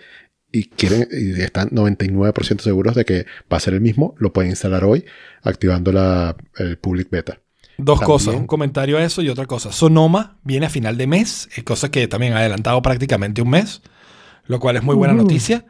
[0.52, 4.50] y quieren y están 99% seguros de que va a ser el mismo, lo pueden
[4.50, 5.04] instalar hoy
[5.42, 7.40] activando la, el public beta.
[7.84, 9.72] Dos También- cosas, un comentario a eso y otra cosa.
[9.72, 13.82] Sonoma viene a final de mes, es cosa que también ha adelantado prácticamente un mes,
[14.46, 15.22] lo cual es muy buena Ujú.
[15.22, 15.64] noticia.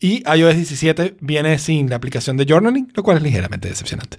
[0.00, 4.18] Y iOS 17 viene sin la aplicación de journaling, lo cual es ligeramente decepcionante.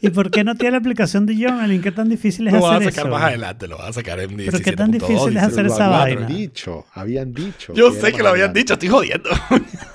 [0.00, 1.80] ¿Y por qué no tiene la aplicación de Journaling?
[1.80, 3.14] ¿Qué tan difícil es Lo hacer a sacar eso?
[3.14, 4.50] más adelante, lo van a sacar en 17.
[4.52, 6.20] Pero qué tan difícil es hacer esa Lo vaina.
[6.24, 7.72] habían dicho, habían dicho.
[7.74, 8.58] Yo que sé que lo habían adelante.
[8.60, 9.30] dicho, estoy jodiendo.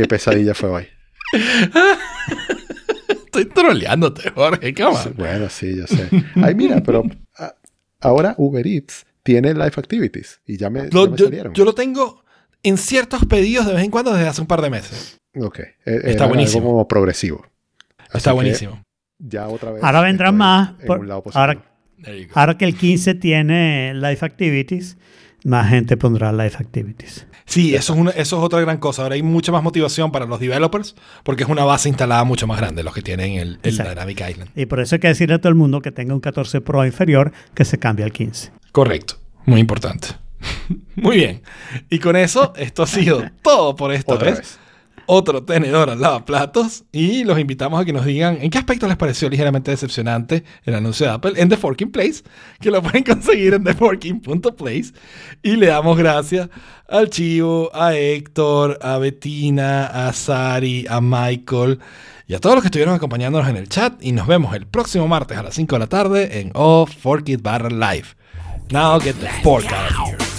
[0.00, 0.86] Qué pesadilla fue hoy.
[3.26, 4.74] estoy troleándote, Jorge.
[5.16, 6.08] Bueno, sí, yo sé.
[6.36, 7.04] Ay, mira, pero
[7.38, 7.54] ah,
[8.00, 11.54] ahora Uber Eats tiene Life Activities y ya me, Lo- ya me yo, salieron.
[11.54, 12.24] yo lo tengo
[12.62, 15.18] en ciertos pedidos de vez en cuando desde hace un par de meses.
[15.38, 16.60] Ok, e- era Está buenísimo.
[16.62, 17.46] algo como progresivo.
[18.08, 18.82] Así Está buenísimo.
[19.18, 19.82] Ya otra vez.
[19.84, 21.40] Ahora vendrán más, en por- un lado positivo.
[21.40, 21.64] ahora-.
[22.34, 24.96] Ahora que el 15 tiene Life Activities,
[25.44, 27.26] más gente pondrá Life Activities.
[27.50, 29.02] Sí, eso es, una- eso es otra gran cosa.
[29.02, 30.94] Ahora hay mucha más motivación para los developers
[31.24, 33.76] porque es una base instalada mucho más grande los que tienen el, el.
[33.76, 34.50] Dynamic Island.
[34.54, 36.86] Y por eso hay que decirle a todo el mundo que tenga un 14 Pro
[36.86, 38.52] inferior que se cambie al 15.
[38.70, 39.14] Correcto.
[39.46, 40.06] Muy importante.
[40.94, 41.42] Muy bien.
[41.90, 44.38] Y con eso, esto ha sido todo por esta Otra vez.
[44.38, 44.58] vez.
[45.06, 46.84] Otro tenedor al lavaplatos.
[46.92, 50.74] Y los invitamos a que nos digan en qué aspecto les pareció ligeramente decepcionante el
[50.74, 52.22] anuncio de Apple en The Forking Place,
[52.60, 54.92] que lo pueden conseguir en theforking.place.
[55.42, 56.48] Y le damos gracias
[56.88, 61.78] al Chivo, a Héctor, a Bettina, a Sari, a Michael
[62.26, 63.94] y a todos los que estuvieron acompañándonos en el chat.
[64.00, 67.28] Y nos vemos el próximo martes a las 5 de la tarde en Oh Fork
[67.28, 68.08] It Barra Live.
[68.70, 70.30] Now get the fork out of here.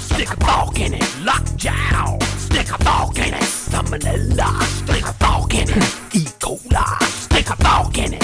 [2.51, 4.61] Stick a fork in it, salmonella.
[4.63, 6.25] Stick a fork in it, E.
[6.37, 7.03] coli.
[7.03, 8.23] Stick a fork in it.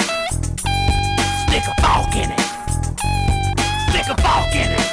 [1.46, 2.40] Stick a fork in it.
[3.88, 4.84] Stick a fork in it.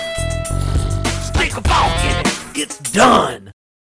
[1.21, 2.29] Stick a fork in it.
[2.55, 3.54] It's done.